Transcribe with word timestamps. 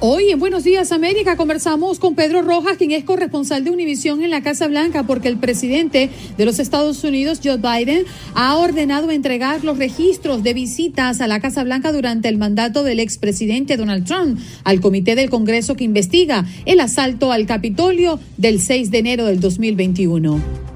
Hoy 0.00 0.30
en 0.30 0.38
Buenos 0.38 0.62
Días 0.62 0.92
América 0.92 1.36
conversamos 1.36 1.98
con 1.98 2.14
Pedro 2.14 2.42
Rojas, 2.42 2.76
quien 2.76 2.92
es 2.92 3.02
corresponsal 3.02 3.64
de 3.64 3.72
Univisión 3.72 4.22
en 4.22 4.30
la 4.30 4.42
Casa 4.42 4.68
Blanca, 4.68 5.02
porque 5.02 5.26
el 5.26 5.38
presidente 5.38 6.08
de 6.36 6.44
los 6.44 6.60
Estados 6.60 7.02
Unidos, 7.02 7.40
Joe 7.42 7.56
Biden, 7.56 8.04
ha 8.36 8.56
ordenado 8.58 9.10
entregar 9.10 9.64
los 9.64 9.76
registros 9.76 10.44
de 10.44 10.54
visitas 10.54 11.20
a 11.20 11.26
la 11.26 11.40
Casa 11.40 11.64
Blanca 11.64 11.90
durante 11.90 12.28
el 12.28 12.38
mandato 12.38 12.84
del 12.84 13.00
expresidente 13.00 13.76
Donald 13.76 14.06
Trump 14.06 14.38
al 14.62 14.80
comité 14.80 15.16
del 15.16 15.30
Congreso 15.30 15.74
que 15.74 15.82
investiga 15.82 16.46
el 16.64 16.78
asalto 16.78 17.32
al 17.32 17.46
Capitolio 17.46 18.20
del 18.36 18.60
6 18.60 18.92
de 18.92 18.98
enero 18.98 19.24
del 19.26 19.40
2021. 19.40 20.68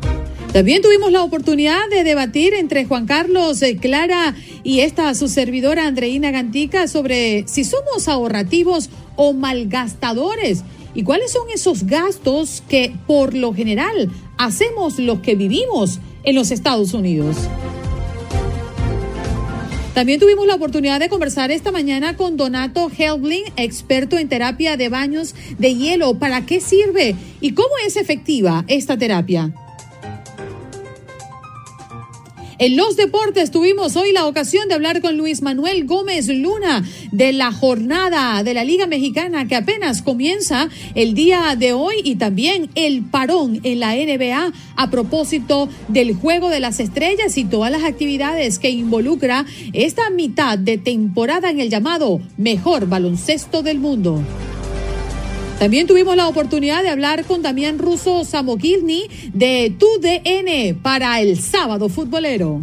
También 0.53 0.83
tuvimos 0.83 1.11
la 1.11 1.23
oportunidad 1.23 1.89
de 1.89 2.05
debatir 2.05 2.53
entre 2.53 2.85
Juan 2.85 3.07
Carlos 3.07 3.63
eh, 3.63 3.79
Clara 3.79 4.35
y 4.63 4.81
esta 4.81 5.15
su 5.15 5.29
servidora 5.29 5.87
Andreina 5.87 6.31
Gantica 6.31 6.89
sobre 6.89 7.49
si 7.49 7.65
somos 7.65 8.07
ahorrativos 8.07 8.91
o 9.17 9.33
malgastadores 9.33 10.63
y 10.95 11.05
cuáles 11.05 11.33
son 11.33 11.49
esos 11.55 11.85
gastos 11.85 12.63
que 12.69 12.95
por 13.07 13.33
lo 13.33 13.55
general 13.55 14.11
hacemos 14.37 14.99
los 14.99 15.21
que 15.21 15.37
vivimos 15.37 16.01
en 16.23 16.35
los 16.35 16.51
Estados 16.51 16.93
Unidos. 16.93 17.37
También 19.95 20.21
tuvimos 20.21 20.47
la 20.47 20.55
oportunidad 20.55 21.01
de 21.01 21.09
conversar 21.09 21.51
esta 21.51 21.73
mañana 21.73 22.19
con 22.19 22.37
Donato 22.37 22.91
Helbling, 22.91 23.45
experto 23.57 24.19
en 24.19 24.29
terapia 24.29 24.77
de 24.77 24.91
baños 24.91 25.35
de 25.59 25.75
hielo. 25.75 26.19
¿Para 26.19 26.45
qué 26.45 26.61
sirve 26.61 27.15
y 27.41 27.53
cómo 27.53 27.71
es 27.87 27.97
efectiva 27.97 28.65
esta 28.69 28.99
terapia? 28.99 29.55
En 32.63 32.77
los 32.77 32.95
deportes 32.95 33.51
tuvimos 33.51 33.97
hoy 33.97 34.13
la 34.13 34.25
ocasión 34.25 34.69
de 34.69 34.75
hablar 34.75 35.01
con 35.01 35.17
Luis 35.17 35.43
Manuel 35.43 35.85
Gómez 35.85 36.29
Luna 36.29 36.85
de 37.11 37.33
la 37.33 37.51
jornada 37.51 38.45
de 38.45 38.55
la 38.55 38.63
Liga 38.63 38.87
Mexicana 38.87 39.49
que 39.49 39.57
apenas 39.57 40.01
comienza 40.01 40.69
el 40.95 41.15
día 41.15 41.57
de 41.59 41.73
hoy 41.73 41.97
y 42.05 42.15
también 42.15 42.71
el 42.77 43.03
parón 43.03 43.59
en 43.65 43.81
la 43.81 43.97
NBA 43.97 44.53
a 44.77 44.91
propósito 44.93 45.69
del 45.89 46.15
Juego 46.15 46.51
de 46.51 46.61
las 46.61 46.79
Estrellas 46.79 47.37
y 47.37 47.43
todas 47.47 47.73
las 47.73 47.83
actividades 47.83 48.61
que 48.61 48.71
involucra 48.71 49.45
esta 49.73 50.09
mitad 50.11 50.57
de 50.57 50.79
temporada 50.79 51.51
en 51.51 51.59
el 51.59 51.69
llamado 51.69 52.21
mejor 52.37 52.87
baloncesto 52.87 53.65
del 53.65 53.81
mundo. 53.81 54.23
También 55.59 55.87
tuvimos 55.87 56.17
la 56.17 56.29
oportunidad 56.29 56.83
de 56.83 56.91
hablar 56.91 57.25
con 57.25 57.43
Damián 57.43 57.79
Russo 57.79 58.25
Samogilny 58.25 59.09
de 59.33 59.75
TUDN 59.79 60.83
para 60.83 61.21
el 61.21 61.39
sábado 61.39 61.89
futbolero. 61.89 62.63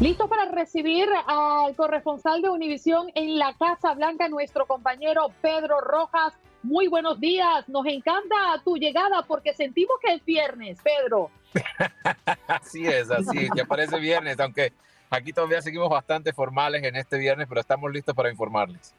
Listo 0.00 0.28
para 0.28 0.46
recibir 0.46 1.08
al 1.28 1.76
corresponsal 1.76 2.42
de 2.42 2.48
Univisión 2.48 3.06
en 3.14 3.38
la 3.38 3.54
Casa 3.54 3.94
Blanca, 3.94 4.28
nuestro 4.28 4.66
compañero 4.66 5.30
Pedro 5.40 5.80
Rojas. 5.80 6.32
Muy 6.64 6.88
buenos 6.88 7.20
días, 7.20 7.68
nos 7.68 7.86
encanta 7.86 8.34
tu 8.64 8.76
llegada 8.76 9.22
porque 9.22 9.54
sentimos 9.54 9.94
que 10.04 10.14
es 10.14 10.24
viernes, 10.24 10.78
Pedro. 10.82 11.30
así 12.48 12.84
es, 12.84 13.12
así, 13.12 13.48
ya 13.54 13.64
parece 13.64 14.00
viernes, 14.00 14.40
aunque 14.40 14.72
Aquí 15.12 15.30
todavía 15.30 15.60
seguimos 15.60 15.90
bastante 15.90 16.32
formales 16.32 16.82
en 16.84 16.96
este 16.96 17.18
viernes, 17.18 17.46
pero 17.46 17.60
estamos 17.60 17.92
listos 17.92 18.14
para 18.14 18.30
informarles. 18.30 18.94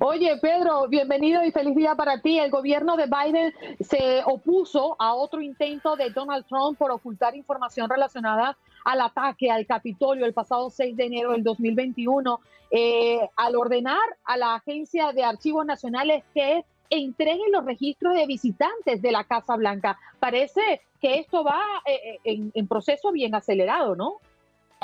Oye, 0.00 0.36
Pedro, 0.42 0.88
bienvenido 0.88 1.44
y 1.44 1.52
feliz 1.52 1.76
día 1.76 1.94
para 1.94 2.20
ti. 2.20 2.40
El 2.40 2.50
gobierno 2.50 2.96
de 2.96 3.06
Biden 3.06 3.54
se 3.78 4.22
opuso 4.24 4.96
a 4.98 5.14
otro 5.14 5.40
intento 5.40 5.94
de 5.94 6.10
Donald 6.10 6.44
Trump 6.46 6.76
por 6.76 6.90
ocultar 6.90 7.36
información 7.36 7.88
relacionada 7.88 8.58
al 8.84 9.00
ataque 9.00 9.48
al 9.48 9.64
Capitolio 9.64 10.26
el 10.26 10.32
pasado 10.32 10.70
6 10.70 10.96
de 10.96 11.04
enero 11.04 11.30
del 11.30 11.44
2021, 11.44 12.40
eh, 12.72 13.20
al 13.36 13.54
ordenar 13.54 14.02
a 14.24 14.36
la 14.36 14.56
Agencia 14.56 15.12
de 15.12 15.22
Archivos 15.22 15.64
Nacionales 15.64 16.24
que 16.34 16.64
entreguen 16.90 17.52
los 17.52 17.64
registros 17.64 18.16
de 18.16 18.26
visitantes 18.26 19.00
de 19.00 19.12
la 19.12 19.22
Casa 19.22 19.54
Blanca. 19.54 19.96
Parece 20.18 20.80
que 21.00 21.20
esto 21.20 21.44
va 21.44 21.62
eh, 21.86 22.18
eh, 22.24 22.50
en 22.52 22.66
proceso 22.66 23.12
bien 23.12 23.36
acelerado, 23.36 23.94
¿no? 23.94 24.18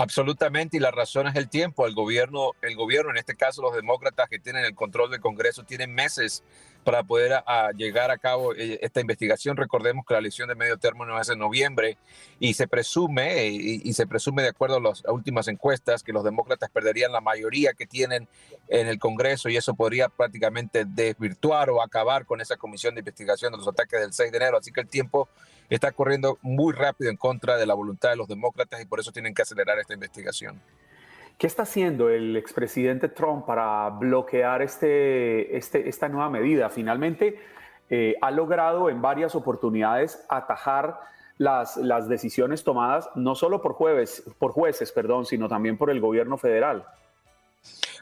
Absolutamente, 0.00 0.76
y 0.76 0.80
la 0.80 0.92
razón 0.92 1.26
es 1.26 1.34
el 1.34 1.48
tiempo. 1.48 1.84
El 1.84 1.92
gobierno, 1.92 2.52
el 2.62 2.76
gobierno, 2.76 3.10
en 3.10 3.16
este 3.16 3.34
caso 3.34 3.62
los 3.62 3.74
demócratas 3.74 4.28
que 4.28 4.38
tienen 4.38 4.64
el 4.64 4.76
control 4.76 5.10
del 5.10 5.18
Congreso, 5.18 5.64
tienen 5.64 5.92
meses 5.92 6.44
para 6.84 7.02
poder 7.02 7.42
llegar 7.76 8.10
a 8.10 8.18
cabo 8.18 8.54
eh, 8.54 8.78
esta 8.82 9.00
investigación. 9.00 9.56
Recordemos 9.56 10.06
que 10.06 10.14
la 10.14 10.20
elección 10.20 10.48
de 10.48 10.54
medio 10.54 10.78
término 10.78 11.20
es 11.20 11.28
en 11.28 11.38
noviembre 11.38 11.98
y 12.40 12.54
se 12.54 12.66
presume, 12.66 13.46
eh, 13.46 13.50
y, 13.50 13.92
se 13.92 14.06
presume 14.06 14.42
de 14.42 14.48
acuerdo 14.48 14.76
a 14.76 14.80
las 14.80 15.02
últimas 15.06 15.48
encuestas, 15.48 16.02
que 16.02 16.12
los 16.12 16.24
demócratas 16.24 16.70
perderían 16.70 17.12
la 17.12 17.20
mayoría 17.20 17.72
que 17.74 17.86
tienen 17.86 18.28
en 18.68 18.86
el 18.86 18.98
Congreso 18.98 19.48
y 19.48 19.56
eso 19.56 19.74
podría 19.74 20.08
prácticamente 20.08 20.84
desvirtuar 20.86 21.70
o 21.70 21.82
acabar 21.82 22.24
con 22.24 22.40
esa 22.40 22.56
comisión 22.56 22.94
de 22.94 23.00
investigación 23.00 23.52
de 23.52 23.58
los 23.58 23.68
ataques 23.68 24.00
del 24.00 24.12
6 24.12 24.30
de 24.32 24.36
enero. 24.38 24.58
Así 24.58 24.72
que 24.72 24.80
el 24.80 24.88
tiempo 24.88 25.28
está 25.68 25.92
corriendo 25.92 26.38
muy 26.42 26.72
rápido 26.72 27.10
en 27.10 27.16
contra 27.16 27.56
de 27.56 27.66
la 27.66 27.74
voluntad 27.74 28.10
de 28.10 28.16
los 28.16 28.28
demócratas 28.28 28.80
y 28.80 28.86
por 28.86 29.00
eso 29.00 29.12
tienen 29.12 29.34
que 29.34 29.42
acelerar 29.42 29.78
esta 29.78 29.94
investigación. 29.94 30.60
¿Qué 31.38 31.46
está 31.46 31.62
haciendo 31.62 32.10
el 32.10 32.36
expresidente 32.36 33.08
Trump 33.08 33.46
para 33.46 33.90
bloquear 33.90 34.60
este, 34.60 35.56
este, 35.56 35.88
esta 35.88 36.08
nueva 36.08 36.28
medida? 36.28 36.68
Finalmente, 36.68 37.40
eh, 37.88 38.16
ha 38.20 38.32
logrado 38.32 38.90
en 38.90 39.00
varias 39.00 39.36
oportunidades 39.36 40.20
atajar 40.28 40.98
las, 41.36 41.76
decisiones 42.08 42.64
tomadas 42.64 43.08
no 43.14 43.36
solo 43.36 43.62
por, 43.62 43.74
jueves, 43.74 44.24
por 44.40 44.50
jueces, 44.50 44.90
perdón, 44.90 45.26
sino 45.26 45.48
también 45.48 45.78
por 45.78 45.90
el 45.90 46.00
gobierno 46.00 46.38
federal. 46.38 46.84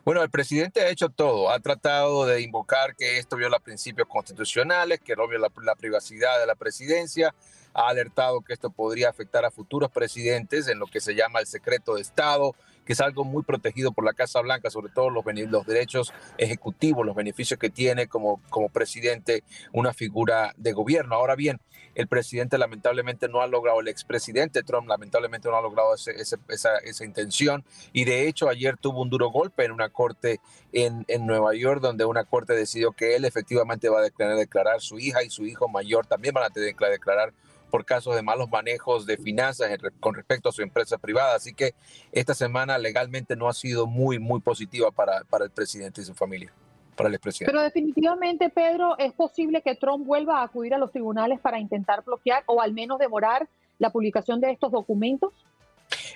Bueno, 0.02 0.22
el 0.22 0.30
presidente 0.30 0.80
ha 0.80 0.88
hecho 0.88 1.10
todo. 1.10 1.50
Ha 1.50 1.60
tratado 1.60 2.24
de 2.24 2.40
invocar 2.40 2.96
que 2.96 3.18
esto 3.18 3.36
viola 3.36 3.58
principios 3.58 4.08
constitucionales, 4.08 5.00
que 5.00 5.14
no 5.14 5.28
viola 5.28 5.50
la 5.62 5.74
privacidad 5.74 6.40
de 6.40 6.46
la 6.46 6.54
presidencia, 6.54 7.34
ha 7.74 7.88
alertado 7.88 8.40
que 8.40 8.54
esto 8.54 8.70
podría 8.70 9.10
afectar 9.10 9.44
a 9.44 9.50
futuros 9.50 9.90
presidentes 9.90 10.66
en 10.68 10.78
lo 10.78 10.86
que 10.86 11.00
se 11.00 11.14
llama 11.14 11.40
el 11.40 11.46
secreto 11.46 11.96
de 11.96 12.00
Estado, 12.00 12.54
que 12.86 12.92
es 12.92 13.00
algo 13.00 13.24
muy 13.24 13.42
protegido 13.42 13.92
por 13.92 14.04
la 14.04 14.14
Casa 14.14 14.40
Blanca, 14.40 14.70
sobre 14.70 14.92
todo 14.92 15.10
los, 15.10 15.24
derechos 15.66 16.14
ejecutivos, 16.38 17.04
los 17.04 17.16
beneficios 17.16 17.58
que 17.58 17.68
tiene 17.68 18.06
como, 18.06 18.40
como 18.48 18.68
presidente 18.68 19.42
una 19.72 19.92
figura 19.92 20.54
de 20.56 20.72
gobierno. 20.72 21.16
Ahora 21.16 21.34
bien, 21.34 21.60
el 21.96 22.06
presidente 22.06 22.58
lamentablemente 22.58 23.28
no 23.28 23.40
ha 23.40 23.46
logrado, 23.46 23.80
el 23.80 23.88
expresidente 23.88 24.62
Trump 24.62 24.86
lamentablemente 24.86 25.48
no 25.48 25.56
ha 25.56 25.62
logrado 25.62 25.94
esa, 25.94 26.40
esa, 26.48 27.04
intención 27.04 27.64
y 27.92 28.04
de 28.04 28.28
hecho 28.28 28.48
ayer 28.48 28.76
tuvo 28.76 29.00
un 29.00 29.10
duro 29.10 29.30
golpe 29.30 29.64
en 29.64 29.72
una 29.72 29.88
corte 29.88 30.40
en, 30.72 31.04
en, 31.08 31.26
Nueva 31.26 31.54
York 31.54 31.80
donde 31.80 32.04
una 32.04 32.24
corte 32.24 32.52
decidió 32.52 32.92
que 32.92 33.16
él 33.16 33.24
efectivamente 33.24 33.88
va 33.88 34.00
a 34.00 34.02
declarar, 34.02 34.36
declarar 34.36 34.80
su 34.82 34.98
hija 34.98 35.22
y 35.22 35.30
su 35.30 35.46
hijo 35.46 35.68
mayor 35.68 36.06
también 36.06 36.34
van 36.34 36.44
a 36.44 36.50
tener 36.50 36.74
que 36.74 36.86
declarar 36.86 37.32
por 37.70 37.84
casos 37.84 38.14
de 38.14 38.22
malos 38.22 38.48
manejos 38.50 39.06
de 39.06 39.16
finanzas 39.16 39.70
con 40.00 40.14
respecto 40.14 40.48
a 40.48 40.52
su 40.52 40.62
empresa 40.62 40.98
privada. 40.98 41.36
Así 41.36 41.54
que 41.54 41.74
esta 42.12 42.34
semana 42.34 42.78
legalmente 42.78 43.36
no 43.36 43.48
ha 43.48 43.52
sido 43.52 43.86
muy, 43.86 44.18
muy 44.18 44.40
positiva 44.40 44.90
para, 44.90 45.24
para 45.24 45.44
el 45.44 45.50
presidente 45.50 46.00
y 46.00 46.04
su 46.04 46.14
familia. 46.14 46.52
Para 46.96 47.08
el 47.08 47.14
expresidente. 47.14 47.52
Pero 47.52 47.62
definitivamente, 47.62 48.48
Pedro, 48.48 48.96
¿es 48.98 49.12
posible 49.12 49.60
que 49.60 49.74
Trump 49.74 50.06
vuelva 50.06 50.40
a 50.40 50.44
acudir 50.44 50.72
a 50.72 50.78
los 50.78 50.92
tribunales 50.92 51.40
para 51.40 51.58
intentar 51.58 52.02
bloquear 52.02 52.42
o 52.46 52.62
al 52.62 52.72
menos 52.72 52.98
demorar 52.98 53.48
la 53.78 53.90
publicación 53.90 54.40
de 54.40 54.52
estos 54.52 54.72
documentos? 54.72 55.32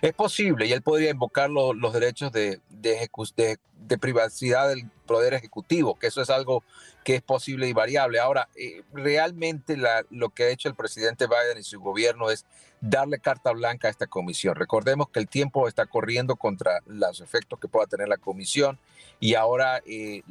Es 0.00 0.14
posible 0.14 0.66
y 0.66 0.72
él 0.72 0.82
podría 0.82 1.10
invocar 1.10 1.50
los 1.50 1.92
derechos 1.92 2.32
de, 2.32 2.60
de, 2.70 3.98
privacidad 3.98 4.68
del 4.68 4.88
poder 5.06 5.34
ejecutivo, 5.34 5.98
que 5.98 6.06
eso 6.06 6.22
es 6.22 6.30
algo 6.30 6.64
que 7.04 7.16
es 7.16 7.22
posible 7.22 7.68
y 7.68 7.72
variable. 7.72 8.18
Ahora, 8.18 8.48
eh, 8.56 8.82
realmente 8.92 9.76
lo 10.10 10.30
que 10.30 10.44
ha 10.44 10.48
hecho 10.48 10.68
el 10.68 10.74
presidente 10.74 11.26
Biden 11.26 11.58
y 11.58 11.62
su 11.62 11.80
gobierno 11.80 12.30
es 12.30 12.46
darle 12.80 13.18
carta 13.18 13.52
blanca 13.52 13.88
a 13.88 13.90
esta 13.90 14.06
comisión. 14.06 14.54
Recordemos 14.54 15.10
que 15.10 15.20
el 15.20 15.28
tiempo 15.28 15.68
está 15.68 15.84
corriendo 15.84 16.36
contra 16.36 16.80
los 16.86 17.20
efectos 17.20 17.58
que 17.58 17.68
pueda 17.68 17.86
tener 17.86 18.08
la 18.08 18.16
comisión 18.16 18.78
y 19.18 19.34
ahora 19.34 19.82
eh, 19.84 20.22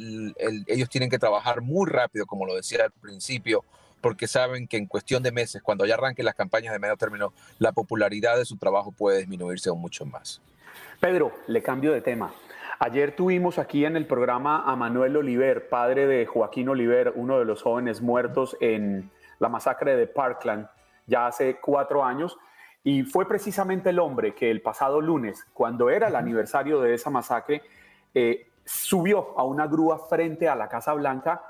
ellos 0.68 0.90
tienen 0.90 1.12
que 1.12 1.20
trabajar 1.20 1.62
muy 1.62 1.88
rápido, 1.88 2.26
como 2.26 2.46
lo 2.48 2.56
decía 2.56 2.86
al 2.86 2.92
principio, 2.92 3.64
porque 4.02 4.28
saben 4.28 4.68
que 4.68 4.78
en 4.78 4.86
cuestión 4.86 5.24
de 5.24 5.32
meses, 5.32 5.62
cuando 5.62 5.86
ya 5.86 5.96
arranquen 5.96 6.26
las 6.26 6.36
campañas 6.36 6.74
de 6.74 6.80
medio 6.80 6.98
término, 6.98 7.34
la 7.58 7.72
popularidad 7.72 8.38
de 8.38 8.46
su 8.46 8.58
trabajo 8.58 8.92
puede 8.92 9.20
disminuirse 9.20 9.70
aún 9.70 9.82
mucho 9.82 10.06
más. 10.06 10.42
Pedro, 11.00 11.32
le 11.48 11.62
cambio 11.62 11.92
de 11.94 12.02
tema. 12.02 12.34
Ayer 12.80 13.16
tuvimos 13.16 13.60
aquí 13.60 13.84
en 13.84 13.98
el 13.98 14.06
programa 14.06 14.64
a 14.66 14.76
Manuel 14.76 15.18
Oliver, 15.18 15.68
padre 15.68 16.08
de 16.08 16.26
Joaquín 16.26 16.70
Oliver, 16.70 17.12
uno 17.16 17.40
de 17.40 17.46
los 17.46 17.62
jóvenes 17.62 18.02
muertos 18.02 18.56
en 18.62 19.12
la 19.40 19.50
masacre 19.50 19.96
de 19.96 20.08
Parkland 20.08 20.68
ya 21.06 21.28
hace 21.28 21.60
cuatro 21.60 22.06
años. 22.06 22.38
Y 22.84 23.04
fue 23.04 23.28
precisamente 23.28 23.90
el 23.90 24.00
hombre 24.00 24.34
que 24.34 24.50
el 24.50 24.62
pasado 24.62 25.02
lunes, 25.02 25.46
cuando 25.54 25.90
era 25.90 26.08
el 26.08 26.16
aniversario 26.16 26.80
de 26.80 26.94
esa 26.94 27.10
masacre, 27.10 27.62
eh, 28.14 28.48
subió 28.64 29.38
a 29.38 29.44
una 29.44 29.68
grúa 29.68 30.08
frente 30.08 30.48
a 30.48 30.56
la 30.56 30.70
Casa 30.70 30.94
Blanca 30.94 31.42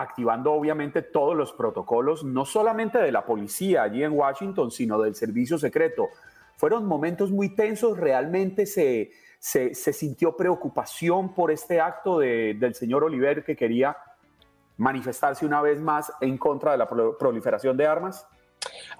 activando 0.00 0.52
obviamente 0.52 1.02
todos 1.02 1.36
los 1.36 1.52
protocolos, 1.52 2.24
no 2.24 2.44
solamente 2.44 2.98
de 2.98 3.12
la 3.12 3.24
policía 3.24 3.82
allí 3.82 4.02
en 4.02 4.12
Washington, 4.12 4.70
sino 4.70 5.00
del 5.00 5.14
servicio 5.14 5.58
secreto. 5.58 6.08
Fueron 6.56 6.86
momentos 6.86 7.30
muy 7.30 7.54
tensos, 7.54 7.98
realmente 7.98 8.66
se, 8.66 9.10
se, 9.38 9.74
sintió 9.74 10.36
preocupación 10.36 11.34
por 11.34 11.50
este 11.50 11.80
acto 11.80 12.18
del 12.18 12.74
señor 12.74 13.04
Oliver 13.04 13.44
que 13.44 13.56
quería 13.56 13.96
manifestarse 14.76 15.44
una 15.46 15.62
vez 15.62 15.80
más 15.80 16.12
en 16.20 16.38
contra 16.38 16.72
de 16.72 16.78
la 16.78 16.88
proliferación 16.88 17.76
de 17.76 17.86
armas. 17.86 18.26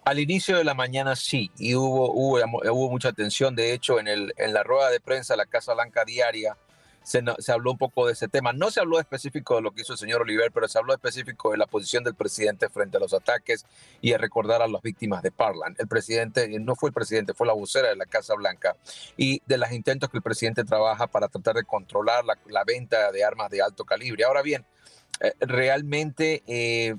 Al 0.04 0.18
inicio 0.18 0.56
de 0.56 0.64
la 0.64 0.74
mañana 0.74 1.14
sí, 1.16 1.50
y 1.58 1.74
hubo, 1.74 2.12
hubo, 2.12 2.38
hubo 2.72 2.90
mucha 2.90 3.12
tensión. 3.12 3.54
De 3.54 3.74
hecho, 3.74 4.00
en, 4.00 4.08
el, 4.08 4.32
en 4.36 4.54
la 4.54 4.62
rueda 4.62 4.90
de 4.90 5.00
prensa 5.00 5.34
de 5.34 5.38
la 5.38 5.46
Casa 5.46 5.74
Blanca 5.74 6.04
Diaria, 6.04 6.56
se, 7.02 7.22
habló 7.52 7.72
un 7.72 7.78
poco 7.78 8.06
de 8.06 8.12
ese 8.12 8.28
tema. 8.28 8.52
No 8.52 8.70
se 8.70 8.80
habló 8.80 9.00
específico 9.00 9.56
de 9.56 9.62
lo 9.62 9.72
que 9.72 9.82
hizo 9.82 9.94
el 9.94 9.98
señor 9.98 10.22
Oliver, 10.22 10.50
pero 10.52 10.68
se 10.68 10.78
habló 10.78 10.92
específico 10.92 11.50
de 11.50 11.58
la 11.58 11.66
posición 11.66 12.04
del 12.04 12.14
presidente 12.14 12.68
frente 12.68 12.98
a 12.98 13.00
los 13.00 13.14
ataques 13.14 13.64
y 14.00 14.12
a 14.12 14.18
recordar 14.18 14.62
a 14.62 14.68
las 14.68 14.82
víctimas 14.82 15.22
de 15.22 15.30
Parland. 15.30 15.76
El 15.80 15.88
presidente, 15.88 16.48
no 16.60 16.76
fue 16.76 16.90
el 16.90 16.94
presidente, 16.94 17.34
fue 17.34 17.46
la 17.46 17.52
vocera 17.52 17.88
de 17.88 17.96
la 17.96 18.06
Casa 18.06 18.34
Blanca 18.34 18.76
y 19.16 19.42
de 19.46 19.58
los 19.58 19.72
intentos 19.72 20.10
que 20.10 20.18
el 20.18 20.22
presidente 20.22 20.64
trabaja 20.64 21.06
para 21.06 21.28
tratar 21.28 21.56
de 21.56 21.64
controlar 21.64 22.24
la, 22.24 22.64
venta 22.64 23.10
de 23.10 23.24
armas 23.24 23.50
de 23.50 23.62
alto 23.62 23.84
calibre. 23.84 24.24
Ahora 24.24 24.42
bien, 24.42 24.64
eh, 25.20 25.32
realmente... 25.40 26.42
Eh, 26.46 26.96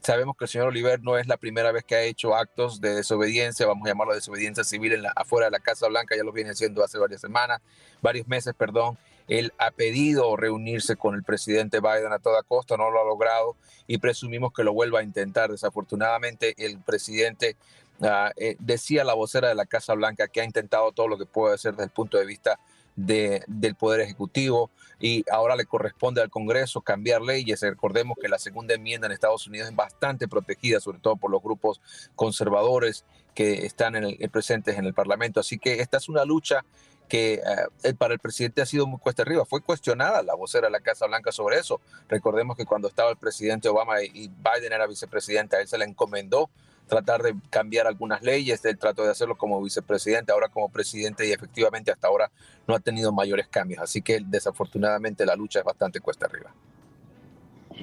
sabemos 0.00 0.36
que 0.36 0.44
el 0.44 0.48
señor 0.48 0.68
Oliver 0.68 1.02
no 1.02 1.18
es 1.18 1.26
la 1.26 1.36
primera 1.36 1.72
vez 1.72 1.84
que 1.84 1.94
ha 1.96 2.02
hecho 2.02 2.34
actos 2.34 2.80
de 2.80 2.94
desobediencia, 2.94 3.66
vamos 3.66 3.84
a 3.86 3.90
llamarlo 3.90 4.14
desobediencia 4.14 4.64
civil 4.64 4.92
en 4.92 5.02
la, 5.02 5.12
afuera 5.14 5.46
de 5.46 5.50
la 5.50 5.58
Casa 5.58 5.88
Blanca, 5.88 6.16
ya 6.16 6.22
lo 6.22 6.32
viene 6.32 6.50
haciendo 6.50 6.84
hace 6.84 6.98
varias 6.98 7.20
semanas, 7.20 7.60
varios 8.00 8.26
meses, 8.28 8.54
perdón, 8.56 8.96
él 9.28 9.52
ha 9.58 9.70
pedido 9.70 10.36
reunirse 10.36 10.96
con 10.96 11.14
el 11.14 11.22
presidente 11.22 11.80
Biden 11.80 12.12
a 12.12 12.18
toda 12.18 12.42
costa, 12.42 12.76
no 12.76 12.90
lo 12.90 13.00
ha 13.00 13.04
logrado 13.04 13.56
y 13.86 13.98
presumimos 13.98 14.52
que 14.52 14.64
lo 14.64 14.72
vuelva 14.72 15.00
a 15.00 15.02
intentar. 15.02 15.50
Desafortunadamente, 15.50 16.54
el 16.56 16.78
presidente 16.80 17.56
ah, 18.02 18.32
eh, 18.36 18.56
decía 18.58 19.04
la 19.04 19.14
vocera 19.14 19.48
de 19.48 19.54
la 19.54 19.66
Casa 19.66 19.94
Blanca 19.94 20.28
que 20.28 20.40
ha 20.40 20.44
intentado 20.44 20.92
todo 20.92 21.08
lo 21.08 21.18
que 21.18 21.26
puede 21.26 21.54
hacer 21.54 21.72
desde 21.72 21.84
el 21.84 21.90
punto 21.90 22.18
de 22.18 22.26
vista 22.26 22.58
del 22.96 23.76
Poder 23.78 24.00
Ejecutivo 24.00 24.72
y 24.98 25.24
ahora 25.30 25.54
le 25.54 25.66
corresponde 25.66 26.20
al 26.20 26.30
Congreso 26.30 26.80
cambiar 26.80 27.22
leyes. 27.22 27.60
Recordemos 27.60 28.18
que 28.20 28.28
la 28.28 28.40
segunda 28.40 28.74
enmienda 28.74 29.06
en 29.06 29.12
Estados 29.12 29.46
Unidos 29.46 29.68
es 29.68 29.76
bastante 29.76 30.26
protegida, 30.26 30.80
sobre 30.80 30.98
todo 30.98 31.14
por 31.14 31.30
los 31.30 31.40
grupos 31.40 31.80
conservadores 32.16 33.04
que 33.34 33.64
están 33.66 33.94
presentes 34.32 34.76
en 34.78 34.84
el 34.84 34.94
Parlamento. 34.94 35.38
Así 35.38 35.58
que 35.58 35.80
esta 35.80 35.98
es 35.98 36.08
una 36.08 36.24
lucha 36.24 36.64
que 37.08 37.42
eh, 37.82 37.94
para 37.94 38.14
el 38.14 38.20
presidente 38.20 38.62
ha 38.62 38.66
sido 38.66 38.86
muy 38.86 39.00
cuesta 39.00 39.22
arriba. 39.22 39.44
Fue 39.44 39.60
cuestionada 39.60 40.22
la 40.22 40.34
vocera 40.34 40.68
de 40.68 40.72
la 40.72 40.80
Casa 40.80 41.06
Blanca 41.06 41.32
sobre 41.32 41.58
eso. 41.58 41.80
Recordemos 42.08 42.56
que 42.56 42.66
cuando 42.66 42.88
estaba 42.88 43.10
el 43.10 43.16
presidente 43.16 43.68
Obama 43.68 44.02
y 44.02 44.28
Biden 44.28 44.72
era 44.72 44.86
vicepresidente, 44.86 45.56
a 45.56 45.60
él 45.60 45.68
se 45.68 45.78
le 45.78 45.84
encomendó 45.84 46.50
tratar 46.86 47.22
de 47.22 47.34
cambiar 47.50 47.86
algunas 47.86 48.22
leyes, 48.22 48.64
él 48.64 48.78
trató 48.78 49.04
de 49.04 49.10
hacerlo 49.10 49.36
como 49.36 49.62
vicepresidente, 49.62 50.32
ahora 50.32 50.48
como 50.48 50.70
presidente 50.70 51.28
y 51.28 51.32
efectivamente 51.32 51.92
hasta 51.92 52.08
ahora 52.08 52.30
no 52.66 52.74
ha 52.74 52.80
tenido 52.80 53.12
mayores 53.12 53.46
cambios. 53.48 53.82
Así 53.82 54.02
que 54.02 54.20
desafortunadamente 54.24 55.26
la 55.26 55.36
lucha 55.36 55.60
es 55.60 55.64
bastante 55.64 56.00
cuesta 56.00 56.26
arriba. 56.26 56.50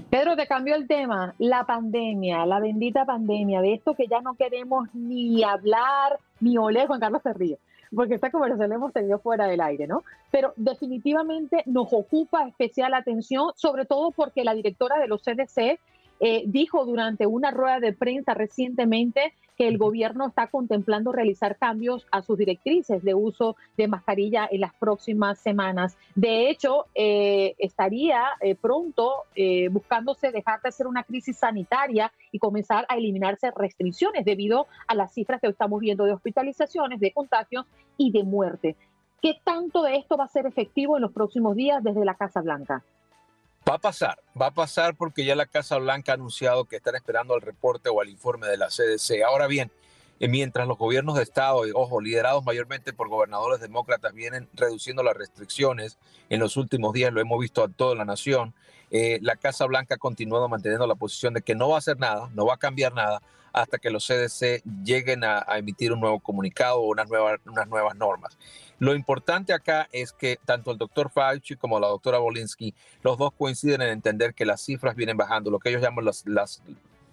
Pedro, 0.09 0.35
te 0.35 0.45
cambió 0.47 0.75
el 0.75 0.87
tema, 0.87 1.35
la 1.37 1.65
pandemia, 1.65 2.45
la 2.45 2.59
bendita 2.59 3.05
pandemia, 3.05 3.61
de 3.61 3.73
esto 3.75 3.95
que 3.95 4.07
ya 4.07 4.19
no 4.21 4.35
queremos 4.35 4.89
ni 4.93 5.43
hablar 5.43 6.19
ni 6.41 6.57
oler, 6.57 6.87
Juan 6.87 6.99
Carlos 6.99 7.21
Cerrillo 7.23 7.57
porque 7.93 8.15
esta 8.15 8.31
conversación 8.31 8.69
la 8.69 8.75
hemos 8.75 8.93
tenido 8.93 9.19
fuera 9.19 9.47
del 9.47 9.61
aire, 9.61 9.87
¿no? 9.87 10.03
Pero 10.31 10.53
definitivamente 10.55 11.63
nos 11.65 11.91
ocupa 11.91 12.47
especial 12.47 12.93
atención, 12.93 13.51
sobre 13.55 13.85
todo 13.85 14.11
porque 14.11 14.43
la 14.43 14.53
directora 14.53 14.97
de 14.99 15.07
los 15.07 15.21
CDC 15.21 15.79
eh, 16.19 16.43
dijo 16.45 16.85
durante 16.85 17.25
una 17.25 17.51
rueda 17.51 17.79
de 17.79 17.91
prensa 17.91 18.33
recientemente 18.33 19.33
que 19.57 19.67
el 19.67 19.77
gobierno 19.77 20.27
está 20.27 20.47
contemplando 20.47 21.11
realizar 21.11 21.57
cambios 21.57 22.05
a 22.11 22.21
sus 22.21 22.37
directrices 22.37 23.03
de 23.03 23.13
uso 23.13 23.55
de 23.77 23.87
mascarilla 23.87 24.47
en 24.51 24.61
las 24.61 24.73
próximas 24.73 25.39
semanas. 25.39 25.97
De 26.15 26.49
hecho, 26.49 26.85
eh, 26.95 27.55
estaría 27.57 28.25
eh, 28.41 28.55
pronto 28.55 29.23
buscándose 29.71 30.31
dejar 30.31 30.61
de 30.61 30.71
ser 30.71 30.87
una 30.87 31.03
crisis 31.03 31.37
sanitaria 31.37 32.11
y 32.31 32.39
comenzar 32.39 32.85
a 32.89 32.97
eliminarse 32.97 33.51
restricciones 33.51 34.25
debido 34.25 34.67
a 34.87 34.95
las 34.95 35.13
cifras 35.13 35.41
que 35.41 35.47
estamos 35.47 35.79
viendo 35.79 36.05
de 36.05 36.13
hospitalizaciones, 36.13 36.99
de 36.99 37.11
contagios 37.11 37.65
y 37.97 38.11
de 38.11 38.23
muerte. 38.23 38.75
¿Qué 39.21 39.39
tanto 39.43 39.81
de 39.81 39.95
esto 39.95 40.17
va 40.17 40.25
a 40.25 40.29
ser 40.29 40.45
efectivo 40.45 40.97
en 40.97 41.01
los 41.01 41.11
próximos 41.11 41.55
días 41.55 41.83
desde 41.83 42.05
la 42.05 42.15
Casa 42.15 42.41
Blanca? 42.41 42.83
Va 43.67 43.75
a 43.75 43.79
pasar, 43.79 44.19
va 44.39 44.47
a 44.47 44.53
pasar 44.53 44.95
porque 44.95 45.25
ya 45.25 45.35
la 45.35 45.47
Casa 45.47 45.77
Blanca 45.77 46.11
ha 46.11 46.15
anunciado 46.15 46.65
que 46.65 46.75
están 46.75 46.93
esperando 46.93 47.33
al 47.33 47.41
reporte 47.41 47.89
o 47.89 47.99
al 47.99 48.09
informe 48.09 48.45
de 48.45 48.57
la 48.57 48.67
CDC. 48.67 49.23
Ahora 49.23 49.47
bien, 49.47 49.71
eh, 50.19 50.27
mientras 50.27 50.67
los 50.67 50.77
gobiernos 50.77 51.15
de 51.15 51.23
Estado, 51.23 51.63
ojo, 51.73 51.99
liderados 51.99 52.45
mayormente 52.45 52.93
por 52.93 53.09
gobernadores 53.09 53.59
demócratas, 53.59 54.13
vienen 54.13 54.47
reduciendo 54.53 55.01
las 55.01 55.17
restricciones 55.17 55.97
en 56.29 56.41
los 56.41 56.57
últimos 56.57 56.93
días, 56.93 57.11
lo 57.11 57.21
hemos 57.21 57.39
visto 57.39 57.63
a 57.63 57.67
toda 57.67 57.95
la 57.95 58.05
nación, 58.05 58.53
eh, 58.91 59.19
la 59.21 59.35
Casa 59.35 59.65
Blanca 59.65 59.95
ha 59.95 59.97
continuado 59.97 60.47
manteniendo 60.47 60.87
la 60.87 60.95
posición 60.95 61.33
de 61.33 61.41
que 61.41 61.55
no 61.55 61.69
va 61.69 61.75
a 61.75 61.79
hacer 61.79 61.99
nada, 61.99 62.29
no 62.33 62.45
va 62.45 62.55
a 62.55 62.57
cambiar 62.57 62.93
nada 62.93 63.21
hasta 63.55 63.77
que 63.77 63.89
los 63.89 64.05
CDC 64.05 64.63
lleguen 64.83 65.23
a, 65.23 65.45
emitir 65.57 65.93
un 65.93 66.01
nuevo 66.01 66.19
comunicado 66.19 66.81
o 66.81 66.89
unas 66.89 67.07
nuevas, 67.07 67.95
normas. 67.95 68.37
Lo 68.79 68.93
importante 68.93 69.53
acá 69.53 69.87
es 69.93 70.11
que 70.11 70.37
tanto 70.43 70.71
el 70.71 70.77
doctor 70.77 71.09
Fauci 71.09 71.55
como 71.55 71.79
la 71.79 71.87
doctora 71.87 72.17
Bolinsky, 72.17 72.73
los 73.01 73.17
dos 73.17 73.31
coinciden 73.37 73.81
en 73.81 73.89
entender 73.89 74.33
que 74.33 74.45
las 74.45 74.61
cifras 74.61 74.95
vienen 74.95 75.15
bajando, 75.15 75.49
lo 75.49 75.59
que 75.59 75.69
ellos 75.69 75.81
llaman 75.81 76.03
las, 76.03 76.25
las 76.27 76.61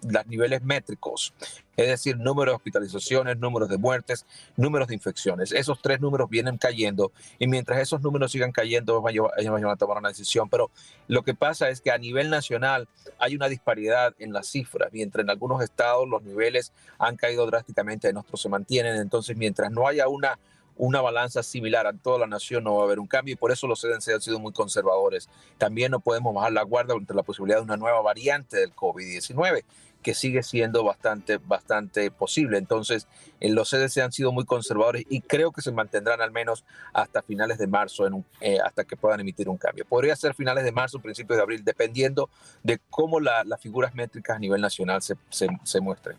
los 0.09 0.27
niveles 0.27 0.63
métricos, 0.63 1.33
es 1.75 1.87
decir, 1.87 2.17
número 2.17 2.51
de 2.51 2.55
hospitalizaciones, 2.55 3.37
números 3.37 3.69
de 3.69 3.77
muertes, 3.77 4.25
números 4.55 4.87
de 4.87 4.95
infecciones. 4.95 5.51
Esos 5.51 5.81
tres 5.81 5.99
números 5.99 6.29
vienen 6.29 6.57
cayendo 6.57 7.11
y 7.39 7.47
mientras 7.47 7.79
esos 7.79 8.01
números 8.01 8.31
sigan 8.31 8.51
cayendo, 8.51 9.03
ellos 9.07 9.29
van 9.37 9.65
a 9.65 9.75
tomar 9.75 9.97
una 9.97 10.09
decisión. 10.09 10.49
Pero 10.49 10.69
lo 11.07 11.23
que 11.23 11.33
pasa 11.33 11.69
es 11.69 11.81
que 11.81 11.91
a 11.91 11.97
nivel 11.97 12.29
nacional 12.29 12.87
hay 13.19 13.35
una 13.35 13.47
disparidad 13.47 14.13
en 14.19 14.33
las 14.33 14.47
cifras. 14.47 14.89
Mientras 14.91 15.23
en 15.23 15.29
algunos 15.29 15.61
estados 15.63 16.07
los 16.07 16.23
niveles 16.23 16.73
han 16.99 17.15
caído 17.15 17.45
drásticamente, 17.45 18.09
en 18.09 18.17
otros 18.17 18.41
se 18.41 18.49
mantienen. 18.49 18.95
Entonces, 18.97 19.35
mientras 19.35 19.71
no 19.71 19.87
haya 19.87 20.07
una 20.07 20.37
una 20.75 21.01
balanza 21.01 21.43
similar 21.43 21.87
a 21.87 21.93
toda 21.93 22.19
la 22.19 22.27
nación, 22.27 22.63
no 22.63 22.75
va 22.75 22.81
a 22.81 22.85
haber 22.85 22.99
un 22.99 23.07
cambio 23.07 23.33
y 23.33 23.35
por 23.35 23.51
eso 23.51 23.67
los 23.67 23.81
CDC 23.81 24.15
han 24.15 24.21
sido 24.21 24.39
muy 24.39 24.53
conservadores. 24.53 25.29
También 25.57 25.91
no 25.91 25.99
podemos 25.99 26.33
bajar 26.33 26.51
la 26.51 26.63
guardia 26.63 26.95
ante 26.95 27.13
la 27.13 27.23
posibilidad 27.23 27.59
de 27.59 27.63
una 27.63 27.77
nueva 27.77 28.01
variante 28.01 28.57
del 28.57 28.73
COVID-19 28.75 29.63
que 30.03 30.13
sigue 30.13 30.43
siendo 30.43 30.83
bastante, 30.83 31.37
bastante 31.37 32.11
posible. 32.11 32.59
Entonces, 32.59 33.07
en 33.39 33.55
los 33.55 33.71
CDC 33.71 33.97
han 34.03 34.11
sido 34.11 34.31
muy 34.31 34.45
conservadores 34.45 35.03
y 35.09 35.21
creo 35.21 35.51
que 35.51 35.61
se 35.61 35.71
mantendrán 35.71 36.21
al 36.21 36.31
menos 36.31 36.63
hasta 36.93 37.23
finales 37.23 37.57
de 37.57 37.65
marzo, 37.65 38.05
en 38.05 38.23
eh, 38.41 38.59
hasta 38.63 38.83
que 38.83 38.95
puedan 38.95 39.19
emitir 39.19 39.49
un 39.49 39.57
cambio. 39.57 39.85
Podría 39.85 40.15
ser 40.15 40.35
finales 40.35 40.63
de 40.63 40.71
marzo, 40.71 40.99
principios 40.99 41.37
de 41.37 41.43
abril, 41.43 41.63
dependiendo 41.63 42.29
de 42.61 42.79
cómo 42.91 43.19
las 43.19 43.59
figuras 43.59 43.95
métricas 43.95 44.37
a 44.37 44.39
nivel 44.39 44.61
nacional 44.61 45.01
se, 45.01 45.15
se 45.31 45.81
muestren. 45.81 46.17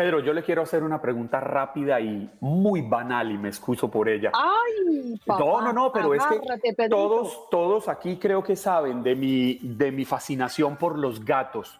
Pedro, 0.00 0.20
yo 0.20 0.32
le 0.32 0.42
quiero 0.42 0.62
hacer 0.62 0.82
una 0.82 1.00
pregunta 1.02 1.40
rápida 1.40 2.00
y 2.00 2.30
muy 2.40 2.80
banal 2.80 3.30
y 3.30 3.36
me 3.36 3.48
excuso 3.48 3.90
por 3.90 4.08
ella. 4.08 4.32
Ay, 4.32 5.20
papá, 5.26 5.44
no, 5.44 5.60
no, 5.60 5.72
no, 5.72 5.92
pero 5.92 6.14
es 6.14 6.22
que 6.24 6.88
todos, 6.88 7.50
todos 7.50 7.86
aquí 7.86 8.16
creo 8.16 8.42
que 8.42 8.56
saben 8.56 9.02
de 9.02 9.14
mi, 9.14 9.58
de 9.62 9.92
mi 9.92 10.06
fascinación 10.06 10.76
por 10.76 10.98
los 10.98 11.22
gatos. 11.22 11.78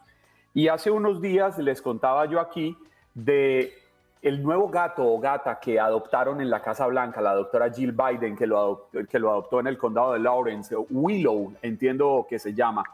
Y 0.55 0.69
hace 0.69 0.91
unos 0.91 1.21
días 1.21 1.59
les 1.59 1.81
contaba 1.81 2.27
yo 2.27 2.41
aquí 2.41 2.77
de 3.15 3.73
el 4.23 4.43
nuevo 4.43 4.69
gato 4.69 5.03
o 5.03 5.19
gata 5.19 5.59
que 5.59 5.81
adoptaron 5.81 6.41
en 6.41 6.51
la 6.51 6.61
Casa 6.61 6.87
Blanca, 6.87 7.21
la 7.21 7.35
doctora 7.35 7.73
Jill 7.73 7.93
Biden, 7.93 8.37
que 8.37 8.47
lo 8.47 8.59
adoptó, 8.59 9.07
que 9.07 9.19
lo 9.19 9.31
adoptó 9.31 9.61
en 9.61 9.67
el 9.67 9.79
condado 9.79 10.13
de 10.13 10.19
Lawrence, 10.19 10.75
Willow, 10.91 11.55
entiendo 11.63 12.27
que 12.29 12.39
se 12.39 12.53
llama. 12.53 12.85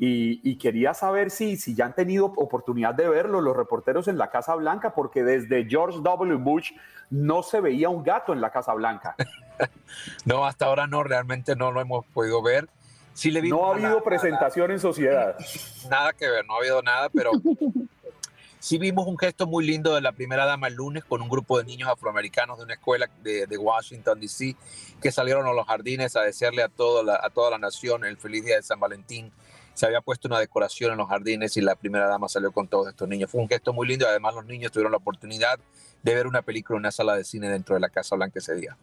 Y, 0.00 0.56
quería 0.58 0.94
saber 0.94 1.28
si, 1.28 1.56
si 1.56 1.74
ya 1.74 1.86
han 1.86 1.94
tenido 1.94 2.26
oportunidad 2.26 2.94
de 2.94 3.08
verlo 3.08 3.40
los 3.40 3.56
reporteros 3.56 4.06
en 4.06 4.16
la 4.16 4.30
Casa 4.30 4.54
Blanca, 4.54 4.94
porque 4.94 5.24
desde 5.24 5.68
George 5.68 5.98
W. 6.00 6.36
Bush 6.36 6.70
no 7.10 7.42
se 7.42 7.60
veía 7.60 7.88
un 7.88 8.04
gato 8.04 8.32
en 8.32 8.40
la 8.40 8.50
Casa 8.50 8.74
Blanca. 8.74 9.16
no, 10.24 10.46
hasta 10.46 10.66
ahora 10.66 10.86
no, 10.86 11.02
realmente 11.02 11.56
no 11.56 11.72
lo 11.72 11.80
hemos 11.80 12.06
podido 12.06 12.40
ver. 12.42 12.68
Sí 13.18 13.32
le 13.32 13.42
no 13.42 13.66
ha 13.66 13.74
habido 13.74 14.00
presentación 14.04 14.70
en 14.70 14.78
sociedad. 14.78 15.34
Nada 15.90 16.12
que 16.12 16.28
ver, 16.28 16.46
no 16.46 16.54
ha 16.54 16.58
habido 16.58 16.80
nada, 16.82 17.08
pero 17.08 17.32
sí 18.60 18.78
vimos 18.78 19.08
un 19.08 19.18
gesto 19.18 19.48
muy 19.48 19.66
lindo 19.66 19.92
de 19.96 20.00
la 20.00 20.12
primera 20.12 20.46
dama 20.46 20.68
el 20.68 20.74
lunes 20.74 21.02
con 21.02 21.20
un 21.20 21.28
grupo 21.28 21.58
de 21.58 21.64
niños 21.64 21.88
afroamericanos 21.88 22.58
de 22.58 22.64
una 22.64 22.74
escuela 22.74 23.10
de, 23.24 23.48
de 23.48 23.58
Washington, 23.58 24.20
D.C., 24.20 24.54
que 25.02 25.10
salieron 25.10 25.48
a 25.48 25.52
los 25.52 25.66
jardines 25.66 26.14
a 26.14 26.22
desearle 26.22 26.62
a, 26.62 26.68
todo 26.68 27.02
la, 27.02 27.18
a 27.20 27.28
toda 27.30 27.50
la 27.50 27.58
nación 27.58 28.04
el 28.04 28.18
feliz 28.18 28.44
día 28.44 28.54
de 28.54 28.62
San 28.62 28.78
Valentín 28.78 29.32
se 29.74 29.86
había 29.86 30.00
puesto 30.00 30.28
una 30.28 30.38
decoración 30.38 30.92
en 30.92 30.98
los 30.98 31.08
jardines 31.08 31.56
y 31.56 31.60
la 31.60 31.74
primera 31.74 32.06
dama 32.06 32.28
salió 32.28 32.52
con 32.52 32.68
todos 32.68 32.86
estos 32.86 33.08
niños. 33.08 33.32
Fue 33.32 33.40
un 33.40 33.48
gesto 33.48 33.72
muy 33.72 33.88
lindo 33.88 34.06
y 34.06 34.08
además 34.08 34.36
los 34.36 34.44
niños 34.44 34.70
tuvieron 34.70 34.92
la 34.92 34.98
oportunidad 34.98 35.58
de 36.04 36.14
ver 36.14 36.28
una 36.28 36.42
película 36.42 36.76
en 36.76 36.82
una 36.82 36.92
sala 36.92 37.16
de 37.16 37.24
cine 37.24 37.48
dentro 37.48 37.74
de 37.74 37.80
la 37.80 37.88
Casa 37.88 38.14
Blanca 38.14 38.38
ese 38.38 38.54
día. 38.54 38.76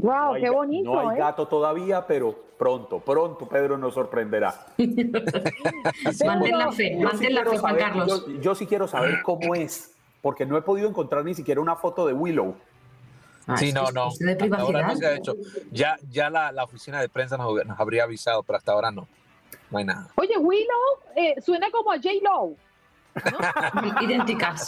¡Wow! 0.00 0.34
¡Qué 0.40 0.50
bonito! 0.50 0.92
No 0.92 1.08
hay 1.08 1.16
¿eh? 1.16 1.20
gato 1.20 1.46
todavía, 1.46 2.06
pero 2.06 2.34
pronto, 2.58 3.00
pronto 3.00 3.46
Pedro 3.46 3.78
nos 3.78 3.94
sorprenderá. 3.94 4.66
mantén 6.26 6.58
la 6.58 6.72
fe, 6.72 6.96
mantén 6.96 7.34
la 7.34 7.44
fe, 7.44 7.58
Juan 7.58 7.76
Carlos. 7.76 8.26
Yo, 8.40 8.54
sí 8.54 8.66
quiero 8.66 8.88
saber 8.88 9.22
cómo 9.22 9.54
es, 9.54 9.94
porque 10.22 10.46
no 10.46 10.56
he 10.56 10.62
podido 10.62 10.88
encontrar 10.88 11.24
ni 11.24 11.34
siquiera 11.34 11.60
una 11.60 11.76
foto 11.76 12.06
de 12.06 12.12
Willow. 12.12 12.56
Ah, 13.46 13.56
sí, 13.56 13.72
no, 13.72 13.90
no. 13.90 14.10
De 14.18 14.36
privacidad. 14.36 14.86
no 14.86 14.96
se 14.96 15.06
ha 15.06 15.16
hecho. 15.16 15.34
Ya, 15.70 15.96
ya 16.08 16.30
la, 16.30 16.52
la, 16.52 16.64
oficina 16.64 17.00
de 17.00 17.08
prensa 17.08 17.36
nos, 17.36 17.64
nos 17.66 17.80
habría 17.80 18.04
avisado, 18.04 18.42
pero 18.42 18.58
hasta 18.58 18.72
ahora 18.72 18.90
no. 18.90 19.08
No 19.70 19.78
hay 19.78 19.84
nada. 19.84 20.08
Oye, 20.16 20.36
Willow 20.38 20.98
eh, 21.16 21.40
suena 21.40 21.70
como 21.70 21.92
a 21.92 21.96
J. 21.96 22.10
Lo. 22.22 22.54
¿No? 23.24 24.00
Idénticas. 24.02 24.66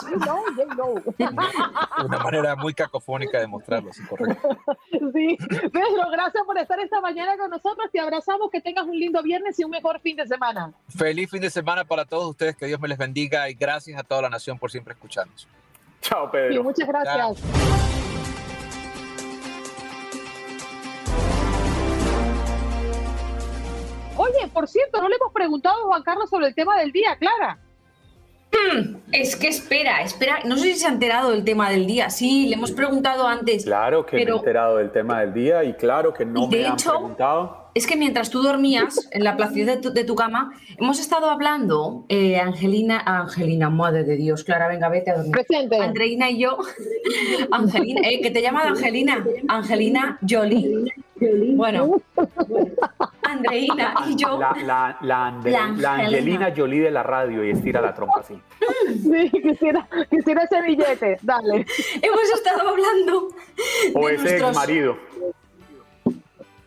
Una 2.05 2.19
manera 2.19 2.57
muy 2.57 2.75
cacofónica 2.75 3.39
de 3.39 3.47
mostrarlo, 3.47 3.93
sí, 3.93 4.03
correcto. 4.05 4.49
Sí, 4.91 5.37
Pedro, 5.49 6.11
gracias 6.11 6.45
por 6.45 6.59
estar 6.59 6.79
esta 6.81 7.01
mañana 7.01 7.37
con 7.37 7.51
nosotros. 7.51 7.91
Te 7.93 8.01
abrazamos, 8.01 8.51
que 8.51 8.61
tengas 8.61 8.85
un 8.85 8.99
lindo 8.99 9.23
viernes 9.23 9.59
y 9.59 9.65
un 9.65 9.71
mejor 9.71 10.01
fin 10.01 10.17
de 10.17 10.27
semana. 10.27 10.73
Feliz 10.89 11.31
fin 11.31 11.41
de 11.41 11.51
semana 11.51 11.85
para 11.85 12.05
todos 12.05 12.29
ustedes, 12.31 12.57
que 12.57 12.67
Dios 12.67 12.81
me 12.81 12.89
les 12.89 12.99
bendiga 12.99 13.49
y 13.49 13.55
gracias 13.55 13.99
a 13.99 14.03
toda 14.03 14.23
la 14.23 14.31
nación 14.31 14.59
por 14.59 14.71
siempre 14.71 14.95
escucharnos. 14.95 15.49
Chao, 16.01 16.31
Pedro. 16.31 16.65
muchas 16.65 16.89
gracias. 16.89 17.43
Oye, 24.17 24.49
por 24.53 24.69
cierto, 24.69 25.01
no 25.01 25.09
le 25.09 25.17
hemos 25.17 25.33
preguntado 25.33 25.85
a 25.85 25.87
Juan 25.87 26.03
Carlos 26.03 26.29
sobre 26.29 26.47
el 26.49 26.55
tema 26.55 26.79
del 26.79 26.93
día, 26.93 27.17
Clara. 27.17 27.59
Hmm, 28.53 28.97
es 29.13 29.35
que 29.35 29.49
espera, 29.49 30.03
espera, 30.03 30.41
no 30.45 30.57
sé 30.57 30.75
si 30.75 30.81
se 30.81 30.87
ha 30.87 30.91
enterado 30.91 31.31
del 31.31 31.43
tema 31.43 31.71
del 31.71 31.87
día. 31.87 32.11
Sí, 32.11 32.49
le 32.49 32.55
hemos 32.55 32.73
preguntado 32.73 33.27
antes. 33.27 33.65
Claro 33.65 34.05
que 34.05 34.17
me 34.17 34.23
he 34.31 34.35
enterado 34.35 34.77
del 34.77 34.91
tema 34.91 35.21
del 35.21 35.33
día 35.33 35.65
y 35.65 35.73
claro 35.75 36.13
que 36.13 36.25
no 36.25 36.47
me 36.49 36.67
han 36.67 36.77
preguntado. 36.77 37.63
Es 37.75 37.87
que 37.87 37.97
mientras 37.97 38.29
tú 38.29 38.43
dormías 38.43 39.09
en 39.13 39.25
la 39.25 39.35
placidez 39.35 39.81
de 39.81 40.05
tu, 40.05 40.15
cama, 40.15 40.53
hemos 40.79 41.01
estado 41.01 41.31
hablando, 41.31 42.05
eh, 42.11 42.39
Angelina, 42.39 43.01
Angelina, 43.01 43.71
madre 43.71 44.05
de 44.05 44.17
Dios, 44.17 44.45
Clara, 44.45 44.69
venga, 44.69 44.91
vete 44.91 45.11
a 45.11 45.17
dormir. 45.17 45.33
Presente. 45.33 45.79
Andreina 45.79 46.29
y 46.29 46.39
yo, 46.39 46.59
Angelina, 47.51 48.03
eh, 48.05 48.21
que 48.21 48.31
te 48.31 48.43
llama 48.43 48.65
Angelina, 48.65 49.25
Angelina 49.49 50.19
Jolie. 50.29 50.93
Bueno, 51.55 52.03
Andreina 53.33 53.95
y 54.09 54.17
yo. 54.17 54.39
La, 54.39 54.97
la, 55.01 55.27
Angelina 55.95 56.53
Jolie 56.57 56.81
de 56.81 56.91
la 56.91 57.03
radio 57.03 57.45
y 57.45 57.51
estira 57.51 57.81
la 57.81 57.95
trompa 57.95 58.21
así. 58.21 58.35
Sí, 58.87 59.31
quisiera, 59.31 59.89
quisiera 60.11 60.45
ese 60.45 60.63
billete, 60.63 61.19
dale. 61.23 61.67
Hemos 62.01 62.31
estado 62.35 62.69
hablando. 62.69 63.29
O 63.95 64.09
ese 64.09 64.37
ex 64.37 64.55
marido. 64.55 64.97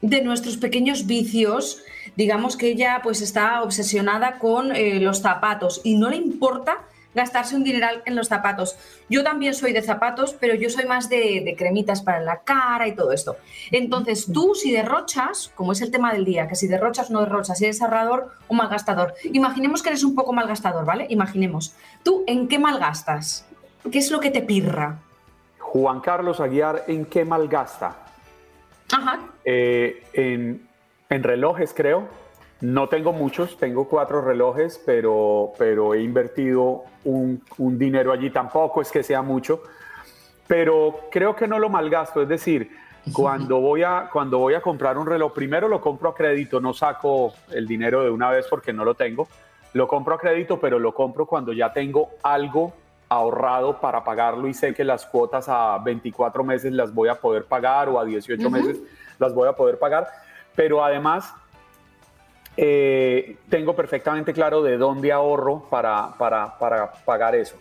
De 0.02 0.22
nuestros 0.22 0.58
pequeños 0.58 1.06
vicios. 1.08 1.84
Digamos 2.16 2.56
que 2.56 2.68
ella 2.68 3.02
pues 3.04 3.22
está 3.22 3.62
obsesionada 3.64 4.40
con 4.40 4.74
eh, 4.76 5.00
los 5.00 5.22
zapatos 5.22 5.82
y 5.84 5.96
no 5.96 6.10
le 6.10 6.16
importa 6.18 6.86
gastarse 7.16 7.56
un 7.56 7.64
dineral 7.64 8.04
en 8.06 8.16
los 8.16 8.28
zapatos. 8.28 8.78
Yo 9.10 9.24
también 9.24 9.54
soy 9.54 9.74
de 9.74 9.82
zapatos, 9.82 10.36
pero 10.40 10.54
yo 10.54 10.70
soy 10.70 10.86
más 10.86 11.10
de, 11.10 11.56
cremitas 11.58 12.02
para 12.02 12.20
la 12.20 12.42
cara 12.42 12.88
y 12.88 12.96
todo 12.96 13.12
esto. 13.12 13.38
Entonces, 13.72 14.28
tú 14.32 14.54
si 14.54 14.72
derrochas, 14.72 15.52
como 15.56 15.72
es 15.72 15.82
el 15.82 15.92
tema 15.92 16.14
del 16.14 16.26
día, 16.26 16.48
que 16.48 16.56
si 16.56 16.68
derrochas 16.68 17.10
o 17.10 17.14
no 17.14 17.22
derrochas, 17.22 17.58
si 17.58 17.66
eres 17.66 17.82
ahorrador 17.82 18.32
o 18.48 18.54
malgastador, 18.54 19.16
imaginemos 19.24 19.82
que 19.82 19.90
eres 19.90 20.04
un 20.04 20.14
poco 20.14 20.34
malgastador, 20.34 20.86
¿vale? 20.86 21.08
Imaginemos. 21.10 21.74
¿Tú 22.04 22.24
en 22.28 22.48
qué 22.48 22.60
malgastas? 22.60 23.48
¿Qué 23.92 24.00
es 24.00 24.12
lo 24.12 24.20
que 24.20 24.32
te 24.32 24.42
pirra? 24.42 25.00
Juan 25.60 26.02
Carlos 26.02 26.40
Aguiar, 26.40 26.84
¿en 26.88 27.06
qué 27.06 27.24
malgasta? 27.24 27.96
Ajá. 28.92 29.20
Eh, 29.44 30.04
en, 30.14 30.68
en 31.10 31.24
relojes, 31.24 31.74
creo 31.74 32.25
no 32.66 32.90
tengo 32.90 33.14
muchos, 33.14 33.58
tengo 33.58 33.88
cuatro 33.88 34.22
relojes, 34.22 34.82
pero, 34.84 35.54
pero 35.58 35.94
he 35.94 36.02
invertido 36.02 36.86
un, 37.04 37.44
dinero 37.78 38.12
allí, 38.12 38.32
tampoco 38.32 38.82
es 38.82 38.92
que 38.92 39.04
sea 39.04 39.22
mucho, 39.22 39.62
pero 40.48 41.02
creo 41.12 41.36
que 41.36 41.48
no 41.48 41.60
lo 41.60 41.70
malgasto, 41.70 42.24
es 42.24 42.28
decir, 42.28 42.72
cuando 43.14 43.60
voy, 43.60 43.84
a, 43.84 44.10
cuando 44.12 44.40
voy 44.40 44.56
a 44.56 44.62
comprar 44.62 44.98
un 44.98 45.06
reloj, 45.06 45.32
primero 45.32 45.68
lo 45.68 45.80
compro 45.80 46.10
a 46.10 46.16
crédito, 46.16 46.60
no 46.60 46.74
saco 46.74 47.34
el 47.52 47.68
dinero 47.68 48.04
de 48.04 48.10
una 48.10 48.32
vez 48.32 48.48
porque 48.50 48.74
no 48.74 48.84
lo 48.84 48.96
tengo, 48.96 49.28
lo 49.74 49.88
compro 49.88 50.16
a 50.16 50.18
crédito, 50.18 50.60
pero 50.60 50.80
lo 50.80 50.92
compro 50.96 51.28
cuando 51.28 51.54
ya 51.54 51.72
tengo 51.72 52.10
algo 52.24 52.74
ahorrado 53.10 53.80
para 53.80 54.04
pagarlo 54.04 54.48
y 54.48 54.56
sé 54.56 54.74
que 54.74 54.84
las 54.84 55.06
cuotas 55.06 55.46
a 55.50 55.78
24 55.78 56.44
meses 56.44 56.74
las 56.74 56.92
voy 56.92 57.10
a 57.10 57.16
poder 57.16 57.46
pagar 57.46 57.90
o 57.90 58.00
a 58.00 58.06
18 58.06 58.50
meses 58.50 58.82
las 59.20 59.36
voy 59.36 59.48
a 59.48 59.54
poder 59.54 59.78
pagar, 59.78 60.08
pero 60.56 60.84
además 60.84 61.32
eh, 62.58 63.38
tengo 63.50 63.76
perfectamente 63.76 64.34
claro 64.34 64.62
de 64.62 64.78
dónde 64.78 65.12
ahorro 65.12 65.68
para, 65.70 66.14
para, 66.18 66.58
para 66.58 66.92
pagar 66.92 67.36
eso. 67.36 67.58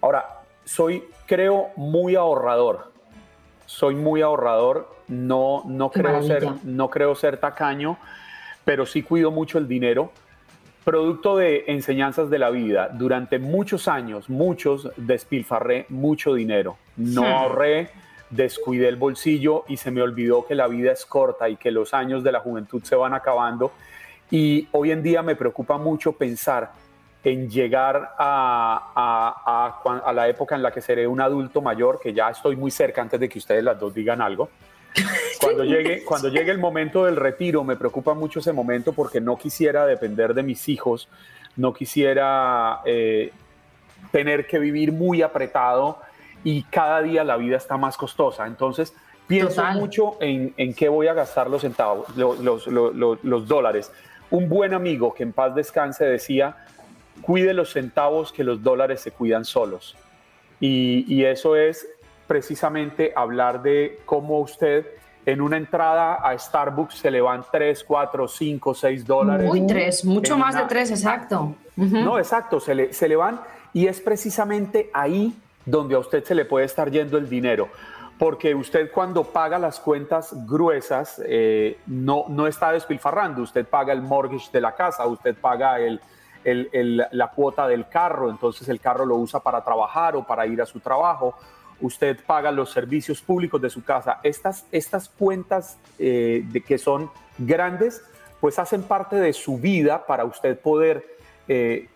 Ahora, 0.00 0.42
soy, 0.64 1.04
creo, 1.26 1.68
muy 1.76 2.16
ahorrador. 2.16 2.92
Soy 3.66 3.94
muy 3.94 4.20
ahorrador, 4.20 4.94
no, 5.08 5.62
no, 5.66 5.90
creo 5.90 6.22
ser, 6.22 6.46
no 6.64 6.90
creo 6.90 7.14
ser 7.14 7.38
tacaño, 7.38 7.96
pero 8.64 8.84
sí 8.84 9.02
cuido 9.02 9.30
mucho 9.30 9.58
el 9.58 9.66
dinero. 9.66 10.12
Producto 10.84 11.36
de 11.38 11.64
enseñanzas 11.68 12.28
de 12.28 12.38
la 12.38 12.50
vida, 12.50 12.90
durante 12.92 13.38
muchos 13.38 13.88
años, 13.88 14.28
muchos 14.28 14.90
despilfarré 14.98 15.86
mucho 15.88 16.34
dinero. 16.34 16.76
No 16.96 17.22
hmm. 17.22 17.32
ahorré, 17.32 17.90
descuidé 18.28 18.88
el 18.88 18.96
bolsillo 18.96 19.64
y 19.66 19.78
se 19.78 19.90
me 19.90 20.02
olvidó 20.02 20.46
que 20.46 20.54
la 20.54 20.66
vida 20.66 20.92
es 20.92 21.06
corta 21.06 21.48
y 21.48 21.56
que 21.56 21.70
los 21.70 21.94
años 21.94 22.22
de 22.22 22.32
la 22.32 22.40
juventud 22.40 22.82
se 22.84 22.96
van 22.96 23.14
acabando 23.14 23.72
y 24.30 24.68
hoy 24.72 24.90
en 24.90 25.02
día 25.02 25.22
me 25.22 25.36
preocupa 25.36 25.78
mucho 25.78 26.12
pensar 26.12 26.72
en 27.24 27.48
llegar 27.48 28.14
a, 28.18 29.72
a, 30.04 30.12
la 30.12 30.28
época 30.28 30.54
en 30.54 30.62
la 30.62 30.70
que 30.70 30.82
seré 30.82 31.06
un 31.06 31.20
adulto 31.20 31.62
mayor, 31.62 31.98
que 32.00 32.12
ya 32.12 32.28
estoy 32.28 32.54
muy 32.54 32.70
cerca 32.70 33.00
antes 33.00 33.18
de 33.18 33.28
que 33.28 33.38
ustedes 33.38 33.64
las 33.64 33.80
dos 33.80 33.94
digan 33.94 34.20
algo. 34.20 34.50
Cuando 35.40 35.64
llegue, 35.64 36.04
cuando 36.04 36.28
llegue 36.28 36.50
el 36.52 36.58
momento 36.58 37.04
del 37.04 37.16
retiro, 37.16 37.64
me 37.64 37.76
preocupa 37.76 38.14
mucho 38.14 38.38
ese 38.38 38.52
momento 38.52 38.92
porque 38.92 39.20
no 39.20 39.36
quisiera 39.36 39.84
depender 39.84 40.32
de 40.32 40.42
mis 40.42 40.68
hijos, 40.68 41.08
no 41.56 41.74
quisiera 41.74 42.80
eh, 42.86 43.30
tener 44.10 44.46
que 44.46 44.58
vivir 44.58 44.92
muy 44.92 45.20
apretado 45.20 45.98
y 46.44 46.62
cada 46.62 47.02
día 47.02 47.24
la 47.24 47.36
vida 47.36 47.56
está 47.56 47.76
más 47.76 47.96
costosa. 47.96 48.46
Entonces, 48.46 48.94
pienso 49.26 49.62
mucho 49.72 50.16
en, 50.20 50.54
en, 50.56 50.72
qué 50.72 50.88
voy 50.88 51.08
a 51.08 51.14
gastar 51.14 51.50
los 51.50 51.62
centavos, 51.62 52.16
los, 52.16 52.38
los, 52.38 52.66
los 52.66 53.48
dólares. 53.48 53.90
Un 54.30 54.48
buen 54.48 54.74
amigo 54.74 55.14
que 55.14 55.22
en 55.22 55.32
paz 55.32 55.54
descanse 55.54 56.04
decía, 56.04 56.56
cuide 57.22 57.54
los 57.54 57.72
centavos 57.72 58.32
que 58.32 58.44
los 58.44 58.62
dólares 58.62 59.00
se 59.00 59.10
cuidan 59.10 59.44
solos. 59.44 59.96
Y, 60.60 61.24
eso 61.24 61.56
es 61.56 61.86
precisamente 62.26 63.12
hablar 63.14 63.62
de 63.62 64.00
cómo 64.06 64.40
usted 64.40 64.86
en 65.26 65.40
una 65.40 65.56
entrada 65.58 66.14
a 66.14 66.38
Starbucks 66.38 66.96
se 66.96 67.10
le 67.10 67.20
van 67.20 67.44
3, 67.50 67.84
4, 67.84 68.28
5, 68.28 68.74
6 68.74 69.06
dólares. 69.06 69.50
Uy, 69.50 69.66
3, 69.66 70.04
mucho 70.06 70.38
más 70.38 70.54
de 70.54 70.62
3, 70.62 70.90
exacto. 70.90 71.54
No, 71.76 72.18
exacto, 72.18 72.60
se 72.60 72.74
le, 72.74 72.92
se 72.92 73.08
le 73.08 73.16
van 73.16 73.40
y 73.72 73.88
es 73.88 74.00
precisamente 74.00 74.90
ahí 74.94 75.34
donde 75.66 75.94
a 75.96 75.98
usted 75.98 76.24
se 76.24 76.34
le 76.34 76.44
puede 76.44 76.66
estar 76.66 76.90
yendo 76.90 77.18
el 77.18 77.28
dinero 77.28 77.68
porque 78.24 78.54
usted 78.54 78.90
cuando 78.90 79.22
paga 79.22 79.58
las 79.58 79.78
cuentas 79.78 80.34
gruesas 80.46 81.20
eh, 81.26 81.76
no, 81.86 82.24
no 82.30 82.46
está 82.46 82.72
despilfarrando, 82.72 83.42
usted 83.42 83.66
paga 83.66 83.92
el 83.92 84.00
mortgage 84.00 84.48
de 84.50 84.62
la 84.62 84.74
casa, 84.74 85.06
usted 85.06 85.36
paga 85.36 85.78
el, 85.78 86.00
la 87.10 87.28
cuota 87.28 87.68
del 87.68 87.86
carro, 87.86 88.30
entonces 88.30 88.66
el 88.70 88.80
carro 88.80 89.04
lo 89.04 89.16
usa 89.16 89.40
para 89.40 89.62
trabajar 89.62 90.16
o 90.16 90.26
para 90.26 90.46
ir 90.46 90.62
a 90.62 90.64
su 90.64 90.80
trabajo. 90.80 91.34
Usted 91.82 92.18
paga 92.24 92.50
los 92.50 92.70
servicios 92.70 93.20
públicos 93.20 93.60
de 93.60 93.68
su 93.68 93.84
casa. 93.84 94.20
Estas, 94.22 94.64
estas 94.72 95.10
cuentas 95.10 95.76
eh, 95.98 96.44
de 96.46 96.62
que 96.62 96.78
son 96.78 97.10
grandes, 97.36 98.02
pues 98.40 98.58
hacen 98.58 98.84
parte 98.84 99.16
de 99.16 99.34
su 99.34 99.58
vida 99.58 100.06
para 100.06 100.24
usted 100.24 100.58
poder 100.58 101.18
eh, 101.46 101.90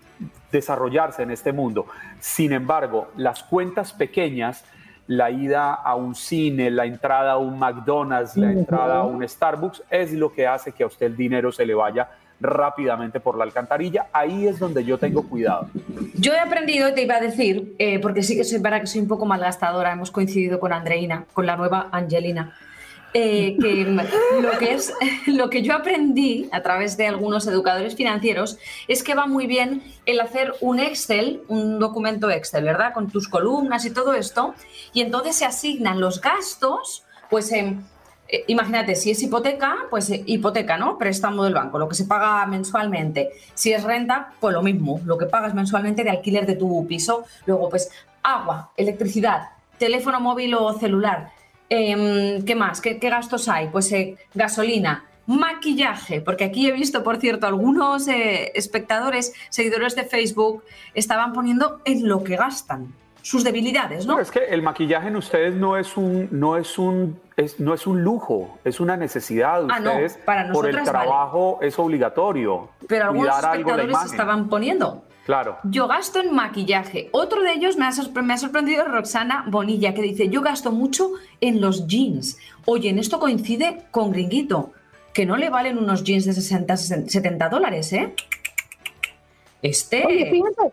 desarrollarse 0.52 1.22
en 1.22 1.30
este 1.30 1.52
mundo. 1.52 1.86
Sin 2.20 2.52
embargo, 2.52 3.08
las 3.16 3.42
cuentas 3.44 3.94
pequeñas, 3.94 4.62
la 5.08 5.30
ida 5.30 5.72
a 5.74 5.94
un 5.96 6.14
cine, 6.14 6.70
la 6.70 6.84
entrada 6.84 7.32
a 7.32 7.38
un 7.38 7.58
McDonald's, 7.58 8.36
la 8.36 8.52
entrada 8.52 8.98
a 8.98 9.04
un 9.04 9.26
Starbucks, 9.26 9.82
es 9.90 10.12
lo 10.12 10.32
que 10.32 10.46
hace 10.46 10.72
que 10.72 10.84
a 10.84 10.86
usted 10.86 11.06
el 11.06 11.16
dinero 11.16 11.50
se 11.50 11.64
le 11.66 11.74
vaya 11.74 12.08
rápidamente 12.40 13.18
por 13.18 13.36
la 13.36 13.44
alcantarilla. 13.44 14.06
Ahí 14.12 14.46
es 14.46 14.58
donde 14.58 14.84
yo 14.84 14.98
tengo 14.98 15.26
cuidado. 15.26 15.68
Yo 16.14 16.34
he 16.34 16.38
aprendido, 16.38 16.92
te 16.94 17.02
iba 17.02 17.16
a 17.16 17.20
decir, 17.20 17.74
eh, 17.78 17.98
porque 18.00 18.22
sí 18.22 18.36
que 18.36 18.44
soy 18.44 18.60
para 18.60 18.80
que 18.80 18.86
soy 18.86 19.00
un 19.00 19.08
poco 19.08 19.24
malgastadora, 19.24 19.92
hemos 19.92 20.10
coincidido 20.10 20.60
con 20.60 20.72
Andreina, 20.72 21.24
con 21.32 21.46
la 21.46 21.56
nueva 21.56 21.88
Angelina. 21.90 22.54
Eh, 23.14 23.56
que 23.60 23.84
lo 24.42 24.58
que 24.58 24.74
es 24.74 24.92
lo 25.26 25.48
que 25.48 25.62
yo 25.62 25.74
aprendí 25.74 26.48
a 26.52 26.62
través 26.62 26.96
de 26.96 27.06
algunos 27.06 27.46
educadores 27.46 27.96
financieros 27.96 28.58
es 28.86 29.02
que 29.02 29.14
va 29.14 29.26
muy 29.26 29.46
bien 29.46 29.82
el 30.04 30.20
hacer 30.20 30.54
un 30.60 30.78
Excel, 30.78 31.42
un 31.48 31.78
documento 31.78 32.30
Excel, 32.30 32.64
¿verdad? 32.64 32.92
Con 32.92 33.10
tus 33.10 33.28
columnas 33.28 33.84
y 33.86 33.90
todo 33.90 34.12
esto, 34.14 34.54
y 34.92 35.00
entonces 35.00 35.36
se 35.36 35.46
asignan 35.46 36.00
los 36.00 36.20
gastos, 36.20 37.04
pues 37.30 37.50
en 37.52 37.86
eh, 38.30 38.44
imagínate, 38.48 38.94
si 38.94 39.10
es 39.10 39.22
hipoteca, 39.22 39.86
pues 39.88 40.10
eh, 40.10 40.22
hipoteca, 40.26 40.76
¿no? 40.76 40.98
Préstamo 40.98 41.44
del 41.44 41.54
banco, 41.54 41.78
lo 41.78 41.88
que 41.88 41.94
se 41.94 42.04
paga 42.04 42.44
mensualmente. 42.46 43.30
Si 43.54 43.72
es 43.72 43.82
renta, 43.82 44.34
pues 44.38 44.52
lo 44.52 44.62
mismo, 44.62 45.00
lo 45.04 45.16
que 45.16 45.26
pagas 45.26 45.54
mensualmente 45.54 46.04
de 46.04 46.10
alquiler 46.10 46.46
de 46.46 46.54
tu 46.54 46.86
piso. 46.86 47.24
Luego, 47.46 47.70
pues 47.70 47.90
agua, 48.22 48.70
electricidad, 48.76 49.48
teléfono 49.78 50.20
móvil 50.20 50.54
o 50.54 50.78
celular. 50.78 51.30
Em, 51.70 52.44
¿Qué 52.44 52.54
más? 52.54 52.80
¿Qué, 52.80 52.94
gastos 52.94 53.48
hay? 53.48 53.68
Pues 53.68 53.92
eh, 53.92 54.16
gasolina, 54.34 55.04
maquillaje, 55.26 56.20
porque 56.20 56.44
aquí 56.44 56.68
he 56.68 56.72
visto, 56.72 57.02
por 57.02 57.18
cierto, 57.18 57.46
algunos 57.46 58.08
espectadores, 58.08 59.34
seguidores 59.50 59.94
de 59.94 60.04
Facebook, 60.04 60.64
estaban 60.94 61.32
poniendo 61.32 61.80
en 61.84 62.08
lo 62.08 62.24
que 62.24 62.36
gastan 62.36 62.94
sus 63.28 63.44
debilidades, 63.44 64.06
¿no? 64.06 64.18
es 64.20 64.30
que 64.30 64.44
el 64.46 64.62
maquillaje 64.62 65.08
en 65.08 65.16
ustedes 65.16 65.54
no 65.54 65.76
es 65.76 65.98
un, 65.98 66.28
no 66.30 66.56
es 66.56 66.78
un, 66.78 67.20
no 67.58 67.74
es 67.74 67.86
un 67.86 68.02
lujo, 68.02 68.58
es 68.64 68.80
una 68.80 68.96
necesidad. 68.96 69.66
Ah, 69.68 69.78
ustedes, 69.78 70.18
para 70.24 70.50
por 70.50 70.66
el 70.66 70.82
trabajo 70.82 71.58
es 71.60 71.78
obligatorio. 71.78 72.70
Pero 72.86 73.06
algunos 73.06 73.36
espectadores 73.38 73.96
estaban 74.06 74.48
poniendo. 74.48 75.04
Claro. 75.28 75.58
Yo 75.64 75.86
gasto 75.88 76.20
en 76.20 76.34
maquillaje. 76.34 77.10
Otro 77.12 77.42
de 77.42 77.52
ellos 77.52 77.76
me 77.76 77.84
ha, 77.84 77.90
me 78.22 78.32
ha, 78.32 78.38
sorprendido 78.38 78.86
Roxana 78.86 79.44
Bonilla, 79.46 79.92
que 79.92 80.00
dice, 80.00 80.30
yo 80.30 80.40
gasto 80.40 80.72
mucho 80.72 81.10
en 81.42 81.60
los 81.60 81.86
jeans. 81.86 82.38
Oye, 82.64 82.88
en 82.88 82.98
esto 82.98 83.20
coincide 83.20 83.82
con 83.90 84.10
Gringuito, 84.10 84.72
que 85.12 85.26
no 85.26 85.36
le 85.36 85.50
valen 85.50 85.76
unos 85.76 86.02
jeans 86.02 86.24
de 86.24 86.32
60, 86.32 86.74
70 86.78 87.50
dólares, 87.50 87.92
¿eh? 87.92 88.14
Este... 89.60 90.06
Oye, 90.06 90.30
fíjate, 90.30 90.72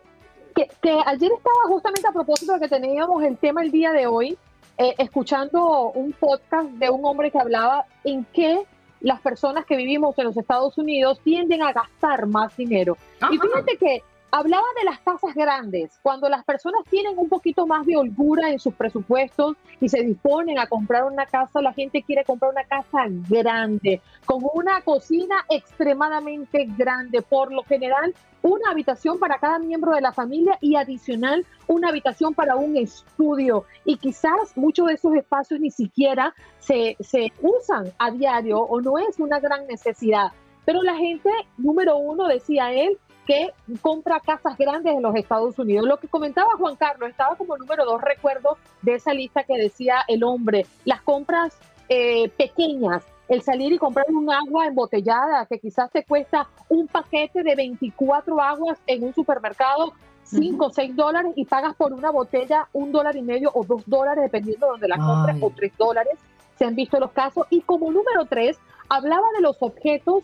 que, 0.81 1.01
ayer 1.05 1.31
estaba 1.33 1.67
justamente 1.67 2.07
a 2.07 2.13
propósito 2.13 2.53
de 2.53 2.61
que 2.61 2.69
teníamos 2.69 3.25
el 3.25 3.37
tema 3.37 3.61
el 3.61 3.71
día 3.71 3.91
de 3.91 4.07
hoy, 4.07 4.37
eh, 4.77 4.95
escuchando 4.97 5.91
un 5.95 6.13
podcast 6.13 6.69
de 6.69 6.89
un 6.89 7.03
hombre 7.03 7.29
que 7.29 7.39
hablaba 7.39 7.87
en 8.05 8.25
qué 8.31 8.61
las 9.01 9.19
personas 9.19 9.65
que 9.65 9.75
vivimos 9.75 10.17
en 10.17 10.23
los 10.23 10.37
Estados 10.37 10.77
Unidos 10.77 11.19
tienden 11.25 11.61
a 11.61 11.73
gastar 11.73 12.25
más 12.25 12.55
dinero. 12.55 12.95
Y 13.29 13.37
fíjate 13.37 13.75
que 13.75 14.01
Hablaba 14.31 14.65
de 14.77 14.85
las 14.85 14.99
casas 14.99 15.33
grandes, 15.33 15.97
cuando 16.01 16.27
las 16.27 16.43
personas 16.43 16.81
tienen 16.89 17.17
un 17.17 17.29
poquito 17.29 17.65
más 17.65 17.85
de 17.85 17.95
holgura 17.95 18.49
en 18.49 18.59
sus 18.59 18.73
presupuestos 18.73 19.55
y 19.79 19.87
se 19.87 20.03
disponen 20.03 20.59
a 20.59 20.67
comprar 20.67 21.05
una 21.05 21.25
casa, 21.25 21.61
la 21.61 21.71
gente 21.71 22.03
quiere 22.03 22.25
comprar 22.25 22.51
una 22.51 22.65
casa 22.65 23.05
grande, 23.29 24.01
con 24.25 24.41
una 24.53 24.81
cocina 24.81 25.35
extremadamente 25.49 26.67
grande, 26.77 27.21
por 27.21 27.53
lo 27.53 27.63
general 27.63 28.13
una 28.41 28.71
habitación 28.71 29.17
para 29.19 29.39
cada 29.39 29.57
miembro 29.57 29.93
de 29.93 30.01
la 30.01 30.11
familia 30.11 30.57
y 30.61 30.75
adicional 30.75 31.45
una 31.67 31.89
habitación 31.89 32.33
para 32.33 32.55
un 32.55 32.77
estudio. 32.77 33.65
Y 33.85 33.97
quizás 33.97 34.55
muchos 34.55 34.87
de 34.87 34.93
esos 34.93 35.15
espacios 35.15 35.59
ni 35.59 35.71
siquiera 35.71 36.33
se, 36.59 36.95
se 36.99 37.31
usan 37.41 37.91
a 37.97 38.11
diario 38.11 38.59
o 38.59 38.81
no 38.81 38.99
es 38.99 39.19
una 39.19 39.39
gran 39.39 39.65
necesidad. 39.65 40.31
Pero 40.65 40.83
la 40.83 40.95
gente, 40.95 41.29
número 41.57 41.97
uno, 41.97 42.27
decía 42.27 42.71
él, 42.71 42.97
que 43.25 43.51
compra 43.81 44.19
casas 44.19 44.57
grandes 44.57 44.95
en 44.95 45.01
los 45.01 45.15
Estados 45.15 45.57
Unidos. 45.57 45.87
Lo 45.87 45.97
que 45.97 46.07
comentaba 46.07 46.51
Juan 46.57 46.75
Carlos, 46.75 47.09
estaba 47.09 47.35
como 47.35 47.57
número 47.57 47.85
dos 47.85 48.01
recuerdo 48.01 48.57
de 48.81 48.95
esa 48.95 49.13
lista 49.13 49.43
que 49.43 49.57
decía 49.57 50.03
el 50.07 50.23
hombre, 50.23 50.65
las 50.85 51.01
compras 51.01 51.57
eh, 51.89 52.29
pequeñas, 52.29 53.03
el 53.27 53.41
salir 53.41 53.73
y 53.73 53.77
comprar 53.77 54.05
un 54.09 54.31
agua 54.31 54.67
embotellada 54.67 55.45
que 55.47 55.59
quizás 55.59 55.91
te 55.91 56.03
cuesta 56.03 56.47
un 56.69 56.87
paquete 56.87 57.43
de 57.43 57.55
24 57.55 58.39
aguas 58.41 58.79
en 58.85 59.03
un 59.03 59.13
supermercado, 59.13 59.93
5 60.23 60.65
o 60.65 60.69
6 60.71 60.95
dólares 60.95 61.33
y 61.35 61.45
pagas 61.45 61.75
por 61.75 61.93
una 61.93 62.11
botella 62.11 62.67
un 62.73 62.91
dólar 62.91 63.15
y 63.15 63.21
medio 63.21 63.51
o 63.53 63.63
dos 63.63 63.83
dólares 63.85 64.23
dependiendo 64.23 64.67
de 64.67 64.71
donde 64.71 64.87
la 64.87 64.97
compres 64.97 65.37
o 65.41 65.51
tres 65.55 65.71
dólares. 65.77 66.17
Se 66.57 66.65
han 66.65 66.75
visto 66.75 66.99
los 66.99 67.11
casos. 67.11 67.45
Y 67.49 67.61
como 67.61 67.91
número 67.91 68.25
tres, 68.25 68.57
hablaba 68.89 69.27
de 69.35 69.41
los 69.41 69.57
objetos 69.61 70.23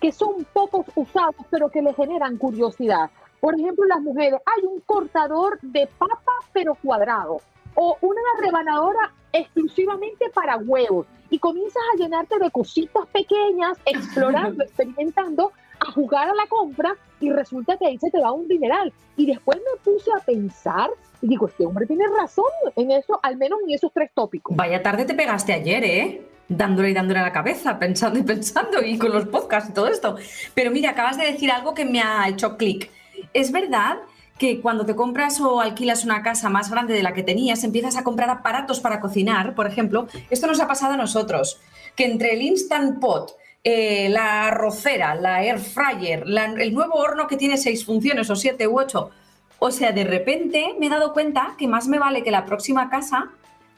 que 0.00 0.12
son 0.12 0.44
pocos 0.52 0.86
usados, 0.94 1.34
pero 1.50 1.68
que 1.68 1.82
le 1.82 1.92
generan 1.94 2.36
curiosidad. 2.38 3.10
Por 3.40 3.54
ejemplo, 3.54 3.84
las 3.86 4.00
mujeres, 4.00 4.40
hay 4.44 4.66
un 4.66 4.80
cortador 4.80 5.58
de 5.62 5.86
papa, 5.98 6.32
pero 6.52 6.74
cuadrado, 6.74 7.40
o 7.74 7.96
una 8.00 8.20
rebanadora 8.40 9.12
exclusivamente 9.32 10.30
para 10.30 10.56
huevos, 10.56 11.06
y 11.30 11.38
comienzas 11.38 11.82
a 11.94 11.96
llenarte 11.96 12.38
de 12.38 12.50
cositas 12.50 13.06
pequeñas, 13.08 13.78
explorando, 13.86 14.64
experimentando, 14.64 15.52
a 15.80 15.92
jugar 15.92 16.28
a 16.28 16.34
la 16.34 16.46
compra, 16.48 16.94
y 17.20 17.30
resulta 17.30 17.76
que 17.76 17.86
ahí 17.86 17.98
se 17.98 18.10
te 18.10 18.20
va 18.20 18.32
un 18.32 18.48
dineral. 18.48 18.92
Y 19.16 19.26
después 19.26 19.58
me 19.58 19.80
puse 19.82 20.10
a 20.16 20.24
pensar, 20.24 20.90
y 21.20 21.28
digo, 21.28 21.48
este 21.48 21.66
hombre 21.66 21.86
tiene 21.86 22.04
razón 22.16 22.44
en 22.76 22.90
eso, 22.90 23.18
al 23.22 23.36
menos 23.36 23.60
en 23.66 23.74
esos 23.74 23.92
tres 23.92 24.10
tópicos. 24.14 24.56
Vaya 24.56 24.82
tarde 24.82 25.04
te 25.04 25.14
pegaste 25.14 25.52
ayer, 25.52 25.84
¿eh? 25.84 26.26
dándole 26.50 26.90
y 26.90 26.94
dándole 26.94 27.20
a 27.20 27.22
la 27.22 27.32
cabeza, 27.32 27.78
pensando 27.78 28.18
y 28.18 28.22
pensando, 28.22 28.82
y 28.82 28.98
con 28.98 29.12
los 29.12 29.26
podcasts 29.26 29.70
y 29.70 29.72
todo 29.72 29.86
esto. 29.86 30.16
Pero 30.52 30.70
mira, 30.70 30.90
acabas 30.90 31.16
de 31.16 31.24
decir 31.24 31.50
algo 31.50 31.74
que 31.74 31.84
me 31.84 32.02
ha 32.02 32.28
hecho 32.28 32.56
clic. 32.56 32.90
Es 33.32 33.52
verdad 33.52 33.98
que 34.36 34.60
cuando 34.60 34.84
te 34.84 34.96
compras 34.96 35.40
o 35.40 35.60
alquilas 35.60 36.04
una 36.04 36.22
casa 36.22 36.48
más 36.48 36.70
grande 36.70 36.94
de 36.94 37.02
la 37.02 37.14
que 37.14 37.22
tenías, 37.22 37.62
empiezas 37.62 37.96
a 37.96 38.04
comprar 38.04 38.30
aparatos 38.30 38.80
para 38.80 38.98
cocinar, 38.98 39.54
por 39.54 39.66
ejemplo. 39.66 40.08
Esto 40.28 40.46
nos 40.46 40.60
ha 40.60 40.66
pasado 40.66 40.94
a 40.94 40.96
nosotros, 40.96 41.60
que 41.94 42.06
entre 42.06 42.32
el 42.32 42.42
Instant 42.42 42.98
Pot, 42.98 43.36
eh, 43.62 44.08
la 44.08 44.46
arrocera, 44.46 45.14
la 45.14 45.42
air 45.42 45.58
fryer, 45.58 46.24
el 46.26 46.74
nuevo 46.74 46.94
horno 46.94 47.26
que 47.26 47.36
tiene 47.36 47.56
seis 47.58 47.84
funciones 47.84 48.30
o 48.30 48.36
siete 48.36 48.66
u 48.66 48.78
ocho, 48.78 49.10
o 49.58 49.70
sea, 49.70 49.92
de 49.92 50.04
repente 50.04 50.74
me 50.78 50.86
he 50.86 50.88
dado 50.88 51.12
cuenta 51.12 51.54
que 51.58 51.68
más 51.68 51.86
me 51.86 51.98
vale 51.98 52.22
que 52.22 52.30
la 52.30 52.46
próxima 52.46 52.88
casa 52.88 53.28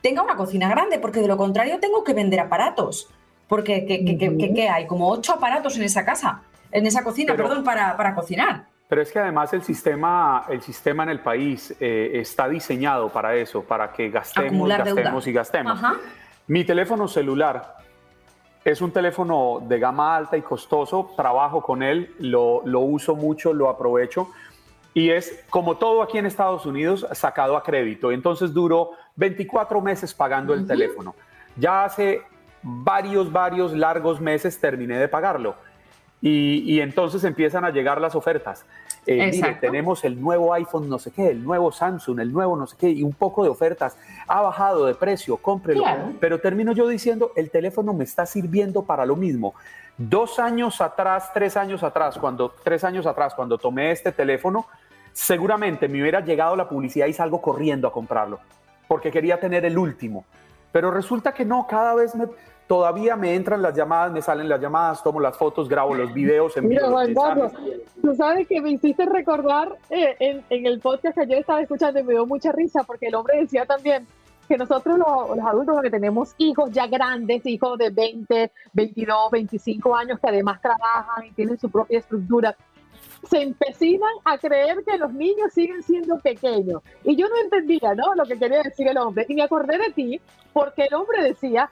tenga 0.01 0.23
una 0.23 0.37
cocina 0.37 0.69
grande, 0.69 0.99
porque 1.01 1.21
de 1.21 1.27
lo 1.27 1.37
contrario 1.37 1.81
tengo 1.81 2.05
que 2.05 2.15
vender 2.15 2.41
aparatos. 2.41 3.09
Porque 3.49 3.85
¿qué, 3.85 4.69
hay? 4.69 4.87
Como 4.87 5.11
ocho 5.11 5.35
aparatos 5.35 5.77
en 5.77 5.83
esa 5.83 6.05
casa, 6.05 6.43
en 6.71 6.87
esa 6.87 7.03
cocina, 7.03 7.35
perdón, 7.35 7.65
para, 7.65 7.97
para, 7.97 8.15
cocinar. 8.15 8.67
Pero 8.89 9.03
es 9.03 9.11
que 9.11 9.19
además 9.19 9.53
el 9.53 9.63
sistema, 9.63 10.47
el 10.49 10.63
sistema 10.63 11.03
en 11.03 11.11
el 11.11 11.21
país 11.21 11.75
eh, 11.81 12.13
está 12.15 12.49
diseñado 12.49 13.09
para 13.11 13.35
eso, 13.35 13.63
para 13.63 13.93
que 13.93 14.09
gastemos, 14.09 14.69
gastemos 14.69 15.27
y 15.27 15.33
gastemos. 15.33 15.81
Mi 16.47 16.65
teléfono 16.65 17.09
celular 17.09 17.82
es 18.65 18.81
un 18.81 18.91
teléfono 18.91 19.61
de 19.67 19.79
gama 19.79 20.17
alta 20.17 20.37
y 20.37 20.43
costoso, 20.43 21.11
trabajo 21.17 21.63
con 21.63 21.83
él, 21.83 22.15
lo, 22.19 22.63
lo 22.65 22.81
uso 22.81 23.15
mucho, 23.17 23.53
lo 23.53 23.69
aprovecho 23.69 24.29
y 24.95 25.11
es 25.11 25.45
como 25.49 25.77
todo 25.77 26.03
aquí 26.03 26.19
en 26.19 26.27
Estados 26.27 26.67
Unidos 26.67 27.07
sacado 27.13 27.57
a 27.57 27.63
crédito. 27.63 28.13
Entonces 28.13 28.53
duró 28.53 28.91
24 29.17 29.81
meses 29.81 30.13
pagando 30.13 30.53
el 30.53 30.67
teléfono. 30.67 31.15
Ya 31.57 31.85
hace 31.85 32.23
varios, 32.63 33.33
varios 33.33 33.73
largos 33.73 34.21
meses 34.21 34.61
terminé 34.61 34.99
de 34.99 35.09
pagarlo. 35.09 35.57
Y, 36.21 36.79
entonces 36.79 37.25
empiezan 37.25 37.65
a 37.65 37.71
llegar 37.71 38.01
las 38.01 38.15
ofertas. 38.15 38.65
Eh, 39.05 39.31
mire, 39.33 39.55
tenemos 39.55 40.05
el 40.05 40.21
nuevo 40.21 40.55
iPhone 40.55 40.89
no 40.89 40.99
sé 40.99 41.11
qué, 41.11 41.31
el 41.31 41.43
nuevo 41.43 41.73
Samsung, 41.73 42.21
el 42.21 42.33
nuevo 42.33 42.57
no 42.57 42.67
sé 42.67 42.77
qué, 42.79 42.89
y 42.89 43.03
un 43.03 43.13
poco 43.13 43.43
de 43.43 43.51
ofertas. 43.51 43.97
Ha 44.29 44.41
bajado 44.41 44.87
de 44.87 44.95
precio, 44.95 45.37
cómprelo. 45.37 45.85
Pero 46.21 46.41
termino 46.41 46.73
yo 46.73 46.87
diciendo, 46.87 47.33
el 47.35 47.51
teléfono 47.51 47.93
me 47.95 48.05
está 48.05 48.27
sirviendo 48.27 48.85
para 48.85 49.05
lo 49.05 49.17
mismo. 49.17 49.55
Dos 49.99 50.39
años 50.39 50.81
atrás, 50.81 51.31
tres 51.35 51.57
años 51.57 51.83
atrás, 51.83 52.17
cuando, 52.19 52.55
tres 52.63 52.85
años 52.85 53.07
atrás, 53.07 53.35
cuando 53.35 53.59
tomé 53.59 53.91
este 53.91 54.13
teléfono, 54.13 54.67
seguramente 55.13 55.89
me 55.89 56.01
hubiera 56.01 56.21
llegado 56.21 56.57
la 56.57 56.69
publicidad 56.69 57.07
y 57.07 57.13
salgo 57.13 57.43
corriendo 57.43 57.89
a 57.89 57.93
comprarlo, 57.93 58.39
porque 58.89 59.11
quería 59.11 59.39
tener 59.39 59.65
el 59.65 59.77
último. 59.77 60.25
Pero 60.71 60.91
resulta 60.91 61.35
que 61.35 61.45
no, 61.45 61.67
cada 61.67 61.95
vez 61.95 62.15
todavía 62.67 63.17
me 63.17 63.35
entran 63.35 63.63
las 63.63 63.75
llamadas, 63.75 64.13
me 64.13 64.23
salen 64.23 64.49
las 64.49 64.61
llamadas, 64.61 65.03
tomo 65.03 65.21
las 65.21 65.37
fotos, 65.37 65.69
grabo 65.69 65.95
los 65.95 66.13
videos. 66.13 66.55
Mira, 66.63 66.89
Juan 66.89 67.15
Carlos, 67.15 67.53
tú 68.01 68.15
sabes 68.15 68.47
que 68.49 68.61
me 68.61 68.71
hiciste 68.71 69.05
recordar 69.07 69.77
eh, 69.91 70.17
en, 70.19 70.45
en, 70.51 70.67
el 70.67 70.81
podcast 70.81 71.19
que 71.19 71.27
yo 71.27 71.37
estaba 71.37 71.61
escuchando 71.61 72.01
y 72.01 72.05
me 72.05 72.15
dio 72.15 72.27
mucha 72.27 72.53
risa 72.53 72.83
porque 72.85 73.07
el 73.07 73.15
hombre 73.15 73.41
decía 73.41 73.67
también 73.67 74.07
que 74.49 74.57
nosotros 74.57 74.99
los, 74.99 75.37
los 75.37 75.47
adultos 75.47 75.81
que 75.83 75.91
tenemos 75.91 76.35
hijos 76.39 76.71
ya 76.73 76.87
grandes, 76.87 77.45
hijos 77.47 77.79
de 77.79 77.91
20, 77.91 78.51
22, 78.73 79.31
25 79.31 79.97
años 79.97 80.19
que 80.21 80.29
además 80.29 80.61
trabajan 80.61 81.27
y 81.27 81.31
tienen 81.33 81.59
su 81.59 81.71
propia 81.71 81.99
estructura, 81.99 82.57
se 83.29 83.43
empecinan 83.43 84.13
a 84.25 84.37
creer 84.39 84.83
que 84.85 84.99
los 84.99 85.13
niños 85.13 85.53
siguen 85.53 85.83
siendo 85.83 86.19
pequeños. 86.19 86.83
Y 87.05 87.17
yo 87.17 87.29
no 87.29 87.37
entendía, 87.37 87.95
¿no? 87.95 88.15
Lo 88.15 88.25
que 88.25 88.39
quería 88.39 88.63
decir 88.63 88.89
el 88.89 88.99
hombre. 88.99 89.27
Y 89.29 89.35
me 89.35 89.43
acordé 89.43 89.79
de 89.79 89.91
ti 89.93 90.21
porque 90.53 90.85
el 90.85 90.95
hombre 90.95 91.23
decía, 91.23 91.71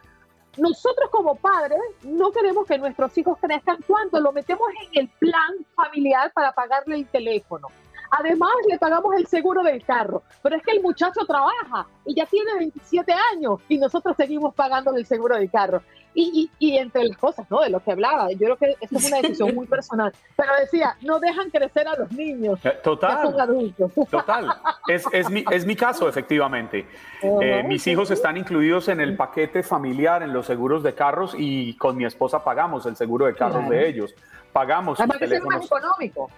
nosotros 0.56 1.10
como 1.10 1.36
padres 1.36 1.78
no 2.02 2.32
queremos 2.32 2.66
que 2.66 2.78
nuestros 2.78 3.16
hijos 3.16 3.38
crezcan 3.40 3.78
cuando 3.86 4.20
lo 4.20 4.32
metemos 4.32 4.68
en 4.82 5.02
el 5.02 5.08
plan 5.08 5.54
familiar 5.74 6.32
para 6.32 6.52
pagarle 6.52 6.96
el 6.96 7.06
teléfono. 7.06 7.68
Además, 8.10 8.50
le 8.68 8.78
pagamos 8.78 9.14
el 9.16 9.26
seguro 9.26 9.62
del 9.62 9.84
carro. 9.84 10.22
Pero 10.42 10.56
es 10.56 10.62
que 10.62 10.72
el 10.72 10.82
muchacho 10.82 11.24
trabaja 11.26 11.86
y 12.04 12.14
ya 12.14 12.26
tiene 12.26 12.54
27 12.58 13.12
años 13.34 13.60
y 13.68 13.78
nosotros 13.78 14.16
seguimos 14.16 14.54
pagando 14.54 14.94
el 14.96 15.06
seguro 15.06 15.36
del 15.36 15.50
carro. 15.50 15.82
Y, 16.12 16.50
y, 16.58 16.76
entre 16.76 17.04
las 17.04 17.16
cosas, 17.16 17.48
¿no? 17.48 17.60
De 17.60 17.70
lo 17.70 17.78
que 17.78 17.92
hablaba, 17.92 18.32
yo 18.32 18.38
creo 18.38 18.56
que 18.56 18.76
esto 18.80 18.98
es 18.98 19.06
una 19.06 19.20
decisión 19.20 19.54
muy 19.54 19.66
personal. 19.68 20.12
Pero 20.34 20.50
decía, 20.60 20.96
no 21.02 21.20
dejan 21.20 21.50
crecer 21.50 21.86
a 21.86 21.94
los 21.94 22.10
niños. 22.10 22.58
Eh, 22.64 22.76
total. 22.82 23.28
son 23.28 23.40
adultos. 23.40 23.92
Total. 24.10 24.52
Es, 24.88 25.04
es, 25.12 25.30
mi, 25.30 25.44
es 25.52 25.64
mi 25.64 25.76
caso, 25.76 26.08
efectivamente. 26.08 26.84
Eh, 27.22 27.62
mis 27.64 27.86
hijos 27.86 28.10
están 28.10 28.36
incluidos 28.36 28.88
en 28.88 29.00
el 29.00 29.16
paquete 29.16 29.62
familiar, 29.62 30.24
en 30.24 30.32
los 30.32 30.46
seguros 30.46 30.82
de 30.82 30.94
carros 30.94 31.34
y 31.38 31.76
con 31.76 31.96
mi 31.96 32.04
esposa 32.04 32.42
pagamos 32.42 32.86
el 32.86 32.96
seguro 32.96 33.26
de 33.26 33.34
carros 33.34 33.68
de 33.68 33.88
ellos. 33.88 34.12
Pagamos 34.52 34.98
Además. 34.98 35.22
Es 35.22 35.44
más 35.44 35.64
económico. 35.64 36.28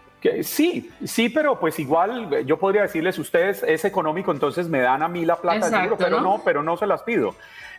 Sí, 0.42 0.90
sí, 1.04 1.28
pero 1.28 1.58
pues 1.58 1.78
igual 1.78 2.44
yo 2.46 2.58
podría 2.58 2.82
decirles, 2.82 3.18
ustedes 3.18 3.62
es 3.62 3.84
económico, 3.84 4.30
entonces 4.30 4.68
me 4.68 4.80
dan 4.80 5.02
a 5.02 5.08
mí 5.08 5.24
la 5.24 5.36
plata 5.36 5.68
del 5.68 5.80
seguro, 5.80 5.96
pero 5.98 6.20
¿no? 6.20 6.42
pero 6.44 6.62
no 6.62 6.76
se 6.76 6.86
las 6.86 7.02
pido. 7.02 7.34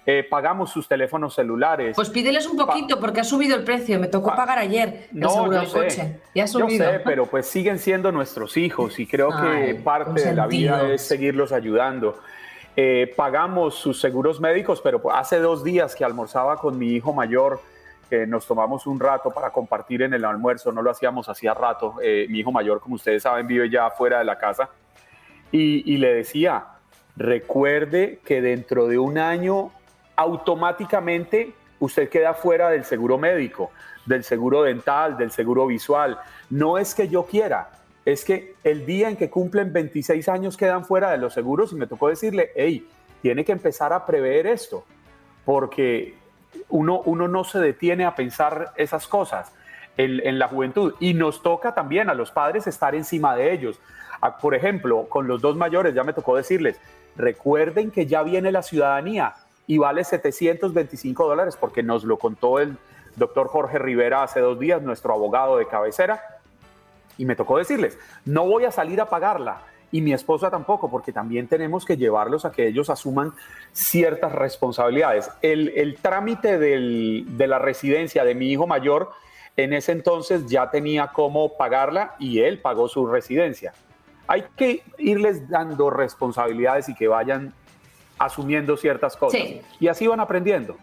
Eh, 0.05 0.27
pagamos 0.29 0.69
sus 0.69 0.85
teléfonos 0.85 1.33
celulares. 1.33 1.95
Pues 1.95 2.09
pídeles 2.09 2.45
un 2.45 2.57
poquito 2.57 2.99
porque 2.99 3.21
ha 3.21 3.23
subido 3.23 3.55
el 3.55 3.63
precio. 3.63 3.97
Me 3.99 4.07
tocó 4.07 4.35
pagar 4.35 4.59
ayer 4.59 5.07
el 5.15 5.29
seguro 5.29 5.59
del 5.61 5.69
coche. 5.69 6.19
Ya 6.35 6.43
ha 6.43 6.47
subido. 6.47 6.83
Yo 6.85 6.91
sé, 6.91 6.99
pero 7.05 7.25
pues 7.25 7.47
siguen 7.47 7.79
siendo 7.79 8.11
nuestros 8.11 8.57
hijos 8.57 8.99
y 8.99 9.07
creo 9.07 9.29
que 9.29 9.75
parte 9.75 10.25
de 10.25 10.33
la 10.33 10.47
vida 10.47 10.91
es 10.91 11.03
seguirlos 11.03 11.53
ayudando. 11.53 12.19
Eh, 12.75 13.13
pagamos 13.15 13.75
sus 13.75 14.01
seguros 14.01 14.41
médicos, 14.41 14.81
pero 14.81 15.01
hace 15.13 15.39
dos 15.39 15.63
días 15.63 15.95
que 15.95 16.03
almorzaba 16.03 16.57
con 16.57 16.77
mi 16.77 16.89
hijo 16.93 17.13
mayor, 17.13 17.61
que 18.09 18.27
nos 18.27 18.45
tomamos 18.45 18.85
un 18.87 18.99
rato 18.99 19.31
para 19.31 19.51
compartir 19.51 20.01
en 20.01 20.13
el 20.13 20.25
almuerzo, 20.25 20.71
no 20.71 20.81
lo 20.81 20.91
hacíamos 20.91 21.29
hacía 21.29 21.53
rato. 21.53 21.95
Eh, 22.01 22.27
mi 22.29 22.39
hijo 22.39 22.51
mayor, 22.51 22.79
como 22.79 22.95
ustedes 22.95 23.23
saben, 23.23 23.47
vive 23.47 23.69
ya 23.69 23.89
fuera 23.91 24.19
de 24.19 24.25
la 24.25 24.37
casa. 24.37 24.69
y 25.51 25.97
le 25.97 26.15
decía, 26.15 26.65
recuerde 27.15 28.19
que 28.25 28.41
dentro 28.41 28.87
de 28.87 28.97
un 28.97 29.19
año 29.19 29.71
automáticamente 30.15 31.53
usted 31.79 32.09
queda 32.09 32.33
fuera 32.33 32.69
del 32.69 32.85
seguro 32.85 33.17
médico, 33.17 33.71
del 34.05 34.23
seguro 34.23 34.63
dental, 34.63 35.17
del 35.17 35.31
seguro 35.31 35.67
visual. 35.67 36.17
No 36.49 36.77
es 36.77 36.95
que 36.95 37.07
yo 37.07 37.25
quiera, 37.25 37.69
es 38.05 38.25
que 38.25 38.55
el 38.63 38.85
día 38.85 39.09
en 39.09 39.15
que 39.15 39.29
cumplen 39.29 39.71
26 39.71 40.27
años 40.29 40.57
quedan 40.57 40.85
fuera 40.85 41.11
de 41.11 41.17
los 41.17 41.33
seguros 41.33 41.71
y 41.71 41.75
me 41.75 41.87
tocó 41.87 42.09
decirle, 42.09 42.51
hey, 42.55 42.87
tiene 43.21 43.45
que 43.45 43.53
empezar 43.53 43.93
a 43.93 44.05
prever 44.05 44.47
esto, 44.47 44.85
porque 45.45 46.15
uno, 46.69 47.01
uno 47.05 47.27
no 47.27 47.43
se 47.43 47.59
detiene 47.59 48.05
a 48.05 48.15
pensar 48.15 48.73
esas 48.75 49.07
cosas 49.07 49.51
en, 49.97 50.25
en 50.25 50.39
la 50.39 50.47
juventud 50.47 50.93
y 50.99 51.13
nos 51.13 51.41
toca 51.43 51.73
también 51.73 52.09
a 52.09 52.13
los 52.13 52.31
padres 52.31 52.67
estar 52.67 52.95
encima 52.95 53.35
de 53.35 53.53
ellos. 53.53 53.79
Por 54.41 54.55
ejemplo, 54.55 55.07
con 55.09 55.27
los 55.27 55.41
dos 55.41 55.55
mayores 55.55 55.93
ya 55.93 56.03
me 56.03 56.13
tocó 56.13 56.35
decirles, 56.37 56.79
recuerden 57.15 57.91
que 57.91 58.05
ya 58.05 58.23
viene 58.23 58.51
la 58.51 58.63
ciudadanía, 58.63 59.35
y 59.67 59.77
vale 59.77 60.03
725 60.03 61.27
dólares 61.27 61.57
porque 61.59 61.83
nos 61.83 62.03
lo 62.03 62.17
contó 62.17 62.59
el 62.59 62.77
doctor 63.15 63.47
Jorge 63.47 63.79
Rivera 63.79 64.23
hace 64.23 64.39
dos 64.39 64.59
días, 64.59 64.81
nuestro 64.81 65.13
abogado 65.13 65.57
de 65.57 65.67
cabecera, 65.67 66.21
y 67.17 67.25
me 67.25 67.35
tocó 67.35 67.57
decirles, 67.57 67.97
no 68.25 68.45
voy 68.45 68.65
a 68.65 68.71
salir 68.71 68.99
a 68.99 69.05
pagarla 69.05 69.61
y 69.93 70.01
mi 70.01 70.11
esposa 70.11 70.49
tampoco, 70.49 70.89
porque 70.89 71.13
también 71.13 71.47
tenemos 71.47 71.85
que 71.85 71.95
llevarlos 71.95 72.45
a 72.45 72.51
que 72.51 72.67
ellos 72.67 72.89
asuman 72.89 73.31
ciertas 73.73 74.31
responsabilidades. 74.31 75.29
El, 75.43 75.69
el 75.75 75.97
trámite 75.97 76.57
del, 76.57 77.25
de 77.37 77.45
la 77.45 77.59
residencia 77.59 78.25
de 78.25 78.33
mi 78.33 78.51
hijo 78.51 78.65
mayor, 78.65 79.11
en 79.55 79.71
ese 79.71 79.91
entonces 79.91 80.47
ya 80.47 80.71
tenía 80.71 81.11
cómo 81.13 81.55
pagarla 81.57 82.15
y 82.17 82.39
él 82.39 82.59
pagó 82.59 82.87
su 82.87 83.05
residencia. 83.05 83.75
Hay 84.25 84.45
que 84.57 84.83
irles 84.97 85.47
dando 85.47 85.91
responsabilidades 85.91 86.89
y 86.89 86.95
que 86.95 87.07
vayan 87.07 87.53
asumiendo 88.17 88.75
ciertas 88.77 89.15
cosas. 89.15 89.41
Y 89.79 89.87
así 89.89 90.07
van 90.07 90.19
aprendiendo. 90.19 90.75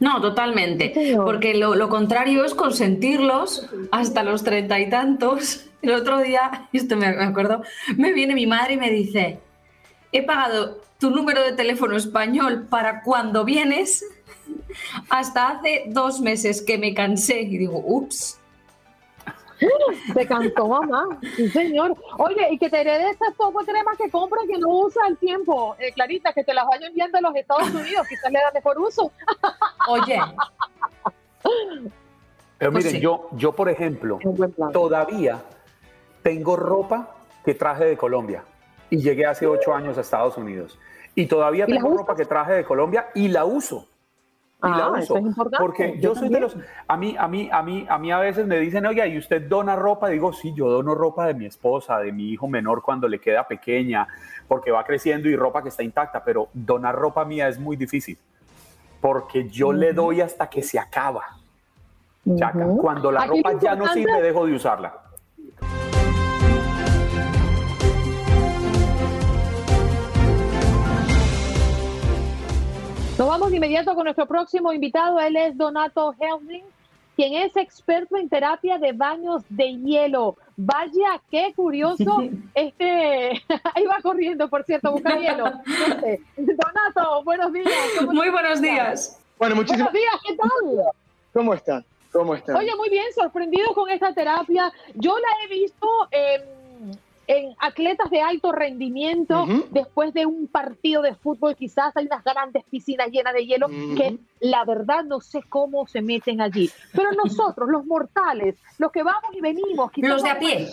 No, 0.00 0.20
totalmente. 0.20 1.14
Porque 1.16 1.54
lo, 1.54 1.88
contrario 1.90 2.44
es 2.44 2.54
consentirlos 2.54 3.68
hasta 3.92 4.22
los 4.22 4.42
treinta 4.42 4.80
y 4.80 4.88
tantos. 4.88 5.66
El 5.82 5.92
otro 5.92 6.20
día, 6.20 6.68
esto 6.72 6.96
me 6.96 7.06
acuerdo, 7.06 7.62
me 7.96 8.12
viene 8.12 8.34
mi 8.34 8.46
madre 8.46 8.74
y 8.74 8.76
me 8.78 8.90
dice, 8.90 9.38
he 10.10 10.22
pagado 10.22 10.80
tu 10.98 11.10
número 11.10 11.42
de 11.42 11.52
teléfono 11.52 11.96
español 11.96 12.66
para 12.68 13.02
cuando 13.02 13.44
vienes 13.44 14.04
hasta 15.08 15.48
hace 15.50 15.84
dos 15.88 16.20
meses 16.20 16.62
que 16.62 16.78
me 16.78 16.94
cansé. 16.94 17.42
Y 17.42 17.58
digo, 17.58 17.82
ups. 17.84 18.39
Se 20.14 20.26
cantó 20.26 20.68
mamá, 20.68 21.18
sí 21.36 21.48
señor. 21.50 21.94
Oye, 22.18 22.48
y 22.50 22.58
que 22.58 22.70
te 22.70 22.80
heredes 22.80 23.16
esas 23.16 23.34
poco 23.34 23.60
cremas 23.60 23.96
que 23.96 24.10
compras 24.10 24.44
que 24.46 24.58
no 24.58 24.68
usa 24.68 25.02
al 25.06 25.16
tiempo, 25.18 25.76
eh, 25.78 25.92
Clarita, 25.92 26.32
que 26.32 26.44
te 26.44 26.54
las 26.54 26.66
vayan 26.66 26.90
enviando 26.90 27.18
a 27.18 27.20
los 27.20 27.36
Estados 27.36 27.70
Unidos, 27.70 28.06
quizás 28.08 28.32
le 28.32 28.38
da 28.38 28.50
mejor 28.52 28.78
uso. 28.78 29.12
Oye. 29.88 30.20
Pero 32.58 32.72
pues 32.72 32.84
miren, 32.84 33.00
yo, 33.00 33.28
yo, 33.32 33.52
por 33.52 33.68
ejemplo, 33.68 34.18
todavía 34.72 35.42
tengo 36.22 36.56
ropa 36.56 37.16
que 37.44 37.54
traje 37.54 37.84
de 37.84 37.96
Colombia 37.96 38.44
y 38.90 38.98
llegué 38.98 39.26
hace 39.26 39.46
ocho 39.46 39.74
años 39.74 39.96
a 39.98 40.02
Estados 40.02 40.36
Unidos. 40.36 40.78
Y 41.14 41.26
todavía 41.26 41.66
tengo 41.66 41.96
ropa 41.96 42.14
que 42.14 42.24
traje 42.24 42.52
de 42.52 42.64
Colombia 42.64 43.08
y 43.14 43.28
la 43.28 43.44
uso 43.44 43.89
ah, 44.62 44.92
Eso 44.98 45.16
es 45.16 45.22
importante. 45.24 45.64
Porque 45.64 45.98
yo, 46.00 46.14
soy 46.14 46.28
de 46.28 46.40
los, 46.40 46.56
a 46.86 46.96
mí, 46.96 47.16
a 47.18 47.28
mí, 47.28 47.48
a 47.52 47.62
mí, 47.62 47.86
a 47.88 47.98
mí 47.98 48.12
a 48.12 48.18
veces 48.18 48.46
me 48.46 48.58
dicen, 48.58 48.86
oye, 48.86 49.06
¿y 49.08 49.18
usted 49.18 49.48
dona 49.48 49.76
ropa? 49.76 50.08
Digo, 50.08 50.32
sí, 50.32 50.52
yo 50.54 50.68
dono 50.68 50.94
ropa 50.94 51.26
de 51.26 51.34
mi 51.34 51.46
esposa, 51.46 51.98
de 51.98 52.12
mi 52.12 52.30
hijo 52.30 52.48
menor 52.48 52.82
cuando 52.82 53.08
le 53.08 53.18
queda 53.18 53.46
pequeña, 53.46 54.06
porque 54.48 54.70
va 54.70 54.84
creciendo 54.84 55.28
y 55.28 55.36
ropa 55.36 55.62
que 55.62 55.68
está 55.68 55.82
intacta, 55.82 56.24
pero 56.24 56.48
donar 56.52 56.94
ropa 56.94 57.24
mía 57.24 57.48
es 57.48 57.58
muy 57.58 57.76
difícil, 57.76 58.18
porque 59.00 59.48
yo 59.48 59.72
le 59.72 59.92
doy 59.92 60.20
hasta 60.20 60.48
que 60.48 60.62
se 60.62 60.78
acaba. 60.78 61.24
Cuando 62.80 63.10
la 63.10 63.26
ropa 63.26 63.58
ya 63.58 63.74
no 63.74 63.86
sirve, 63.88 64.20
dejo 64.20 64.46
de 64.46 64.54
usarla. 64.54 64.94
Nos 73.20 73.28
vamos 73.28 73.50
de 73.50 73.58
inmediato 73.58 73.94
con 73.94 74.04
nuestro 74.04 74.24
próximo 74.24 74.72
invitado. 74.72 75.20
Él 75.20 75.36
es 75.36 75.54
Donato 75.54 76.14
Helming, 76.18 76.64
quien 77.14 77.34
es 77.34 77.54
experto 77.54 78.16
en 78.16 78.30
terapia 78.30 78.78
de 78.78 78.92
baños 78.92 79.42
de 79.50 79.74
hielo. 79.74 80.38
Vaya, 80.56 81.20
qué 81.30 81.52
curioso. 81.54 82.22
Este, 82.54 83.32
ahí 83.74 83.84
va 83.84 83.98
corriendo, 84.02 84.48
por 84.48 84.64
cierto, 84.64 84.92
busca 84.92 85.18
hielo. 85.18 85.52
Donato, 86.38 87.22
buenos 87.22 87.52
días. 87.52 87.68
Muy 88.10 88.30
buenos 88.30 88.62
días. 88.62 89.20
Bueno, 89.38 89.54
muchísimas 89.54 89.92
Buenos 89.92 90.10
días, 90.10 90.22
¿qué 90.26 90.36
tal? 90.36 90.84
¿Cómo 91.34 91.52
están? 91.52 91.84
¿Cómo 92.10 92.34
están? 92.34 92.56
Oye, 92.56 92.74
muy 92.74 92.88
bien, 92.88 93.04
sorprendido 93.14 93.74
con 93.74 93.90
esta 93.90 94.14
terapia. 94.14 94.72
Yo 94.94 95.14
la 95.18 95.28
he 95.44 95.48
visto 95.48 95.86
en 97.30 97.54
atletas 97.60 98.10
de 98.10 98.20
alto 98.20 98.50
rendimiento, 98.50 99.46
después 99.70 100.12
de 100.12 100.26
un 100.26 100.48
partido 100.48 101.00
de 101.00 101.14
fútbol, 101.14 101.54
quizás 101.54 101.96
hay 101.96 102.06
unas 102.06 102.24
grandes 102.24 102.64
piscinas 102.68 103.08
llenas 103.08 103.32
de 103.34 103.46
hielo 103.46 103.68
que 103.68 104.18
la 104.40 104.64
verdad 104.64 105.04
no 105.04 105.20
sé 105.20 105.40
cómo 105.48 105.86
se 105.86 106.02
meten 106.02 106.40
allí. 106.40 106.68
Pero 106.92 107.12
nosotros, 107.12 107.68
los 107.68 107.86
mortales, 107.86 108.56
los 108.78 108.90
que 108.90 109.04
vamos 109.04 109.30
y 109.32 109.40
venimos, 109.40 109.92
los 109.98 110.24
de 110.24 110.28
a 110.28 110.38
pie. 110.40 110.68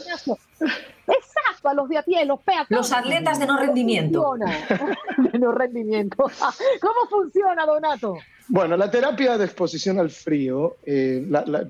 Exacto, 1.07 1.69
a 1.69 1.75
los 1.75 1.87
de 1.89 1.99
a 1.99 2.01
pie, 2.01 2.25
los 2.25 2.39
peatones. 2.41 2.89
Los 2.89 2.91
atletas 2.91 3.39
de 3.39 3.45
no 3.45 3.57
rendimiento. 3.59 4.33
de 5.31 5.37
no 5.37 5.51
rendimiento. 5.51 6.23
¿Cómo 6.81 7.07
funciona, 7.07 7.67
Donato? 7.67 8.17
Bueno, 8.47 8.77
la 8.77 8.89
terapia 8.89 9.37
de 9.37 9.45
exposición 9.45 9.99
al 9.99 10.09
frío, 10.09 10.77
eh, 10.83 11.23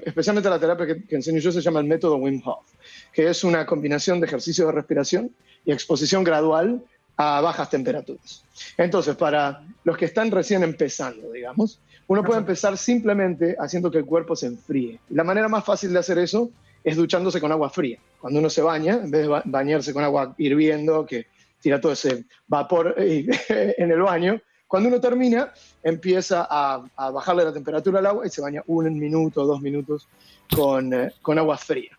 especialmente 0.05 0.49
la 0.49 0.59
terapia 0.59 0.85
que, 0.85 1.03
que, 1.03 1.15
enseño 1.15 1.39
yo, 1.39 1.51
se 1.51 1.59
llama 1.59 1.81
el 1.81 1.87
método 1.87 2.15
Wim 2.15 2.41
Hof 2.45 2.76
que 3.13 3.29
es 3.29 3.43
una 3.43 3.65
combinación 3.65 4.19
de 4.19 4.27
ejercicio 4.27 4.65
de 4.67 4.71
respiración 4.71 5.31
y 5.65 5.71
exposición 5.71 6.23
gradual 6.23 6.81
a 7.17 7.41
bajas 7.41 7.69
temperaturas. 7.69 8.43
Entonces, 8.77 9.15
para 9.15 9.63
los 9.83 9.97
que 9.97 10.05
están 10.05 10.31
recién 10.31 10.63
empezando, 10.63 11.31
digamos, 11.31 11.79
Uno 12.09 12.23
puede 12.23 12.39
empezar 12.39 12.77
simplemente 12.77 13.57
haciendo 13.59 13.91
que 13.91 13.97
el 13.97 14.05
cuerpo 14.05 14.33
se 14.33 14.47
enfríe. 14.47 14.97
La 15.09 15.25
manera 15.25 15.49
más 15.49 15.65
fácil 15.65 15.91
de 15.91 15.99
hacer 15.99 16.17
eso 16.17 16.49
es 16.81 16.95
duchándose 16.95 17.41
con 17.41 17.51
agua 17.51 17.69
fría. 17.69 17.99
Cuando 18.21 18.39
uno 18.39 18.49
se 18.49 18.61
baña, 18.61 18.93
en 18.93 19.11
vez 19.11 19.27
de 19.27 19.41
bañarse 19.43 19.93
con 19.93 20.05
agua 20.05 20.33
hirviendo, 20.37 21.05
que 21.05 21.27
tira 21.59 21.81
todo 21.81 21.91
ese 21.91 22.23
vapor 22.47 22.95
en 22.97 23.91
el 23.91 24.01
baño, 24.01 24.41
cuando 24.67 24.87
uno 24.89 25.01
termina, 25.01 25.51
empieza 25.83 26.47
a, 26.49 27.11
bajarle 27.11 27.43
la 27.43 27.53
temperatura 27.53 27.99
al 27.99 28.05
agua 28.05 28.25
y 28.25 28.29
se 28.29 28.41
baña 28.41 28.63
un 28.67 28.97
minuto, 28.97 29.45
dos 29.45 29.61
minutos 29.61 30.07
con, 30.53 30.93
eh, 30.93 31.11
con 31.21 31.37
agua 31.39 31.57
fría. 31.57 31.96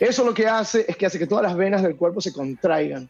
Eso 0.00 0.24
lo 0.24 0.34
que 0.34 0.46
hace 0.46 0.84
es 0.88 0.96
que 0.96 1.06
hace 1.06 1.18
que 1.18 1.26
todas 1.26 1.44
las 1.44 1.56
venas 1.56 1.82
del 1.82 1.96
cuerpo 1.96 2.20
se 2.20 2.32
contraigan 2.32 3.08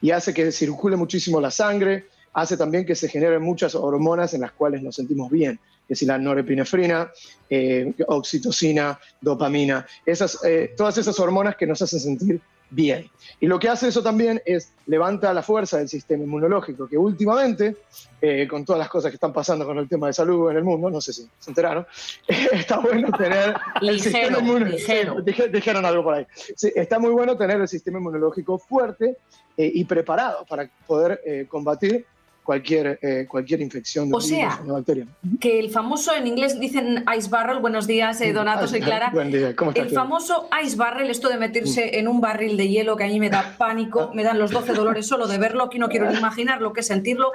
y 0.00 0.10
hace 0.10 0.32
que 0.32 0.50
circule 0.52 0.96
muchísimo 0.96 1.40
la 1.40 1.50
sangre, 1.50 2.06
hace 2.32 2.56
también 2.56 2.86
que 2.86 2.94
se 2.94 3.08
generen 3.08 3.42
muchas 3.42 3.74
hormonas 3.74 4.34
en 4.34 4.42
las 4.42 4.52
cuales 4.52 4.82
nos 4.82 4.96
sentimos 4.96 5.30
bien, 5.30 5.58
que 5.86 5.94
es 5.94 6.02
la 6.02 6.18
norepinefrina, 6.18 7.10
eh, 7.48 7.92
oxitocina, 8.06 8.98
dopamina, 9.20 9.86
eh, 10.06 10.74
todas 10.76 10.98
esas 10.98 11.18
hormonas 11.18 11.56
que 11.56 11.66
nos 11.66 11.82
hacen 11.82 12.00
sentir 12.00 12.40
bien. 12.70 13.10
Y 13.40 13.46
lo 13.46 13.58
que 13.58 13.68
hace 13.68 13.88
eso 13.88 14.02
también 14.02 14.40
es 14.44 14.72
levanta 14.86 15.32
la 15.32 15.42
fuerza 15.42 15.78
del 15.78 15.88
sistema 15.88 16.24
inmunológico, 16.24 16.88
que 16.88 16.96
últimamente, 16.96 17.76
eh, 18.20 18.46
con 18.48 18.64
todas 18.64 18.78
las 18.78 18.88
cosas 18.88 19.10
que 19.10 19.16
están 19.16 19.32
pasando 19.32 19.64
con 19.64 19.78
el 19.78 19.88
tema 19.88 20.08
de 20.08 20.12
salud 20.12 20.50
en 20.50 20.56
el 20.56 20.64
mundo, 20.64 20.90
no 20.90 21.00
sé 21.00 21.12
si 21.12 21.28
se 21.38 21.50
enteraron, 21.50 21.86
está 22.28 22.78
bueno 22.78 23.10
tener 23.16 23.54
el 23.82 24.00
sistema 24.00 24.38
inmunológico. 24.38 25.22
Dijeron 25.52 25.84
algo 25.84 26.02
por 26.02 26.14
ahí. 26.14 26.26
está 26.74 26.98
muy 26.98 27.10
bueno 27.10 27.36
tener 27.36 27.60
el 27.60 27.68
sistema 27.68 27.98
inmunológico 27.98 28.58
fuerte 28.58 29.16
eh, 29.56 29.70
y 29.74 29.84
preparado 29.84 30.44
para 30.46 30.68
poder 30.86 31.20
eh, 31.24 31.46
combatir 31.48 32.06
cualquier, 32.50 32.98
eh, 33.00 33.26
cualquier 33.28 33.60
infección 33.60 34.08
de 34.08 34.16
o 34.16 34.20
sea, 34.20 34.60
bacteria. 34.66 35.06
Que 35.38 35.60
el 35.60 35.70
famoso, 35.70 36.12
en 36.16 36.26
inglés 36.26 36.58
dicen 36.58 37.04
ice 37.16 37.30
barrel, 37.30 37.60
buenos 37.60 37.86
días, 37.86 38.20
eh, 38.22 38.32
Donato, 38.32 38.66
soy 38.66 38.80
Clara. 38.80 39.10
Buen 39.12 39.30
día, 39.30 39.54
¿cómo 39.54 39.70
estás? 39.70 39.86
El 39.86 39.92
famoso 39.94 40.48
ice 40.60 40.74
barrel, 40.74 41.08
esto 41.10 41.28
de 41.28 41.38
meterse 41.38 42.00
en 42.00 42.08
un 42.08 42.20
barril 42.20 42.56
de 42.56 42.66
hielo 42.66 42.96
que 42.96 43.04
a 43.04 43.06
mí 43.06 43.20
me 43.20 43.30
da 43.30 43.54
pánico, 43.56 44.10
me 44.14 44.24
dan 44.24 44.40
los 44.40 44.50
12 44.50 44.72
dolores 44.72 45.06
solo 45.06 45.28
de 45.28 45.38
verlo, 45.38 45.70
que 45.70 45.78
no 45.78 45.88
quiero 45.88 46.10
ni 46.10 46.18
imaginar 46.18 46.60
lo 46.60 46.72
que 46.72 46.80
es 46.80 46.88
sentirlo. 46.88 47.30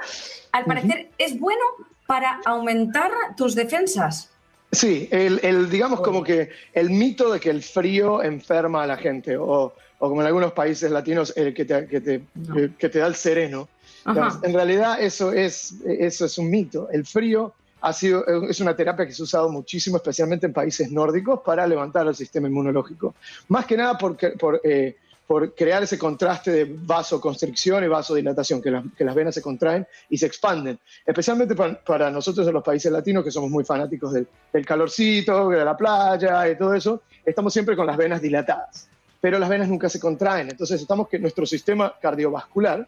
Al 0.52 0.66
parecer, 0.66 1.08
¿es 1.16 1.40
bueno 1.40 1.64
para 2.06 2.42
aumentar 2.44 3.10
tus 3.38 3.54
defensas? 3.54 4.28
Sí, 4.70 5.08
el, 5.10 5.40
el, 5.42 5.70
digamos 5.70 6.02
como 6.02 6.22
que 6.22 6.50
el 6.74 6.90
mito 6.90 7.32
de 7.32 7.40
que 7.40 7.48
el 7.48 7.62
frío 7.62 8.22
enferma 8.22 8.82
a 8.82 8.86
la 8.86 8.98
gente, 8.98 9.38
o, 9.38 9.72
o 9.98 10.08
como 10.10 10.20
en 10.20 10.26
algunos 10.26 10.52
países 10.52 10.90
latinos, 10.90 11.32
el 11.38 11.54
que 11.54 11.64
te, 11.64 11.86
que 11.86 12.02
te, 12.02 12.20
que 12.78 12.88
te 12.90 12.98
da 12.98 13.06
el 13.06 13.14
sereno 13.14 13.66
en 14.42 14.54
realidad 14.54 15.00
eso 15.00 15.32
es, 15.32 15.74
eso 15.84 16.24
es 16.26 16.38
un 16.38 16.50
mito. 16.50 16.88
El 16.90 17.04
frío 17.04 17.52
ha 17.80 17.92
sido, 17.92 18.24
es 18.48 18.60
una 18.60 18.74
terapia 18.74 19.06
que 19.06 19.12
se 19.12 19.22
ha 19.22 19.24
usado 19.24 19.48
muchísimo, 19.48 19.96
especialmente 19.96 20.46
en 20.46 20.52
países 20.52 20.90
nórdicos, 20.90 21.40
para 21.44 21.66
levantar 21.66 22.06
el 22.06 22.14
sistema 22.14 22.48
inmunológico. 22.48 23.14
Más 23.48 23.66
que 23.66 23.76
nada 23.76 23.98
por, 23.98 24.16
por, 24.38 24.60
eh, 24.64 24.96
por 25.26 25.54
crear 25.54 25.82
ese 25.82 25.98
contraste 25.98 26.50
de 26.50 26.76
vasoconstricción 26.82 27.84
y 27.84 27.88
vasodilatación, 27.88 28.62
que, 28.62 28.82
que, 28.96 29.04
las 29.04 29.14
venas 29.14 29.34
se 29.34 29.42
contraen 29.42 29.86
y 30.08 30.18
se 30.18 30.26
expanden. 30.26 30.78
Especialmente 31.04 31.54
para, 31.54 32.10
nosotros 32.10 32.46
en 32.46 32.54
los 32.54 32.62
países 32.62 32.90
latinos, 32.92 33.24
que 33.24 33.30
somos 33.30 33.50
muy 33.50 33.64
fanáticos 33.64 34.12
del, 34.12 34.26
del 34.52 34.64
calorcito, 34.64 35.50
de 35.50 35.64
la 35.64 35.76
playa 35.76 36.48
y 36.48 36.56
todo 36.56 36.74
eso, 36.74 37.02
estamos 37.24 37.52
siempre 37.52 37.76
con 37.76 37.86
las 37.86 37.96
venas 37.96 38.22
dilatadas. 38.22 38.88
Pero 39.20 39.38
las 39.38 39.48
venas 39.48 39.68
nunca 39.68 39.88
se 39.88 39.98
contraen. 39.98 40.48
Entonces 40.50 40.80
estamos 40.80 41.08
que 41.08 41.18
nuestro 41.18 41.44
sistema 41.44 41.94
cardiovascular 42.00 42.86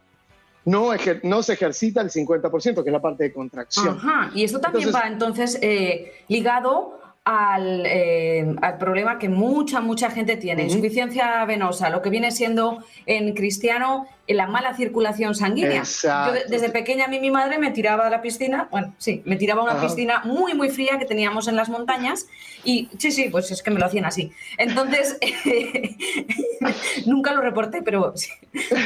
no, 0.68 0.90
no 1.22 1.42
se 1.42 1.52
ejercita 1.54 2.02
el 2.02 2.10
50%, 2.10 2.82
que 2.82 2.88
es 2.88 2.92
la 2.92 3.00
parte 3.00 3.24
de 3.24 3.32
contracción. 3.32 3.96
Ajá. 3.96 4.30
Y 4.34 4.44
esto 4.44 4.60
también 4.60 4.90
va 4.94 5.04
entonces 5.06 5.58
eh, 5.62 6.24
ligado 6.28 7.00
al, 7.24 7.84
eh, 7.86 8.54
al, 8.60 8.76
problema 8.76 9.18
que 9.18 9.28
mucha, 9.28 9.80
mucha 9.80 10.10
gente 10.10 10.36
tiene, 10.36 10.64
insuficiencia 10.64 11.44
venosa, 11.46 11.88
lo 11.90 12.02
que 12.02 12.10
viene 12.10 12.30
siendo 12.32 12.84
en 13.06 13.34
cristiano 13.34 14.06
la 14.28 14.46
mala 14.46 14.74
circulación 14.74 15.34
sanguínea. 15.34 15.82
Yo 15.82 16.32
desde 16.48 16.70
pequeña 16.70 17.06
a 17.06 17.08
mí 17.08 17.18
mi 17.20 17.30
madre 17.30 17.58
me 17.58 17.70
tiraba 17.70 18.06
a 18.06 18.10
la 18.10 18.22
piscina, 18.22 18.68
bueno, 18.70 18.94
sí, 18.98 19.22
me 19.24 19.36
tiraba 19.36 19.62
a 19.62 19.64
una 19.64 19.80
piscina 19.80 20.22
muy, 20.24 20.54
muy 20.54 20.68
fría 20.68 20.98
que 20.98 21.04
teníamos 21.04 21.48
en 21.48 21.56
las 21.56 21.68
montañas 21.68 22.26
y 22.64 22.88
sí, 22.98 23.10
sí, 23.10 23.28
pues 23.30 23.50
es 23.50 23.62
que 23.62 23.70
me 23.70 23.78
lo 23.78 23.86
hacían 23.86 24.04
así. 24.04 24.32
Entonces, 24.58 25.18
nunca 27.06 27.32
lo 27.32 27.40
reporté, 27.40 27.82
pero 27.82 28.14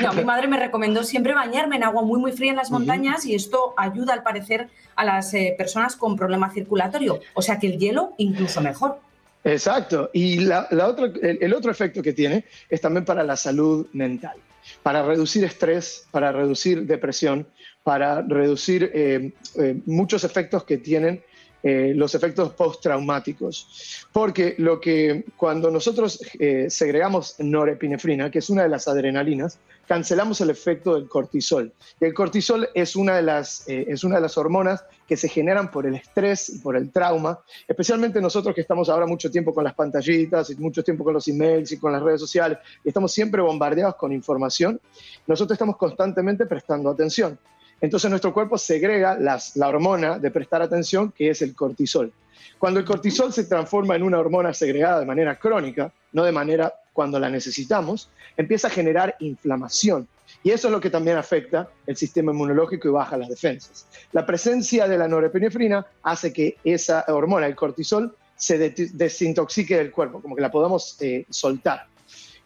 no, 0.02 0.12
mi 0.12 0.24
madre 0.24 0.48
me 0.48 0.58
recomendó 0.58 1.04
siempre 1.04 1.34
bañarme 1.34 1.76
en 1.76 1.84
agua 1.84 2.02
muy, 2.02 2.20
muy 2.20 2.32
fría 2.32 2.50
en 2.50 2.56
las 2.56 2.70
montañas 2.70 3.26
y 3.26 3.34
esto 3.34 3.74
ayuda 3.76 4.14
al 4.14 4.22
parecer 4.22 4.68
a 4.96 5.04
las 5.04 5.32
eh, 5.34 5.54
personas 5.56 5.96
con 5.96 6.16
problema 6.16 6.50
circulatorio. 6.50 7.20
O 7.34 7.42
sea 7.42 7.58
que 7.58 7.66
el 7.66 7.78
hielo 7.78 8.14
incluso 8.18 8.60
mejor. 8.60 9.00
Exacto. 9.44 10.10
Y 10.12 10.40
la, 10.40 10.68
el, 10.70 11.54
otro 11.54 11.70
efecto 11.70 12.02
que 12.02 12.12
tiene 12.12 12.44
es 12.68 12.80
también 12.80 13.04
para 13.04 13.24
la 13.24 13.36
salud 13.36 13.86
mental, 13.92 14.36
para 14.82 15.02
reducir 15.02 15.44
estrés, 15.44 16.06
para 16.10 16.32
reducir 16.32 16.86
depresión, 16.86 17.46
para 17.82 18.22
reducir 18.22 18.90
eh, 18.94 19.32
eh, 19.58 19.80
muchos 19.86 20.24
efectos 20.24 20.64
que 20.64 20.78
tienen 20.78 21.22
eh, 21.62 21.92
los 21.94 22.14
efectos 22.14 22.52
postraumáticos. 22.54 24.06
Porque 24.12 24.54
lo 24.58 24.80
que 24.80 25.24
cuando 25.36 25.70
nosotros 25.70 26.20
eh, 26.38 26.66
segregamos 26.68 27.36
norepinefrina, 27.38 28.30
que 28.30 28.40
es 28.40 28.50
una 28.50 28.64
de 28.64 28.68
las 28.68 28.88
adrenalinas, 28.88 29.58
cancelamos 29.86 30.40
el 30.40 30.50
efecto 30.50 30.94
del 30.94 31.08
cortisol. 31.08 31.72
el 32.00 32.14
cortisol 32.14 32.68
es 32.74 32.96
una, 32.96 33.16
de 33.16 33.22
las, 33.22 33.68
eh, 33.68 33.84
es 33.88 34.04
una 34.04 34.16
de 34.16 34.22
las 34.22 34.38
hormonas 34.38 34.84
que 35.06 35.16
se 35.16 35.28
generan 35.28 35.70
por 35.70 35.86
el 35.86 35.94
estrés 35.94 36.48
y 36.48 36.58
por 36.58 36.76
el 36.76 36.90
trauma, 36.90 37.38
especialmente 37.68 38.20
nosotros 38.20 38.54
que 38.54 38.62
estamos 38.62 38.88
ahora 38.88 39.06
mucho 39.06 39.30
tiempo 39.30 39.52
con 39.52 39.64
las 39.64 39.74
pantallitas 39.74 40.50
y 40.50 40.56
mucho 40.56 40.82
tiempo 40.82 41.04
con 41.04 41.14
los 41.14 41.28
emails 41.28 41.72
y 41.72 41.78
con 41.78 41.92
las 41.92 42.02
redes 42.02 42.20
sociales, 42.20 42.58
y 42.84 42.88
estamos 42.88 43.12
siempre 43.12 43.42
bombardeados 43.42 43.96
con 43.96 44.12
información, 44.12 44.80
nosotros 45.26 45.56
estamos 45.56 45.76
constantemente 45.76 46.46
prestando 46.46 46.90
atención. 46.90 47.38
Entonces 47.82 48.08
nuestro 48.08 48.32
cuerpo 48.32 48.56
segrega 48.56 49.18
la 49.18 49.68
hormona 49.68 50.18
de 50.18 50.30
prestar 50.30 50.62
atención, 50.62 51.12
que 51.12 51.28
es 51.28 51.42
el 51.42 51.54
cortisol. 51.54 52.12
Cuando 52.58 52.78
el 52.78 52.86
cortisol 52.86 53.32
se 53.32 53.42
transforma 53.44 53.96
en 53.96 54.04
una 54.04 54.20
hormona 54.20 54.54
segregada 54.54 55.00
de 55.00 55.06
manera 55.06 55.36
crónica, 55.36 55.92
no 56.12 56.22
de 56.22 56.30
manera 56.30 56.72
cuando 56.92 57.18
la 57.18 57.28
necesitamos, 57.28 58.08
empieza 58.36 58.68
a 58.68 58.70
generar 58.70 59.16
inflamación. 59.18 60.06
Y 60.44 60.50
eso 60.50 60.68
es 60.68 60.72
lo 60.72 60.80
que 60.80 60.88
también 60.88 61.16
afecta 61.16 61.68
el 61.86 61.96
sistema 61.96 62.30
inmunológico 62.32 62.86
y 62.86 62.92
baja 62.92 63.16
las 63.16 63.28
defensas. 63.28 63.88
La 64.12 64.24
presencia 64.24 64.86
de 64.86 64.96
la 64.96 65.08
norepinefrina 65.08 65.84
hace 66.04 66.32
que 66.32 66.56
esa 66.62 67.04
hormona, 67.08 67.46
el 67.46 67.56
cortisol, 67.56 68.14
se 68.36 68.58
desintoxique 68.58 69.76
del 69.76 69.90
cuerpo, 69.90 70.20
como 70.20 70.36
que 70.36 70.42
la 70.42 70.50
podamos 70.50 70.96
eh, 71.00 71.26
soltar. 71.30 71.86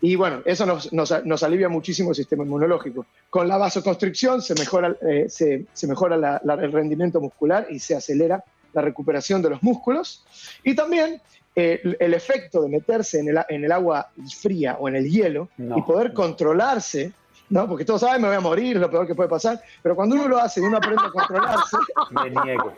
Y 0.01 0.15
bueno, 0.15 0.43
eso 0.45 0.67
nos, 0.67 0.93
nos, 0.93 1.43
alivia 1.43 1.69
muchísimo 1.69 2.11
el 2.11 2.17
sistema 2.17 2.45
inmunológico. 2.45 3.07
Con 3.31 3.49
la 3.49 3.57
vasoconstricción 3.57 4.43
se 4.43 4.55
mejora, 4.55 4.95
eh, 5.01 5.27
se, 5.29 5.67
se, 5.73 5.87
mejora 5.87 6.41
el 6.45 6.73
rendimiento 6.73 7.21
muscular 7.21 7.67
y 7.71 7.79
se 7.79 7.97
acelera 7.97 8.45
la 8.75 8.83
recuperación 8.83 9.41
de 9.41 9.51
los 9.51 9.63
músculos. 9.63 10.25
Y 10.63 10.75
también 10.75 11.21
eh, 11.59 11.81
el 11.99 12.13
efecto 12.13 12.61
de 12.61 12.69
meterse 12.69 13.21
en 13.21 13.31
el, 13.31 13.39
en 13.49 13.65
el, 13.65 13.73
agua 13.73 14.11
fría 14.39 14.77
o 14.79 14.89
en 14.89 14.97
el 14.97 15.11
hielo 15.11 15.49
y 15.57 15.81
poder 15.83 16.13
controlarse 16.13 17.13
¿no? 17.49 17.69
Porque 17.69 17.85
todos 17.85 18.01
saben, 18.01 18.23
me 18.23 18.29
voy 18.29 18.37
a 18.37 18.41
morir, 18.41 18.77
lo 18.77 18.91
peor 18.91 19.07
que 19.07 19.15
puede 19.15 19.29
pasar. 19.29 19.61
Pero 19.83 19.95
cuando 19.95 20.15
uno 20.15 20.29
lo 20.29 20.39
hace 20.39 20.61
y 20.61 20.65
uno 20.65 20.79
aprende 20.79 21.05
a 21.07 21.11
controlarse, 21.11 21.77
me 22.11 22.31
niego. 22.45 22.73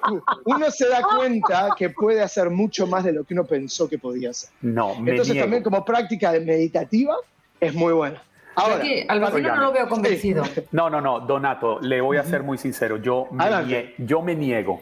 uno 0.44 0.70
se 0.70 0.88
da 0.88 1.02
cuenta 1.02 1.70
que 1.76 1.90
puede 1.90 2.22
hacer 2.22 2.50
mucho 2.50 2.86
más 2.86 3.04
de 3.04 3.12
lo 3.12 3.24
que 3.24 3.34
uno 3.34 3.44
pensó 3.44 3.88
que 3.88 3.98
podía 3.98 4.30
hacer. 4.30 4.50
No, 4.62 4.94
me 5.00 5.12
Entonces 5.12 5.38
también 5.38 5.62
como 5.62 5.84
práctica 5.84 6.32
meditativa 6.32 7.16
es 7.60 7.74
muy 7.74 7.92
buena. 7.92 8.22
Ahora, 8.54 8.82
al 9.08 9.20
vecino 9.20 9.54
no 9.54 9.62
lo 9.62 9.72
veo 9.72 9.88
convencido. 9.88 10.42
No, 10.72 10.90
no, 10.90 11.00
no, 11.00 11.20
Donato, 11.20 11.78
le 11.80 12.00
voy 12.00 12.16
a 12.16 12.24
ser 12.24 12.42
muy 12.42 12.58
sincero, 12.58 12.96
yo 12.96 13.28
me, 13.30 13.94
yo 13.98 14.20
me 14.20 14.34
niego. 14.34 14.80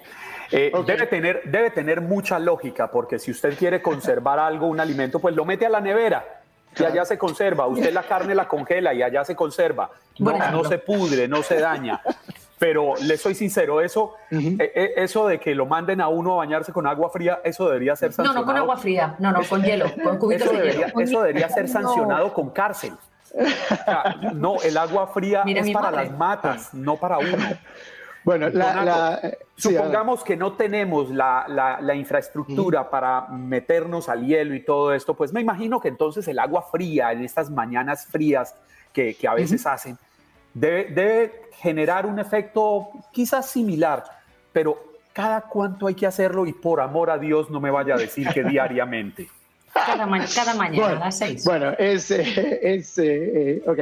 Eh, 0.51 0.73
debe, 0.87 1.07
tener, 1.09 1.43
debe 1.45 1.71
tener 1.71 2.01
mucha 2.01 2.39
lógica, 2.39 2.91
porque 2.91 3.19
si 3.19 3.33
usted 3.33 3.59
quiere 3.59 3.83
conservar 3.83 4.39
algo, 4.39 4.67
un 4.67 4.81
alimento, 4.81 5.19
pues 5.19 5.35
lo 5.35 5.45
mete 5.45 5.67
a 5.67 5.69
la 5.69 5.81
nevera 5.81 6.25
y 6.79 6.85
allá 6.85 7.05
se 7.05 7.19
conserva. 7.19 7.67
Usted 7.67 7.93
la 7.93 8.03
carne 8.03 8.35
la 8.35 8.49
congela 8.49 8.93
y 8.93 9.03
allá 9.03 9.25
se 9.25 9.35
conserva. 9.35 9.91
No, 10.19 10.65
se 10.65 10.79
pudre, 10.79 11.29
no 11.29 11.43
se 11.43 11.59
daña. 11.61 12.01
Pero 12.59 12.95
le 13.03 13.19
soy 13.19 13.35
sincero, 13.35 13.83
eso, 13.83 14.15
eh, 14.31 14.57
eh, 14.59 14.95
eso 14.97 15.27
de 15.27 15.39
que 15.39 15.55
lo 15.55 15.67
manden 15.67 16.01
a 16.01 16.09
uno 16.09 16.35
a 16.35 16.37
bañarse 16.37 16.73
con 16.73 16.87
agua 16.87 17.11
fría, 17.11 17.41
eso 17.45 17.67
debería 17.67 17.95
ser 17.97 18.15
sancionado. 18.15 18.35
No, 18.35 18.41
no 18.41 18.47
con 18.47 18.57
agua 18.57 18.77
fría, 18.79 19.15
no, 19.19 19.31
no, 19.31 19.43
con 19.43 19.63
hielo, 19.63 19.93
con 20.03 20.17
cubitos 20.17 20.47
eso 20.47 20.57
debería, 20.57 20.87
de 20.87 20.93
hielo. 20.93 21.01
Eso 21.01 21.23
debería 21.23 21.49
ser 21.51 21.69
sancionado 21.69 22.33
con 22.33 22.49
cárcel. 22.49 22.95
no, 24.35 24.57
el 24.63 24.79
agua 24.79 25.09
fría 25.09 25.43
es 25.47 25.71
para 25.71 25.91
las 25.91 26.11
matas, 26.17 26.73
no 26.73 26.97
para 26.97 27.19
uno. 27.19 27.47
Bueno, 28.27 28.49
la, 28.49 29.21
eh, 29.23 29.39
supongamos 29.55 30.25
que 30.25 30.37
no 30.37 30.55
tenemos 30.55 31.11
la, 31.11 31.95
infraestructura 31.95 32.91
para 32.91 33.29
meternos 33.29 34.09
al 34.09 34.27
hielo 34.27 34.57
y 34.57 34.65
todo 34.65 34.93
esto, 34.93 35.15
pues 35.15 35.33
me 35.33 35.41
imagino 35.41 35.79
que 35.81 35.87
entonces 35.87 36.27
el 36.27 36.41
agua 36.41 36.63
fría 36.63 37.13
en 37.13 37.23
estas 37.23 37.51
mañanas 37.51 38.05
frías 38.07 38.57
que, 38.93 39.17
a 39.29 39.35
veces 39.35 39.65
hacen 39.65 39.97
debe, 40.53 41.51
generar 41.53 42.05
un 42.05 42.19
efecto 42.19 42.89
quizás 43.13 43.49
similar, 43.49 44.03
pero 44.53 44.77
cada 45.13 45.43
cuánto 45.43 45.87
hay 45.87 45.95
que 45.95 46.09
hacerlo 46.09 46.47
y 46.47 46.53
por 46.53 46.81
amor 46.81 47.11
a 47.11 47.19
Dios 47.19 47.49
no 47.49 47.61
me 47.61 47.71
vaya 47.71 47.95
a 47.95 47.99
decir 47.99 48.27
que 48.35 48.43
diariamente. 48.51 49.29
Cada, 49.73 50.05
mañana 50.05 50.89
a 50.89 50.95
las 50.95 51.19
seis. 51.19 51.45
Bueno, 51.45 51.71
es, 51.79 52.11
eh, 52.11 52.59
es 52.61 52.99
eh, 52.99 53.63
ok. 53.65 53.79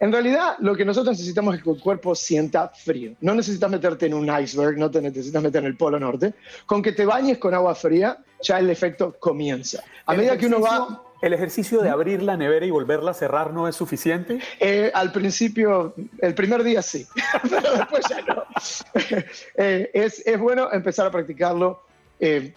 En 0.00 0.10
realidad, 0.10 0.56
lo 0.60 0.74
que 0.74 0.84
nosotros 0.86 1.18
necesitamos 1.18 1.56
es 1.56 1.62
que 1.62 1.70
el 1.70 1.78
cuerpo 1.78 2.14
sienta 2.14 2.68
frío. 2.70 3.12
No 3.20 3.34
necesitas 3.34 3.70
meterte 3.70 4.06
en 4.06 4.14
un 4.14 4.30
iceberg, 4.34 4.78
no 4.78 4.90
te 4.90 5.02
necesitas 5.02 5.42
meter 5.42 5.62
en 5.62 5.66
el 5.66 5.76
Polo 5.76 6.00
Norte. 6.00 6.32
Con 6.64 6.82
que 6.82 6.92
te 6.92 7.04
bañes 7.04 7.36
con 7.36 7.52
agua 7.52 7.74
fría, 7.74 8.16
ya 8.42 8.58
el 8.58 8.70
efecto 8.70 9.14
comienza. 9.18 9.84
A 10.06 10.14
medida 10.14 10.38
que 10.38 10.46
uno 10.46 10.60
va... 10.60 11.02
¿El 11.20 11.34
ejercicio 11.34 11.82
de 11.82 11.90
abrir 11.90 12.22
la 12.22 12.34
nevera 12.34 12.64
y 12.64 12.70
volverla 12.70 13.10
a 13.10 13.14
cerrar 13.14 13.52
no 13.52 13.68
es 13.68 13.76
suficiente? 13.76 14.40
Eh, 14.58 14.90
al 14.94 15.12
principio, 15.12 15.94
el 16.18 16.34
primer 16.34 16.62
día 16.62 16.80
sí, 16.80 17.06
pero 17.50 17.72
después 17.76 18.04
ya 18.08 18.22
no. 18.22 18.44
Eh, 19.56 19.90
es, 19.92 20.26
es, 20.26 20.38
bueno 20.38 20.72
empezar 20.72 21.06
a 21.06 21.10
practicarlo. 21.10 21.82
Eh, 22.18 22.54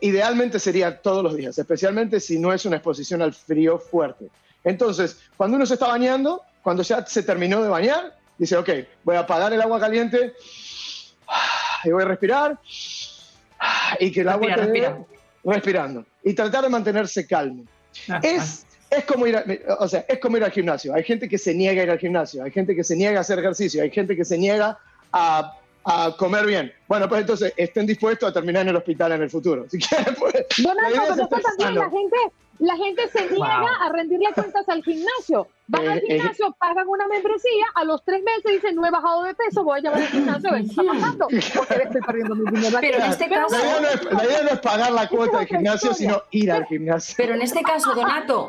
idealmente 0.00 0.58
sería 0.58 1.02
todos 1.02 1.22
los 1.22 1.36
días, 1.36 1.58
especialmente 1.58 2.18
si 2.18 2.38
no 2.38 2.50
es 2.52 2.64
una 2.64 2.76
exposición 2.76 3.20
al 3.20 3.34
frío 3.34 3.78
fuerte. 3.78 4.28
Entonces, 4.64 5.20
cuando 5.36 5.56
uno 5.56 5.66
se 5.66 5.74
está 5.74 5.88
bañando, 5.88 6.42
cuando 6.62 6.82
ya 6.82 7.04
se 7.06 7.22
terminó 7.22 7.62
de 7.62 7.68
bañar, 7.68 8.16
dice, 8.36 8.56
ok, 8.56 8.70
voy 9.04 9.16
a 9.16 9.20
apagar 9.20 9.52
el 9.52 9.60
agua 9.60 9.80
caliente 9.80 10.34
y 11.84 11.90
voy 11.90 12.02
a 12.02 12.06
respirar 12.06 12.58
y 13.98 14.10
que 14.12 14.20
el 14.20 14.28
agua 14.28 14.54
respira. 14.54 14.98
respirando 15.44 16.04
y 16.22 16.34
tratar 16.34 16.64
de 16.64 16.68
mantenerse 16.68 17.26
calmo. 17.26 17.64
Ah, 18.08 18.20
es, 18.22 18.66
ah. 18.90 18.96
es, 18.96 19.04
como 19.04 19.26
ir 19.26 19.64
o 19.78 19.88
sea, 19.88 20.04
es 20.08 20.18
como 20.18 20.36
ir 20.36 20.44
al 20.44 20.52
gimnasio. 20.52 20.94
Hay 20.94 21.02
gente 21.02 21.28
que 21.28 21.38
se 21.38 21.54
niega 21.54 21.80
a 21.80 21.84
ir 21.84 21.90
al 21.90 21.98
gimnasio, 21.98 22.44
hay 22.44 22.50
gente 22.50 22.74
que 22.74 22.84
se 22.84 22.96
niega 22.96 23.18
a 23.18 23.20
hacer 23.22 23.38
ejercicio, 23.38 23.82
hay 23.82 23.90
gente 23.90 24.16
que 24.16 24.24
se 24.24 24.38
niega 24.38 24.78
a, 25.12 25.58
a 25.84 26.14
comer 26.16 26.46
bien. 26.46 26.72
Bueno, 26.86 27.08
pues 27.08 27.22
entonces 27.22 27.52
estén 27.56 27.86
dispuestos 27.86 28.28
a 28.28 28.32
terminar 28.32 28.62
en 28.62 28.68
el 28.68 28.76
hospital 28.76 29.12
en 29.12 29.22
el 29.22 29.30
futuro. 29.30 29.66
Si 29.70 29.78
quieren, 29.78 30.14
pues, 30.18 30.34
también 30.48 31.74
la 31.74 31.90
gente 31.90 32.18
la 32.58 32.76
gente 32.76 33.08
se 33.08 33.30
niega 33.30 33.70
a 33.80 33.88
rendirle 33.92 34.32
cuentas 34.34 34.68
al 34.68 34.82
gimnasio. 34.82 35.48
Van 35.68 35.86
al 35.86 35.98
eh, 35.98 36.02
eh. 36.08 36.14
gimnasio, 36.14 36.56
pagan 36.58 36.88
una 36.88 37.06
membresía, 37.06 37.66
a 37.74 37.84
los 37.84 38.02
tres 38.04 38.22
meses 38.22 38.44
dicen, 38.50 38.74
no 38.74 38.86
he 38.86 38.90
bajado 38.90 39.22
de 39.22 39.34
peso, 39.34 39.62
voy 39.62 39.78
a 39.78 39.82
llevar 39.82 40.00
al 40.00 40.08
gimnasio 40.08 40.48
a 40.48 40.52
ver 40.52 40.62
qué 40.62 40.68
está 40.68 40.82
pasando. 40.82 41.28
Porque 41.56 41.82
estoy 41.82 42.00
perdiendo 42.00 42.34
mi 42.34 42.50
dinero. 42.50 42.78
Pero 42.80 42.98
en 42.98 43.10
este 43.10 43.28
caso... 43.28 43.56
La 43.56 43.64
idea, 43.64 43.80
no 43.80 43.88
es, 43.88 44.04
la 44.04 44.24
idea 44.24 44.42
no 44.42 44.50
es 44.50 44.60
pagar 44.60 44.92
la 44.92 45.08
cuota 45.08 45.38
del 45.38 45.46
gimnasio, 45.46 45.94
sino 45.94 46.22
ir 46.30 46.50
al 46.52 46.64
gimnasio. 46.66 47.14
Pero 47.16 47.34
en 47.34 47.42
este 47.42 47.62
caso, 47.62 47.94
Donato... 47.94 48.48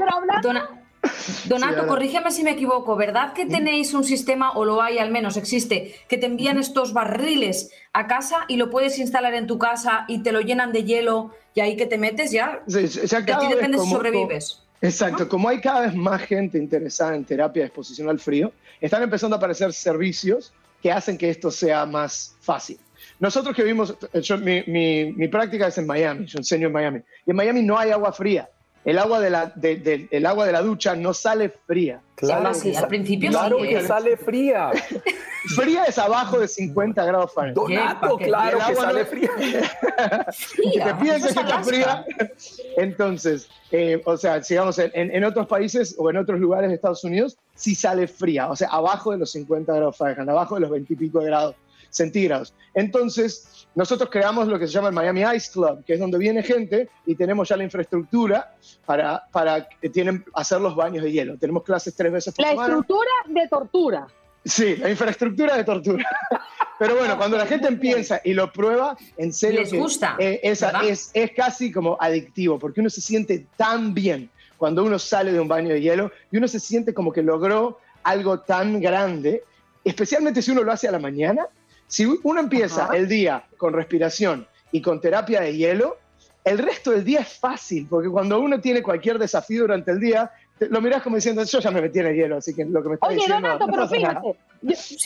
Donato, 1.45 1.87
corrígeme 1.87 2.31
si 2.31 2.43
me 2.43 2.51
equivoco, 2.51 2.95
¿verdad 2.95 3.33
que 3.33 3.45
tenéis 3.45 3.93
un 3.93 4.03
sistema, 4.03 4.51
o 4.51 4.65
lo 4.65 4.81
hay 4.81 4.97
al 4.97 5.11
menos, 5.11 5.37
existe, 5.37 5.95
que 6.07 6.17
te 6.17 6.25
envían 6.25 6.57
estos 6.57 6.93
barriles 6.93 7.71
a 7.93 8.07
casa 8.07 8.45
y 8.47 8.57
lo 8.57 8.69
puedes 8.69 8.99
instalar 8.99 9.33
en 9.33 9.47
tu 9.47 9.57
casa 9.57 10.05
y 10.07 10.21
te 10.21 10.31
lo 10.31 10.41
llenan 10.41 10.71
de 10.71 10.83
hielo 10.83 11.31
y 11.53 11.61
ahí 11.61 11.77
que 11.77 11.85
te 11.85 11.97
metes 11.97 12.31
ya? 12.31 12.61
Sí, 12.67 12.81
de 12.81 12.87
ti 12.87 13.47
depende 13.49 13.79
si 13.79 13.89
sobrevives. 13.89 14.61
Exacto, 14.81 15.27
como 15.27 15.49
hay 15.49 15.59
cada 15.59 15.81
vez 15.81 15.95
más 15.95 16.21
gente 16.21 16.57
interesada 16.57 17.15
en 17.15 17.25
terapia 17.25 17.63
de 17.63 17.67
exposición 17.67 18.09
al 18.09 18.19
frío, 18.19 18.51
están 18.79 19.03
empezando 19.03 19.35
a 19.35 19.37
aparecer 19.37 19.73
servicios 19.73 20.53
que 20.81 20.91
hacen 20.91 21.17
que 21.17 21.29
esto 21.29 21.51
sea 21.51 21.85
más 21.85 22.35
fácil. 22.39 22.79
Nosotros 23.19 23.53
que 23.53 23.63
vivimos, 23.63 23.95
mi, 24.41 24.63
mi, 24.67 25.11
mi 25.11 25.27
práctica 25.27 25.67
es 25.67 25.77
en 25.77 25.85
Miami, 25.85 26.25
yo 26.25 26.37
enseño 26.37 26.67
en 26.67 26.73
Miami, 26.73 26.99
y 27.25 27.31
en 27.31 27.35
Miami 27.35 27.61
no 27.63 27.77
hay 27.77 27.91
agua 27.91 28.13
fría 28.13 28.49
el 28.85 28.97
agua 28.97 29.19
de 29.19 29.29
la, 29.29 29.53
el 29.61 30.25
agua 30.25 30.45
de 30.45 30.51
la 30.51 30.61
ducha 30.61 30.95
no 30.95 31.13
sale 31.13 31.49
fría. 31.49 32.01
Claro, 32.15 32.53
sí, 32.53 32.75
al 32.75 32.87
principio 32.87 33.29
claro 33.29 33.57
que 33.57 33.81
sale 33.85 34.17
fría. 34.17 34.71
fría 35.55 35.85
es 35.85 35.97
abajo 35.97 36.39
de 36.39 36.47
50 36.47 37.05
grados 37.05 37.33
Fahrenheit. 37.33 37.55
Donato, 37.55 38.17
claro 38.17 38.59
que 38.67 38.75
sale 38.75 39.05
fría. 39.05 39.29
si 40.31 40.79
te 40.79 40.95
piensas 40.95 41.33
que 41.33 41.39
está 41.39 41.63
fría, 41.63 42.05
entonces, 42.77 43.49
eh, 43.71 44.01
o 44.05 44.17
sea, 44.17 44.41
sigamos, 44.43 44.79
en, 44.79 44.91
en, 44.93 45.23
otros 45.23 45.47
países 45.47 45.95
o 45.97 46.09
en 46.09 46.17
otros 46.17 46.39
lugares 46.39 46.69
de 46.69 46.75
Estados 46.75 47.03
Unidos, 47.03 47.37
sí 47.55 47.75
sale 47.75 48.07
fría, 48.07 48.49
o 48.49 48.55
sea, 48.55 48.69
abajo 48.69 49.11
de 49.11 49.17
los 49.19 49.31
50 49.31 49.73
grados 49.73 49.97
Fahrenheit, 49.97 50.29
abajo 50.29 50.55
de 50.55 50.61
los 50.61 50.69
20 50.69 50.93
y 50.93 50.95
pico 50.95 51.19
grados 51.19 51.55
centígrados. 51.89 52.53
Entonces, 52.73 53.67
nosotros 53.75 54.09
creamos 54.09 54.47
lo 54.47 54.57
que 54.59 54.67
se 54.67 54.73
llama 54.73 54.89
el 54.89 54.93
Miami 54.93 55.23
Ice 55.35 55.51
Club, 55.51 55.83
que 55.85 55.93
es 55.93 55.99
donde 55.99 56.17
viene 56.17 56.43
gente 56.43 56.89
y 57.05 57.15
tenemos 57.15 57.49
ya 57.49 57.57
la 57.57 57.63
infraestructura 57.63 58.55
para, 58.85 59.23
para 59.31 59.67
tienen, 59.91 60.23
hacer 60.33 60.61
los 60.61 60.75
baños 60.75 61.03
de 61.03 61.11
hielo. 61.11 61.37
Tenemos 61.37 61.63
clases 61.63 61.95
tres 61.95 62.11
veces 62.11 62.33
por 62.33 62.45
semana. 62.45 62.67
La 62.67 62.73
estructura 62.73 63.11
de 63.27 63.47
tortura. 63.47 64.07
Sí, 64.45 64.75
la 64.77 64.89
infraestructura 64.89 65.57
de 65.57 65.63
tortura. 65.63 66.05
Pero 66.79 66.95
bueno, 66.95 67.17
cuando 67.17 67.37
la 67.37 67.45
gente 67.45 67.67
empieza 67.67 68.21
y 68.23 68.33
lo 68.33 68.51
prueba, 68.53 68.97
en 69.17 69.33
serio. 69.33 69.59
Les 69.59 69.73
gusta. 69.73 70.15
es, 70.17 70.61
es, 70.61 71.11
es 71.13 71.31
casi 71.31 71.71
como 71.71 71.97
adictivo, 71.99 72.57
porque 72.57 72.79
uno 72.79 72.89
se 72.89 73.01
siente 73.01 73.47
tan 73.57 73.93
bien 73.93 74.29
cuando 74.57 74.83
uno 74.83 74.97
sale 74.97 75.31
de 75.31 75.39
un 75.39 75.47
baño 75.47 75.69
de 75.69 75.81
hielo 75.81 76.11
y 76.31 76.37
uno 76.37 76.47
se 76.47 76.59
siente 76.59 76.93
como 76.93 77.11
que 77.11 77.21
logró 77.21 77.79
algo 78.03 78.39
tan 78.41 78.79
grande, 78.79 79.43
especialmente 79.83 80.41
si 80.41 80.51
uno 80.51 80.63
lo 80.63 80.71
hace 80.71 80.87
a 80.87 80.91
la 80.91 80.99
mañana, 80.99 81.47
si 81.89 82.05
uno 82.05 82.39
empieza 82.39 82.87
el 82.95 83.07
día 83.07 83.43
con 83.57 83.73
respiración 83.73 84.47
y 84.71 84.81
con 84.81 85.01
terapia 85.01 85.41
de 85.41 85.57
hielo, 85.57 85.97
el 86.45 86.59
resto 86.59 86.91
del 86.91 87.03
día 87.03 87.21
es 87.21 87.39
fácil, 87.39 87.87
porque 87.89 88.09
cuando 88.09 88.39
uno 88.39 88.61
tiene 88.61 88.83
cualquier 88.83 89.17
desafío 89.17 89.61
durante 89.61 89.91
el 89.91 89.99
día, 89.99 90.31
lo 90.59 90.81
miras 90.81 91.01
como 91.01 91.15
diciendo, 91.15 91.43
yo 91.43 91.59
ya 91.59 91.71
me 91.71 91.81
metí 91.81 91.99
en 91.99 92.07
el 92.07 92.15
hielo, 92.15 92.37
así 92.37 92.55
que 92.55 92.63
lo 92.63 92.83
que 92.83 92.89
me 92.89 92.95
está 92.95 93.07
Oye, 93.07 93.15
diciendo... 93.15 93.47
Donato, 93.47 93.65
pero 93.65 93.87
fíjate, 93.87 94.37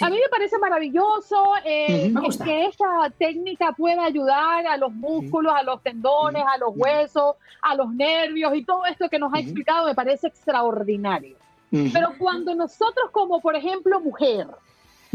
a 0.01 0.09
mí 0.09 0.17
me 0.17 0.29
parece 0.29 0.57
maravilloso 0.57 1.43
eh, 1.63 2.13
que 2.43 2.65
esta 2.65 3.09
técnica 3.17 3.71
pueda 3.71 4.03
ayudar 4.03 4.67
a 4.67 4.75
los 4.75 4.91
músculos, 4.91 5.53
a 5.55 5.63
los 5.63 5.81
tendones, 5.81 6.43
a 6.45 6.57
los 6.57 6.71
huesos, 6.75 7.37
a 7.61 7.75
los 7.75 7.93
nervios 7.93 8.53
y 8.55 8.65
todo 8.65 8.85
esto 8.85 9.07
que 9.09 9.19
nos 9.19 9.33
ha 9.33 9.39
explicado 9.39 9.85
me 9.87 9.95
parece 9.95 10.27
extraordinario. 10.27 11.37
Pero 11.71 12.13
cuando 12.19 12.53
nosotros 12.53 13.09
como, 13.11 13.41
por 13.41 13.55
ejemplo, 13.55 13.99
mujer, 13.99 14.45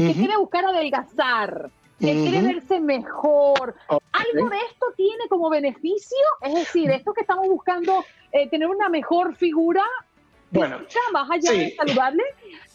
que 0.06 0.14
quiere 0.14 0.36
buscar 0.36 0.64
adelgazar, 0.64 1.70
que 1.98 2.12
quiere 2.12 2.40
verse 2.42 2.80
mejor. 2.80 3.74
¿Algo 3.88 4.48
de 4.48 4.56
esto 4.70 4.86
tiene 4.96 5.28
como 5.28 5.50
beneficio? 5.50 6.18
Es 6.42 6.54
decir, 6.54 6.90
esto 6.90 7.12
que 7.12 7.22
estamos 7.22 7.48
buscando, 7.48 8.04
eh, 8.32 8.48
tener 8.48 8.68
una 8.68 8.88
mejor 8.88 9.34
figura, 9.34 9.82
bueno, 10.50 10.78
más 11.12 11.30
allá 11.30 11.52
de 11.52 11.74
saludable. 11.76 12.22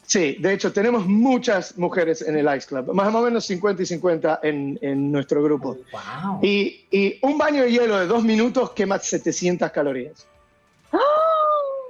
Sí, 0.05 0.35
de 0.39 0.53
hecho, 0.53 0.73
tenemos 0.73 1.07
muchas 1.07 1.77
mujeres 1.77 2.21
en 2.21 2.37
el 2.37 2.55
Ice 2.55 2.67
Club, 2.67 2.93
más 2.93 3.13
o 3.15 3.21
menos 3.21 3.45
50 3.45 3.81
y 3.81 3.85
50 3.85 4.41
en, 4.43 4.77
en 4.81 5.11
nuestro 5.11 5.41
grupo. 5.41 5.77
wow. 5.91 6.39
y, 6.41 6.85
y, 6.91 7.19
un 7.21 7.37
baño 7.37 7.63
de 7.63 7.71
hielo 7.71 7.97
de 7.97 8.05
dos 8.05 8.23
minutos 8.23 8.71
quema 8.71 8.99
700 8.99 9.71
calorías. 9.71 10.27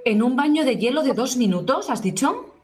¿En 0.04 0.22
un 0.22 0.36
baño 0.36 0.64
de 0.64 0.76
hielo 0.76 1.02
de 1.02 1.12
dos 1.12 1.36
minutos, 1.36 1.90
has 1.90 2.02
dicho? 2.02 2.54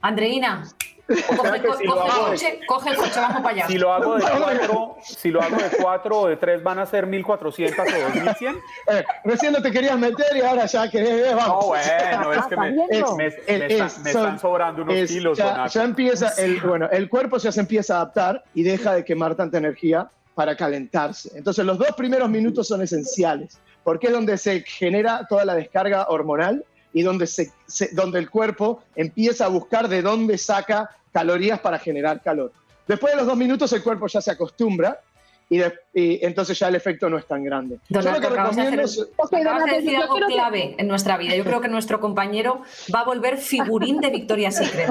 Andreina, 0.00 0.64
Coge, 1.06 2.90
el 2.90 2.96
coche, 2.96 3.20
vamos 3.20 3.42
para 3.42 3.48
allá. 3.48 3.66
Si 3.66 3.76
lo 3.76 3.92
hago 3.92 4.16
de 4.16 4.22
cuatro, 4.22 4.96
si 5.02 5.30
lo 5.30 5.42
hago 5.42 5.56
de 5.56 5.70
cuatro 5.80 6.20
o 6.20 6.28
de 6.28 6.36
tres, 6.36 6.62
van 6.62 6.78
a 6.78 6.86
ser 6.86 7.06
1400 7.06 7.78
o 7.78 8.00
2100. 8.00 8.56
Eh, 8.88 9.04
recién 9.24 9.52
no 9.52 9.60
te 9.60 9.70
querías 9.70 9.98
meter 9.98 10.36
y 10.36 10.40
ahora 10.40 10.66
ya 10.66 10.88
querés, 10.90 11.26
eh, 11.28 11.34
vamos. 11.34 11.64
No, 11.64 11.68
bueno, 11.68 12.32
es 12.32 12.46
que 12.46 12.56
me, 12.56 12.72
me, 13.16 13.76
están 13.76 14.38
sobrando 14.38 14.82
unos 14.82 15.08
kilos. 15.08 15.36
Ya, 15.36 15.66
ya 15.66 15.84
empieza, 15.84 16.28
el, 16.38 16.60
bueno, 16.60 16.88
el 16.90 17.08
cuerpo 17.08 17.38
ya 17.38 17.50
se 17.52 17.60
empieza 17.60 17.94
a 17.94 17.96
adaptar 18.02 18.44
y 18.54 18.62
deja 18.62 18.94
de 18.94 19.04
quemar 19.04 19.34
tanta 19.34 19.58
energía 19.58 20.08
para 20.34 20.56
calentarse. 20.56 21.30
Entonces 21.36 21.64
los 21.64 21.78
dos 21.78 21.92
primeros 21.96 22.30
minutos 22.30 22.68
son 22.68 22.82
esenciales, 22.82 23.60
porque 23.84 24.06
es 24.06 24.12
donde 24.12 24.38
se 24.38 24.60
genera 24.60 25.26
toda 25.28 25.44
la 25.44 25.54
descarga 25.54 26.06
hormonal 26.08 26.64
y 26.92 27.02
donde, 27.02 27.26
se, 27.26 27.52
donde 27.92 28.18
el 28.18 28.30
cuerpo 28.30 28.82
empieza 28.94 29.46
a 29.46 29.48
buscar 29.48 29.88
de 29.88 30.02
dónde 30.02 30.38
saca 30.38 30.90
calorías 31.12 31.60
para 31.60 31.78
generar 31.78 32.22
calor. 32.22 32.52
Después 32.86 33.12
de 33.12 33.18
los 33.18 33.26
dos 33.26 33.36
minutos 33.36 33.72
el 33.72 33.82
cuerpo 33.82 34.06
ya 34.08 34.20
se 34.20 34.30
acostumbra 34.30 35.00
y, 35.48 36.24
entonces 36.24 36.58
ya 36.58 36.68
el 36.68 36.76
efecto 36.76 37.10
no 37.10 37.18
es 37.18 37.26
tan 37.26 37.44
grande. 37.44 37.78
Donato, 37.90 38.08
Yo 38.08 38.14
lo 38.14 38.20
que 38.20 38.42
recomiendo 38.42 38.82
es... 38.82 38.96
decir 38.96 39.96
algo 39.96 40.16
clave 40.26 40.74
en 40.78 40.88
nuestra 40.88 41.18
vida. 41.18 41.36
Yo 41.36 41.44
creo 41.44 41.60
que 41.60 41.68
nuestro 41.68 42.00
compañero 42.00 42.62
va 42.94 43.00
a 43.00 43.04
volver 43.04 43.36
figurín 43.36 44.00
de 44.00 44.10
Victoria's 44.10 44.56
Secret. 44.56 44.90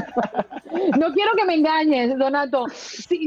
No 0.97 1.11
quiero 1.13 1.31
que 1.35 1.45
me 1.45 1.55
engañes, 1.55 2.17
Donato. 2.17 2.65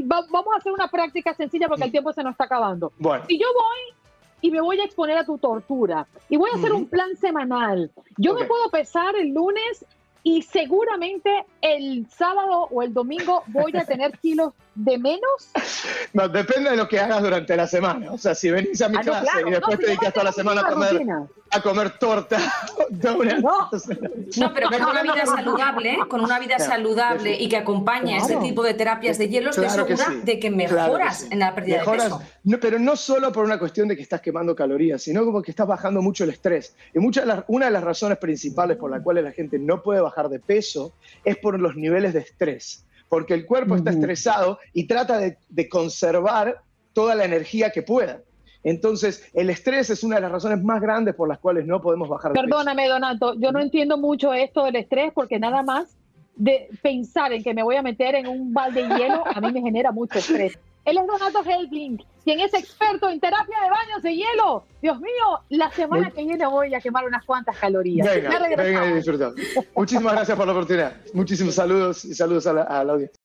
vamos 0.05 0.53
a 0.53 0.57
hacer 0.57 0.71
una 0.71 0.89
práctica 0.89 1.33
sencilla 1.33 1.67
porque 1.67 1.83
el 1.83 1.91
tiempo 1.91 2.11
se 2.13 2.23
nos 2.23 2.31
está 2.31 2.45
acabando. 2.45 2.91
Bueno. 2.97 3.23
Si 3.27 3.37
yo 3.37 3.47
voy 3.53 4.04
y 4.45 4.51
me 4.51 4.61
voy 4.61 4.79
a 4.79 4.83
exponer 4.83 5.17
a 5.17 5.25
tu 5.25 5.39
tortura. 5.39 6.05
Y 6.29 6.37
voy 6.37 6.51
a 6.53 6.57
hacer 6.57 6.71
un 6.71 6.85
plan 6.85 7.15
semanal. 7.15 7.89
Yo 8.15 8.35
me 8.35 8.45
puedo 8.45 8.69
pesar 8.69 9.15
el 9.15 9.33
lunes 9.33 9.83
y 10.21 10.43
seguramente 10.43 11.45
el 11.61 12.05
sábado 12.11 12.67
o 12.69 12.83
el 12.83 12.93
domingo 12.93 13.41
voy 13.47 13.75
a 13.75 13.85
tener 13.85 14.11
kilos 14.21 14.53
de 14.75 14.97
menos? 14.97 15.49
No, 16.13 16.27
depende 16.27 16.69
de 16.71 16.75
lo 16.77 16.87
que 16.87 16.99
hagas 16.99 17.21
durante 17.23 17.55
la 17.55 17.65
semana. 17.67 18.11
O 18.11 18.17
sea, 18.17 18.35
si 18.35 18.49
venís 18.51 18.81
a 18.81 18.89
mi 18.89 18.97
Ah, 18.97 19.01
no, 19.03 19.11
clase 19.11 19.25
claro. 19.31 19.47
y 19.47 19.51
después 19.51 19.75
No, 19.75 19.79
te 19.79 19.85
dedicas 19.87 20.13
toda 20.13 20.23
la 20.25 20.31
semana 20.31 20.61
a 20.61 20.67
comer, 20.69 20.91
rutina. 20.93 21.27
a 21.51 21.61
comer 21.61 21.89
torta. 21.97 22.37
No. 23.05 23.69
No, 24.37 24.53
pero 24.53 24.69
con 24.69 24.81
una 24.83 25.01
vida 25.03 25.25
saludable, 25.25 25.97
con 26.07 26.21
una 26.21 26.39
vida 26.39 26.55
Claro, 26.57 26.71
saludable 26.71 27.35
y 27.39 27.49
que 27.49 27.57
acompaña 27.57 28.17
este 28.17 28.33
Claro. 28.33 28.47
tipo 28.47 28.63
de 28.63 28.73
terapias 28.73 29.17
de 29.17 29.29
hielo, 29.29 29.49
estoy 29.49 29.65
Claro 29.65 29.85
que 29.85 29.97
segura 29.97 30.19
sí. 30.19 30.25
de 30.25 30.39
que 30.39 30.49
Claro 30.51 30.57
que 30.67 30.73
mejoras 30.89 31.17
sí. 31.19 31.27
en 31.31 31.39
la 31.39 31.55
pérdida 31.55 31.77
Mejoras, 31.79 32.03
de 32.05 32.09
peso. 32.09 32.21
no, 32.43 32.59
pero 32.59 32.79
no 32.79 32.95
solo 32.95 33.31
por 33.31 33.45
una 33.45 33.59
cuestión 33.59 33.87
de 33.87 33.95
que 33.95 34.01
estás 34.03 34.21
quemando 34.21 34.55
calorías, 34.55 35.01
sino 35.03 35.25
como 35.25 35.41
que 35.41 35.51
estás 35.51 35.67
bajando 35.67 36.01
mucho 36.01 36.23
el 36.23 36.29
estrés. 36.31 36.75
Y 36.93 36.99
muchas 36.99 37.25
de 37.25 37.33
las- 37.35 37.43
una 37.47 37.65
de 37.65 37.71
las 37.71 37.83
razones 37.83 38.17
principales 38.17 38.77
por 38.77 38.91
las 38.91 39.01
cuales 39.01 39.23
la 39.23 39.31
gente 39.31 39.57
no 39.59 39.81
puede 39.81 40.01
bajar 40.01 40.29
de 40.29 40.39
peso 40.39 40.93
es 41.23 41.37
por 41.37 41.59
los 41.59 41.75
niveles 41.75 42.13
de 42.13 42.19
estrés. 42.21 42.84
Porque 43.09 43.33
el 43.33 43.45
cuerpo 43.45 43.75
está 43.75 43.91
estresado 43.91 44.59
y 44.73 44.87
trata 44.87 45.17
de, 45.17 45.37
de 45.49 45.69
conservar 45.69 46.61
toda 46.93 47.15
la 47.15 47.25
energía 47.25 47.69
que 47.69 47.83
pueda. 47.83 48.21
Entonces, 48.63 49.29
el 49.33 49.51
estrés 49.51 49.91
es 49.91 50.03
una 50.03 50.15
de 50.15 50.23
las 50.23 50.31
razones 50.31 50.63
más 50.63 50.81
grandes 50.81 51.13
por 51.13 51.29
las 51.29 51.37
cuales 51.37 51.67
no 51.67 51.81
podemos 51.81 52.09
bajar 52.09 52.31
de 52.31 52.35
peso. 52.35 52.47
Perdóname, 52.47 52.87
Donato, 52.87 53.35
yo 53.35 53.51
no 53.51 53.59
entiendo 53.59 53.97
mucho 53.97 54.33
esto 54.33 54.65
del 54.65 54.77
estrés 54.77 55.11
porque 55.13 55.37
nada 55.37 55.61
más 55.61 55.95
de 56.35 56.69
pensar 56.81 57.31
en 57.31 57.43
que 57.43 57.53
me 57.53 57.61
voy 57.61 57.75
a 57.75 57.83
meter 57.83 58.15
en 58.15 58.27
un 58.27 58.53
balde 58.53 58.87
de 58.87 58.95
hielo 58.97 59.23
a 59.25 59.39
mí 59.39 59.51
me 59.51 59.61
genera 59.61 59.91
mucho 59.91 60.17
estrés. 60.17 60.57
Él 60.85 60.99
es 60.99 61.07
Donato 61.07 61.43
Helbling, 61.43 61.97
quien 62.23 62.39
es 62.39 62.53
experto 62.53 63.09
en 63.09 63.19
terapia 63.19 63.57
de 63.63 63.69
baños 63.69 64.03
de 64.03 64.15
hielo. 64.15 64.65
Dios 64.81 64.99
mío, 64.99 65.39
la 65.49 65.71
semana 65.71 66.11
que 66.11 66.23
viene 66.23 66.45
voy 66.45 66.75
a 66.75 66.79
quemar 66.79 67.05
unas 67.05 67.25
cuantas 67.25 67.57
calorías. 67.57 68.07
Venga, 68.07 68.87
y 68.87 68.93
disfruta. 68.93 69.33
Muchísimas 69.75 70.13
gracias 70.13 70.37
por 70.37 70.45
la 70.45 70.53
oportunidad. 70.53 70.95
Muchísimos 71.13 71.55
saludos 71.55 72.05
y 72.05 72.13
saludos 72.13 72.45
a 72.45 72.53
la, 72.53 72.61
a 72.63 72.83
la 72.83 72.93
audiencia. 72.93 73.24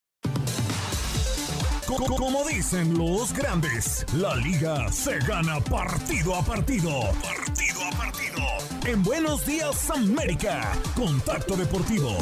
Co- 1.97 2.15
Como 2.15 2.45
dicen 2.45 2.97
los 2.97 3.33
grandes, 3.33 4.05
la 4.13 4.35
liga 4.35 4.89
se 4.91 5.17
gana 5.19 5.59
partido 5.59 6.35
a 6.35 6.41
partido. 6.41 6.89
Partido 7.21 7.81
a 7.85 7.97
partido. 7.97 8.41
En 8.85 9.03
Buenos 9.03 9.45
Días 9.45 9.89
América, 9.89 10.71
Contacto 10.95 11.55
Deportivo. 11.57 12.15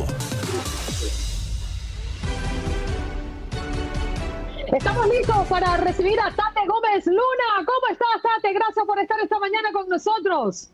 Estamos 4.73 5.07
listos 5.07 5.47
para 5.47 5.77
recibir 5.77 6.19
a 6.19 6.25
Tate 6.35 6.61
Gómez 6.67 7.05
Luna. 7.05 7.65
¿Cómo 7.65 7.87
estás, 7.91 8.21
Tate? 8.21 8.53
Gracias 8.53 8.85
por 8.85 8.99
estar 8.99 9.19
esta 9.19 9.39
mañana 9.39 9.71
con 9.71 9.87
nosotros. 9.87 10.69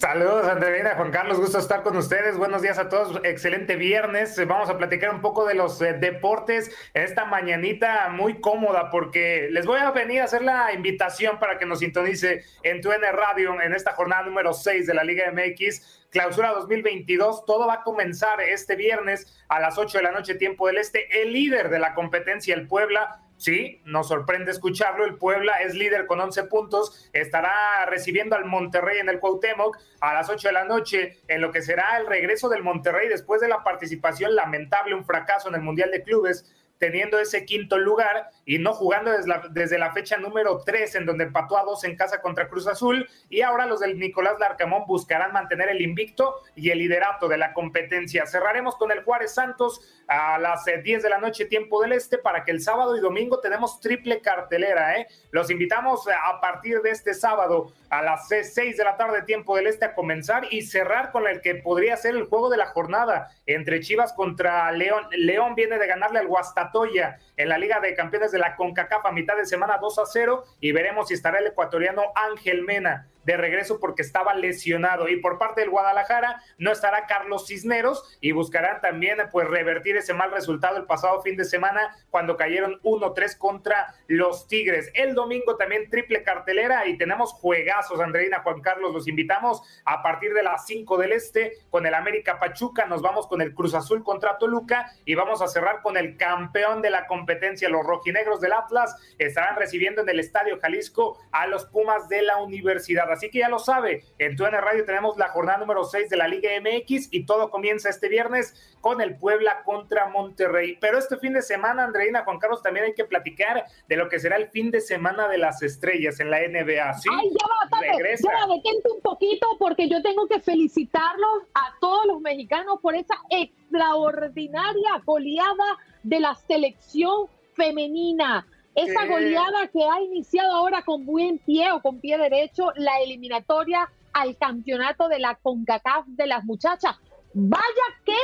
Saludos, 0.00 0.48
Andreina, 0.48 0.94
Juan 0.94 1.10
Carlos, 1.10 1.38
gusto 1.38 1.58
estar 1.58 1.82
con 1.82 1.94
ustedes. 1.94 2.38
Buenos 2.38 2.62
días 2.62 2.78
a 2.78 2.88
todos. 2.88 3.20
Excelente 3.22 3.76
viernes. 3.76 4.34
Vamos 4.46 4.70
a 4.70 4.78
platicar 4.78 5.14
un 5.14 5.20
poco 5.20 5.44
de 5.44 5.52
los 5.52 5.78
eh, 5.82 5.92
deportes 5.92 6.74
esta 6.94 7.26
mañanita 7.26 8.08
muy 8.08 8.40
cómoda 8.40 8.88
porque 8.90 9.48
les 9.50 9.66
voy 9.66 9.78
a 9.78 9.90
venir 9.90 10.22
a 10.22 10.24
hacer 10.24 10.40
la 10.40 10.72
invitación 10.72 11.38
para 11.38 11.58
que 11.58 11.66
nos 11.66 11.80
sintonice 11.80 12.44
en 12.62 12.80
tu 12.80 12.90
N 12.92 13.12
Radio 13.12 13.60
en 13.60 13.74
esta 13.74 13.92
jornada 13.92 14.22
número 14.22 14.54
6 14.54 14.86
de 14.86 14.94
la 14.94 15.04
Liga 15.04 15.30
MX. 15.32 16.06
Clausura 16.08 16.52
2022, 16.52 17.44
todo 17.44 17.66
va 17.66 17.74
a 17.74 17.82
comenzar 17.82 18.40
este 18.40 18.76
viernes 18.76 19.44
a 19.48 19.60
las 19.60 19.76
8 19.76 19.98
de 19.98 20.04
la 20.04 20.12
noche, 20.12 20.34
tiempo 20.34 20.66
del 20.68 20.78
este. 20.78 21.20
El 21.20 21.34
líder 21.34 21.68
de 21.68 21.78
la 21.78 21.92
competencia, 21.92 22.54
el 22.54 22.66
Puebla, 22.66 23.20
Sí, 23.40 23.80
nos 23.86 24.08
sorprende 24.08 24.50
escucharlo. 24.50 25.06
El 25.06 25.16
Puebla 25.16 25.62
es 25.62 25.74
líder 25.74 26.04
con 26.04 26.20
11 26.20 26.44
puntos. 26.44 27.08
Estará 27.14 27.86
recibiendo 27.86 28.36
al 28.36 28.44
Monterrey 28.44 28.98
en 28.98 29.08
el 29.08 29.18
Cuauhtémoc 29.18 29.78
a 30.00 30.12
las 30.12 30.28
8 30.28 30.48
de 30.48 30.52
la 30.52 30.64
noche 30.64 31.16
en 31.26 31.40
lo 31.40 31.50
que 31.50 31.62
será 31.62 31.96
el 31.96 32.06
regreso 32.06 32.50
del 32.50 32.62
Monterrey 32.62 33.08
después 33.08 33.40
de 33.40 33.48
la 33.48 33.64
participación 33.64 34.34
lamentable, 34.34 34.94
un 34.94 35.06
fracaso 35.06 35.48
en 35.48 35.54
el 35.54 35.62
Mundial 35.62 35.90
de 35.90 36.02
Clubes 36.02 36.54
teniendo 36.80 37.18
ese 37.18 37.44
quinto 37.44 37.78
lugar 37.78 38.30
y 38.46 38.58
no 38.58 38.72
jugando 38.72 39.12
desde 39.12 39.28
la, 39.28 39.42
desde 39.50 39.78
la, 39.78 39.92
fecha 39.92 40.16
número 40.16 40.62
3, 40.64 40.94
en 40.96 41.06
donde 41.06 41.24
empató 41.24 41.58
a 41.58 41.64
dos 41.64 41.84
en 41.84 41.94
casa 41.94 42.22
contra 42.22 42.48
Cruz 42.48 42.66
Azul. 42.66 43.06
Y 43.28 43.42
ahora 43.42 43.66
los 43.66 43.80
del 43.80 43.98
Nicolás 43.98 44.40
Larcamón 44.40 44.84
buscarán 44.86 45.32
mantener 45.32 45.68
el 45.68 45.82
invicto 45.82 46.36
y 46.56 46.70
el 46.70 46.78
liderato 46.78 47.28
de 47.28 47.36
la 47.36 47.52
competencia. 47.52 48.24
Cerraremos 48.24 48.76
con 48.76 48.90
el 48.90 49.04
Juárez 49.04 49.34
Santos 49.34 49.99
a 50.10 50.38
las 50.40 50.64
10 50.64 51.04
de 51.04 51.08
la 51.08 51.18
noche, 51.18 51.44
tiempo 51.44 51.80
del 51.80 51.92
este, 51.92 52.18
para 52.18 52.42
que 52.44 52.50
el 52.50 52.60
sábado 52.60 52.96
y 52.96 53.00
domingo 53.00 53.38
tenemos 53.38 53.78
triple 53.78 54.20
cartelera. 54.20 54.98
¿eh? 54.98 55.06
Los 55.30 55.50
invitamos 55.50 56.08
a 56.08 56.40
partir 56.40 56.82
de 56.82 56.90
este 56.90 57.14
sábado 57.14 57.72
a 57.90 58.02
las 58.02 58.26
6 58.26 58.76
de 58.76 58.84
la 58.84 58.96
tarde, 58.96 59.22
tiempo 59.22 59.54
del 59.54 59.68
este, 59.68 59.84
a 59.84 59.94
comenzar 59.94 60.48
y 60.50 60.62
cerrar 60.62 61.12
con 61.12 61.28
el 61.28 61.40
que 61.40 61.54
podría 61.54 61.96
ser 61.96 62.16
el 62.16 62.24
juego 62.24 62.50
de 62.50 62.56
la 62.56 62.66
jornada 62.66 63.28
entre 63.46 63.78
Chivas 63.78 64.12
contra 64.12 64.72
León. 64.72 65.06
León 65.12 65.54
viene 65.54 65.78
de 65.78 65.86
ganarle 65.86 66.18
al 66.18 66.26
Guastatoya 66.26 67.18
en 67.36 67.48
la 67.48 67.58
Liga 67.58 67.78
de 67.78 67.94
Campeones 67.94 68.32
de 68.32 68.40
la 68.40 68.56
CONCACAF 68.56 69.06
a 69.06 69.12
mitad 69.12 69.36
de 69.36 69.46
semana 69.46 69.78
2 69.80 69.98
a 70.00 70.06
0 70.06 70.44
y 70.58 70.72
veremos 70.72 71.06
si 71.06 71.14
estará 71.14 71.38
el 71.38 71.46
ecuatoriano 71.46 72.02
Ángel 72.16 72.62
Mena 72.62 73.06
de 73.24 73.36
regreso 73.36 73.80
porque 73.80 74.02
estaba 74.02 74.34
lesionado 74.34 75.08
y 75.08 75.16
por 75.16 75.38
parte 75.38 75.60
del 75.60 75.70
Guadalajara 75.70 76.42
no 76.58 76.72
estará 76.72 77.06
Carlos 77.06 77.46
Cisneros 77.46 78.18
y 78.20 78.32
buscarán 78.32 78.80
también 78.80 79.18
pues 79.30 79.48
revertir 79.48 79.96
ese 79.96 80.14
mal 80.14 80.30
resultado 80.30 80.76
el 80.76 80.86
pasado 80.86 81.20
fin 81.22 81.36
de 81.36 81.44
semana 81.44 81.96
cuando 82.10 82.36
cayeron 82.36 82.80
1-3 82.82 83.36
contra 83.36 83.94
los 84.06 84.48
Tigres. 84.48 84.90
El 84.94 85.14
domingo 85.14 85.56
también 85.56 85.90
triple 85.90 86.22
cartelera 86.22 86.86
y 86.86 86.96
tenemos 86.96 87.32
juegazos, 87.32 88.00
Andreina, 88.00 88.40
Juan 88.40 88.60
Carlos, 88.60 88.92
los 88.92 89.08
invitamos 89.08 89.62
a 89.84 90.02
partir 90.02 90.32
de 90.32 90.42
las 90.42 90.66
5 90.66 90.98
del 90.98 91.12
Este 91.12 91.58
con 91.70 91.86
el 91.86 91.94
América 91.94 92.38
Pachuca, 92.38 92.86
nos 92.86 93.02
vamos 93.02 93.26
con 93.26 93.42
el 93.42 93.54
Cruz 93.54 93.74
Azul 93.74 94.02
contra 94.04 94.38
Toluca 94.38 94.92
y 95.04 95.14
vamos 95.14 95.42
a 95.42 95.48
cerrar 95.48 95.82
con 95.82 95.96
el 95.96 96.16
campeón 96.16 96.82
de 96.82 96.90
la 96.90 97.06
competencia, 97.06 97.68
los 97.68 97.84
rojinegros 97.84 98.40
del 98.40 98.52
Atlas 98.52 98.96
estarán 99.18 99.56
recibiendo 99.56 100.02
en 100.02 100.08
el 100.08 100.20
Estadio 100.20 100.58
Jalisco 100.60 101.18
a 101.32 101.46
los 101.46 101.66
Pumas 101.66 102.08
de 102.08 102.22
la 102.22 102.38
Universidad. 102.38 103.09
Así 103.10 103.30
que 103.30 103.40
ya 103.40 103.48
lo 103.48 103.58
sabe, 103.58 104.04
en 104.18 104.36
TUN 104.36 104.50
Radio 104.52 104.84
tenemos 104.84 105.16
la 105.16 105.28
jornada 105.28 105.58
número 105.58 105.84
6 105.84 106.08
de 106.08 106.16
la 106.16 106.28
Liga 106.28 106.50
MX 106.60 107.08
y 107.10 107.26
todo 107.26 107.50
comienza 107.50 107.88
este 107.88 108.08
viernes 108.08 108.54
con 108.80 109.00
el 109.00 109.16
Puebla 109.16 109.62
contra 109.64 110.08
Monterrey. 110.08 110.76
Pero 110.80 110.98
este 110.98 111.18
fin 111.18 111.32
de 111.32 111.42
semana, 111.42 111.84
Andreina, 111.84 112.24
Juan 112.24 112.38
Carlos, 112.38 112.62
también 112.62 112.86
hay 112.86 112.94
que 112.94 113.04
platicar 113.04 113.64
de 113.88 113.96
lo 113.96 114.08
que 114.08 114.18
será 114.18 114.36
el 114.36 114.48
fin 114.48 114.70
de 114.70 114.80
semana 114.80 115.28
de 115.28 115.38
las 115.38 115.62
estrellas 115.62 116.20
en 116.20 116.30
la 116.30 116.38
NBA. 116.40 116.94
¿sí? 116.94 117.08
Ay, 117.12 117.30
ya 117.30 117.46
va, 117.46 117.80
Regresa. 117.80 118.28
ya 118.28 118.46
va, 118.46 118.54
detente 118.54 118.90
un 118.90 119.00
poquito 119.00 119.46
porque 119.58 119.88
yo 119.88 120.02
tengo 120.02 120.26
que 120.26 120.40
felicitarlos 120.40 121.44
a 121.54 121.74
todos 121.80 122.06
los 122.06 122.20
mexicanos 122.20 122.78
por 122.80 122.94
esa 122.94 123.14
extraordinaria 123.30 125.02
goleada 125.04 125.78
de 126.02 126.20
la 126.20 126.34
selección 126.34 127.28
femenina. 127.54 128.46
Esa 128.80 129.06
goleada 129.06 129.68
que 129.72 129.84
ha 129.84 130.00
iniciado 130.00 130.52
ahora 130.52 130.82
con 130.82 131.04
buen 131.04 131.38
pie 131.38 131.70
o 131.72 131.82
con 131.82 132.00
pie 132.00 132.16
derecho 132.16 132.72
la 132.76 133.00
eliminatoria 133.00 133.90
al 134.12 134.36
campeonato 134.38 135.08
de 135.08 135.18
la 135.18 135.34
CONCACAF 135.34 136.06
de 136.06 136.26
las 136.26 136.44
muchachas. 136.44 136.96
Vaya 137.34 137.86
que 138.04 138.16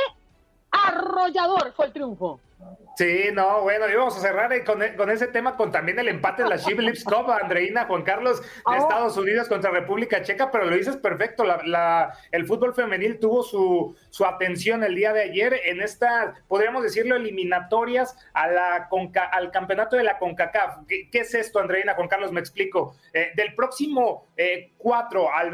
arrollador 0.71 1.73
fue 1.73 1.85
el 1.85 1.93
triunfo. 1.93 2.39
Sí, 2.97 3.25
no, 3.31 3.61
bueno, 3.61 3.87
íbamos 3.87 4.17
a 4.17 4.21
cerrar 4.21 4.51
e, 4.51 4.63
con, 4.63 4.81
ese 4.81 5.27
tema 5.27 5.55
con 5.55 5.71
también 5.71 5.99
el 5.99 6.07
empate 6.07 6.41
de 6.41 6.49
la 6.49 6.57
Chip 6.57 6.79
Lips 6.79 7.03
Cup, 7.03 7.29
Andreina, 7.43 7.85
Juan 7.85 8.01
Carlos, 8.01 8.41
de 8.41 8.47
oh. 8.65 8.73
Estados 8.73 9.15
Unidos 9.17 9.47
contra 9.47 9.69
República 9.69 10.23
Checa, 10.23 10.49
pero 10.49 10.65
lo 10.65 10.75
dices 10.75 10.97
perfecto, 10.97 11.43
la, 11.43 12.17
el 12.31 12.47
fútbol 12.47 12.73
femenil 12.73 13.19
tuvo 13.19 13.43
su, 13.43 13.95
su 14.09 14.25
atención 14.25 14.83
el 14.83 14.95
día 14.95 15.13
de 15.13 15.21
ayer 15.21 15.61
en 15.65 15.81
estas, 15.81 16.35
podríamos 16.47 16.81
decirlo, 16.81 17.15
eliminatorias 17.15 18.17
a 18.33 18.47
la 18.47 18.89
al 19.31 19.51
campeonato 19.51 19.95
de 19.95 20.03
la 20.03 20.17
CONCACAF. 20.17 20.87
¿Qué, 20.87 21.09
es 21.11 21.35
esto, 21.35 21.59
Andreina? 21.59 21.93
Juan 21.93 22.07
Carlos, 22.07 22.31
me 22.31 22.39
explico. 22.39 22.95
Eh, 23.13 23.31
del 23.35 23.53
próximo 23.53 24.27
4 24.77 25.21
eh, 25.21 25.27
al 25.35 25.51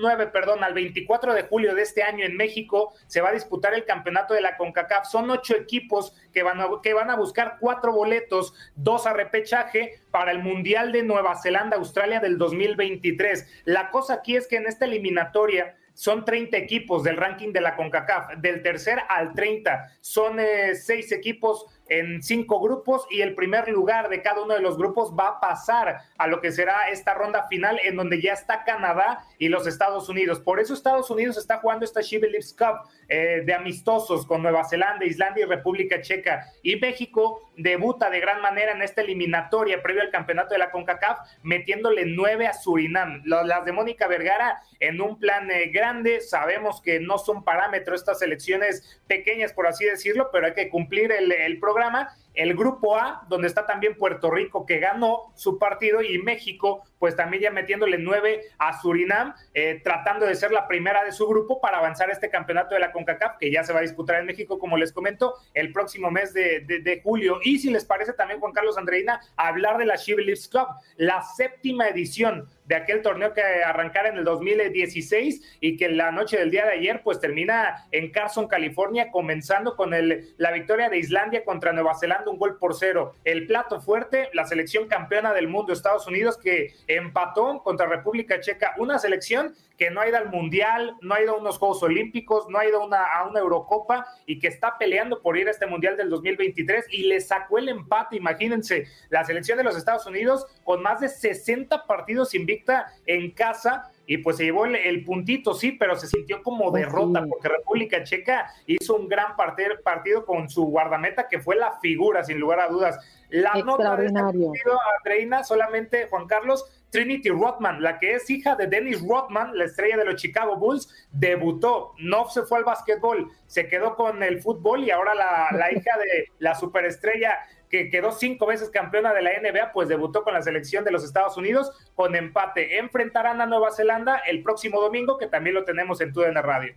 9, 0.00 0.26
perdón, 0.26 0.62
al 0.62 0.74
24 0.74 1.32
de 1.32 1.42
julio 1.44 1.74
de 1.74 1.82
este 1.82 2.02
año 2.02 2.26
en 2.26 2.36
México 2.36 2.92
se 3.06 3.22
va 3.22 3.30
a 3.30 3.32
disputar 3.32 3.72
el 3.72 3.86
campeonato 3.86 4.34
de 4.34 4.42
la 4.42 4.58
CONCACAF. 4.58 5.06
Son 5.06 5.30
ocho 5.30 5.56
equipos 5.56 6.14
que 6.36 6.42
van 6.42 6.60
a 6.60 6.68
que 6.82 6.92
van 6.92 7.08
a 7.08 7.16
buscar 7.16 7.56
cuatro 7.58 7.94
boletos, 7.94 8.52
dos 8.74 9.06
a 9.06 9.14
repechaje 9.14 10.00
para 10.10 10.32
el 10.32 10.40
Mundial 10.40 10.92
de 10.92 11.02
Nueva 11.02 11.34
Zelanda, 11.40 11.78
Australia 11.78 12.20
del 12.20 12.36
2023. 12.36 13.62
La 13.64 13.90
cosa 13.90 14.12
aquí 14.16 14.36
es 14.36 14.46
que 14.46 14.56
en 14.56 14.66
esta 14.66 14.84
eliminatoria 14.84 15.76
son 15.94 16.26
30 16.26 16.54
equipos 16.58 17.04
del 17.04 17.16
ranking 17.16 17.54
de 17.54 17.62
la 17.62 17.74
CONCACAF, 17.74 18.36
del 18.36 18.62
tercer 18.62 18.98
al 19.08 19.32
30. 19.32 19.92
Son 20.02 20.38
eh, 20.38 20.74
seis 20.74 21.10
equipos 21.10 21.64
en 21.88 22.22
cinco 22.22 22.60
grupos 22.60 23.06
y 23.10 23.20
el 23.20 23.34
primer 23.34 23.68
lugar 23.68 24.08
de 24.08 24.22
cada 24.22 24.42
uno 24.42 24.54
de 24.54 24.60
los 24.60 24.76
grupos 24.76 25.14
va 25.18 25.28
a 25.28 25.40
pasar 25.40 26.02
a 26.18 26.26
lo 26.26 26.40
que 26.40 26.52
será 26.52 26.88
esta 26.90 27.14
ronda 27.14 27.46
final 27.48 27.80
en 27.84 27.96
donde 27.96 28.20
ya 28.20 28.32
está 28.32 28.64
Canadá 28.64 29.24
y 29.38 29.48
los 29.48 29.66
Estados 29.66 30.08
Unidos. 30.08 30.40
Por 30.40 30.60
eso 30.60 30.74
Estados 30.74 31.10
Unidos 31.10 31.36
está 31.36 31.58
jugando 31.58 31.84
esta 31.84 32.00
She 32.00 32.20
Cup 32.58 32.88
eh, 33.08 33.42
de 33.44 33.54
amistosos 33.54 34.26
con 34.26 34.42
Nueva 34.42 34.64
Zelanda, 34.64 35.04
Islandia 35.04 35.44
y 35.44 35.48
República 35.48 36.00
Checa. 36.00 36.46
Y 36.62 36.76
México 36.76 37.50
debuta 37.56 38.10
de 38.10 38.20
gran 38.20 38.42
manera 38.42 38.72
en 38.72 38.82
esta 38.82 39.02
eliminatoria 39.02 39.82
previo 39.82 40.02
al 40.02 40.10
campeonato 40.10 40.54
de 40.54 40.58
la 40.58 40.70
CONCACAF 40.70 41.18
metiéndole 41.42 42.04
nueve 42.06 42.46
a 42.46 42.52
Surinam. 42.52 43.22
Las 43.24 43.64
de 43.64 43.72
Mónica 43.72 44.08
Vergara 44.08 44.60
en 44.80 45.00
un 45.00 45.18
plan 45.18 45.50
eh, 45.50 45.68
grande. 45.68 46.20
Sabemos 46.20 46.80
que 46.82 47.00
no 47.00 47.18
son 47.18 47.44
parámetros 47.44 48.00
estas 48.00 48.22
elecciones 48.22 49.00
pequeñas, 49.06 49.52
por 49.52 49.66
así 49.66 49.84
decirlo, 49.84 50.30
pero 50.32 50.46
hay 50.46 50.54
que 50.54 50.68
cumplir 50.68 51.12
el, 51.12 51.30
el 51.30 51.58
programa 51.60 51.75
programa 51.76 52.08
el 52.36 52.54
grupo 52.54 52.96
A, 52.96 53.24
donde 53.28 53.48
está 53.48 53.66
también 53.66 53.96
Puerto 53.96 54.30
Rico, 54.30 54.66
que 54.66 54.78
ganó 54.78 55.32
su 55.34 55.58
partido, 55.58 56.02
y 56.02 56.18
México, 56.18 56.84
pues 56.98 57.16
también 57.16 57.42
ya 57.42 57.50
metiéndole 57.50 57.98
nueve 57.98 58.42
a 58.58 58.80
Surinam, 58.80 59.34
eh, 59.54 59.80
tratando 59.82 60.26
de 60.26 60.34
ser 60.34 60.52
la 60.52 60.68
primera 60.68 61.02
de 61.02 61.12
su 61.12 61.26
grupo 61.26 61.60
para 61.60 61.78
avanzar 61.78 62.10
este 62.10 62.30
campeonato 62.30 62.74
de 62.74 62.80
la 62.80 62.92
CONCACAF, 62.92 63.38
que 63.38 63.50
ya 63.50 63.64
se 63.64 63.72
va 63.72 63.80
a 63.80 63.82
disputar 63.82 64.20
en 64.20 64.26
México, 64.26 64.58
como 64.58 64.76
les 64.76 64.92
comento, 64.92 65.34
el 65.54 65.72
próximo 65.72 66.10
mes 66.10 66.32
de, 66.34 67.00
julio. 67.02 67.40
Y 67.42 67.58
si 67.58 67.70
les 67.70 67.84
parece 67.84 68.12
también, 68.12 68.40
Juan 68.40 68.52
Carlos 68.52 68.78
Andreina, 68.78 69.20
hablar 69.36 69.78
de 69.78 69.86
la 69.86 69.96
She 69.96 70.14
Cup, 70.50 70.68
la 70.96 71.22
séptima 71.22 71.88
edición 71.88 72.48
de 72.64 72.74
aquel 72.74 73.00
torneo 73.00 73.32
que 73.32 73.42
arrancara 73.42 74.08
en 74.08 74.18
el 74.18 74.24
2016 74.24 75.58
y 75.60 75.76
que 75.76 75.88
la 75.88 76.10
noche 76.10 76.36
del 76.36 76.50
día 76.50 76.66
de 76.66 76.72
ayer 76.72 77.00
pues 77.02 77.20
termina 77.20 77.86
en 77.92 78.10
Carson, 78.10 78.48
California, 78.48 79.10
comenzando 79.10 79.76
con 79.76 79.94
el, 79.94 80.34
la 80.36 80.50
victoria 80.52 80.88
de 80.88 80.98
Islandia 80.98 81.44
contra 81.44 81.72
Nueva 81.72 81.94
Zelanda 81.94 82.25
un 82.30 82.38
gol 82.38 82.58
por 82.58 82.74
cero. 82.74 83.14
El 83.24 83.46
plato 83.46 83.80
fuerte, 83.80 84.28
la 84.32 84.46
selección 84.46 84.88
campeona 84.88 85.32
del 85.32 85.48
mundo, 85.48 85.72
Estados 85.72 86.06
Unidos, 86.06 86.36
que 86.36 86.74
empató 86.86 87.62
contra 87.62 87.86
República 87.86 88.40
Checa, 88.40 88.74
una 88.78 88.98
selección 88.98 89.54
que 89.76 89.90
no 89.90 90.00
ha 90.00 90.08
ido 90.08 90.16
al 90.16 90.30
Mundial, 90.30 90.96
no 91.02 91.14
ha 91.14 91.22
ido 91.22 91.34
a 91.34 91.38
unos 91.38 91.58
Juegos 91.58 91.82
Olímpicos, 91.82 92.48
no 92.48 92.58
ha 92.58 92.66
ido 92.66 92.82
a 92.82 92.86
una, 92.86 93.38
Eurocopa 93.38 94.06
y 94.24 94.38
que 94.38 94.48
está 94.48 94.78
peleando 94.78 95.20
por 95.20 95.36
ir 95.36 95.48
a 95.48 95.50
este 95.50 95.66
Mundial 95.66 95.96
del 95.96 96.08
2023 96.08 96.86
y 96.90 97.04
le 97.04 97.20
sacó 97.20 97.58
el 97.58 97.68
empate, 97.68 98.16
imagínense, 98.16 98.86
la 99.10 99.24
selección 99.24 99.58
de 99.58 99.64
los 99.64 99.76
Estados 99.76 100.06
Unidos 100.06 100.46
con 100.64 100.82
más 100.82 101.00
de 101.00 101.08
60 101.08 101.86
partidos 101.86 102.34
invicta 102.34 102.86
en 103.04 103.30
casa 103.30 103.90
y 104.06 104.18
pues 104.18 104.36
se 104.36 104.44
llevó 104.44 104.66
el, 104.66 105.04
puntito, 105.04 105.54
sí, 105.54 105.72
pero 105.72 105.96
se 105.96 106.06
sintió 106.06 106.42
como 106.42 106.70
pues 106.70 106.84
derrota 106.84 107.24
porque 107.28 107.48
República 107.48 108.04
Checa 108.04 108.50
hizo 108.66 108.94
un 108.94 109.08
gran 109.08 109.36
partido, 109.36 109.74
partido 109.82 110.24
con 110.24 110.48
su 110.48 110.64
guardameta 110.64 111.28
que 111.28 111.40
fue 111.40 111.56
la 111.56 111.78
figura, 111.80 112.22
sin 112.22 112.38
lugar 112.38 112.60
a 112.60 112.68
dudas. 112.68 112.98
La 113.30 113.54
nota 113.54 113.96
de 113.96 114.06
este 114.06 114.20
partido, 114.20 114.78
Andreina, 114.98 115.42
solamente 115.42 116.06
Juan 116.08 116.28
Carlos, 116.28 116.64
Trinity 116.90 117.30
Rodman, 117.30 117.82
la 117.82 117.98
que 117.98 118.14
es 118.14 118.30
hija 118.30 118.54
de 118.54 118.68
Dennis 118.68 119.02
Rodman, 119.06 119.58
la 119.58 119.64
estrella 119.64 119.96
de 119.96 120.04
los 120.04 120.14
Chicago 120.14 120.56
Bulls, 120.56 120.88
debutó, 121.10 121.92
no 121.98 122.28
se 122.28 122.42
fue 122.42 122.58
al 122.58 122.64
básquetbol, 122.64 123.30
se 123.46 123.66
quedó 123.66 123.96
con 123.96 124.22
el 124.22 124.40
fútbol 124.40 124.84
y 124.84 124.92
ahora 124.92 125.14
la, 125.16 125.48
la 125.52 125.72
hija 125.72 125.98
de 125.98 126.30
la 126.38 126.54
superestrella 126.54 127.40
que 127.70 127.90
quedó 127.90 128.12
cinco 128.12 128.46
veces 128.46 128.70
campeona 128.70 129.12
de 129.12 129.22
la 129.22 129.30
NBA, 129.40 129.72
pues 129.72 129.88
debutó 129.88 130.22
con 130.22 130.34
la 130.34 130.42
selección 130.42 130.84
de 130.84 130.90
los 130.92 131.04
Estados 131.04 131.36
Unidos 131.36 131.70
con 131.94 132.14
empate. 132.14 132.78
Enfrentarán 132.78 133.40
a 133.40 133.46
Nueva 133.46 133.70
Zelanda 133.72 134.16
el 134.26 134.42
próximo 134.42 134.80
domingo, 134.80 135.18
que 135.18 135.26
también 135.26 135.54
lo 135.54 135.64
tenemos 135.64 136.00
en 136.00 136.12
TUDN 136.12 136.36
Radio. 136.36 136.74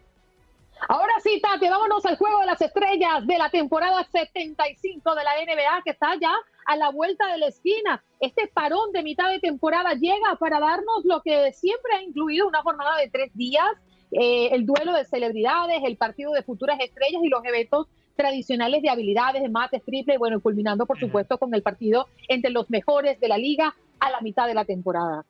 Ahora 0.88 1.14
sí, 1.22 1.42
Tati, 1.42 1.68
vámonos 1.68 2.06
al 2.06 2.18
juego 2.18 2.40
de 2.40 2.46
las 2.46 2.62
estrellas 2.62 3.28
de 3.28 3.38
la 3.38 3.50
temporada 3.50 4.08
75 4.12 5.14
de 5.14 5.24
la 5.24 5.32
NBA, 5.44 5.82
que 5.84 5.92
está 5.92 6.16
ya 6.20 6.34
a 6.66 6.76
la 6.78 6.90
vuelta 6.90 7.28
de 7.28 7.38
la 7.38 7.48
esquina. 7.48 8.04
Este 8.20 8.48
parón 8.48 8.92
de 8.94 9.04
mitad 9.04 9.30
de 9.30 9.40
temporada 9.40 9.94
llega 9.94 10.36
para 10.40 10.60
darnos 10.60 11.04
lo 11.04 11.22
que 11.22 11.52
siempre 11.52 11.96
ha 11.96 12.02
incluido 12.02 12.48
una 12.48 12.62
jornada 12.62 12.98
de 12.98 13.10
tres 13.10 13.32
días, 13.36 13.68
eh, 14.12 14.50
el 14.54 14.66
duelo 14.66 14.94
de 14.94 15.06
celebridades, 15.06 15.82
el 15.84 15.98
partido 15.98 16.32
de 16.32 16.44
futuras 16.44 16.80
estrellas 16.80 17.22
y 17.24 17.30
los 17.30 17.44
eventos 17.44 17.88
tradicionales 18.20 18.82
de 18.82 18.90
habilidades, 18.90 19.42
de 19.42 19.48
mates, 19.48 19.82
triple, 19.82 20.18
bueno, 20.18 20.42
culminando 20.42 20.86
por 20.86 21.00
supuesto 21.00 21.38
con 21.38 21.56
el 21.56 21.62
partido 21.62 22.08
entre 22.28 22.52
los 22.52 22.70
mejores 22.70 23.18
de 23.22 23.30
la 23.30 23.38
liga 23.38 23.74
a 23.98 24.12
la 24.12 24.20
mitad 24.20 24.46
de 24.46 24.54
la 24.54 24.66
temporada. 24.66 25.26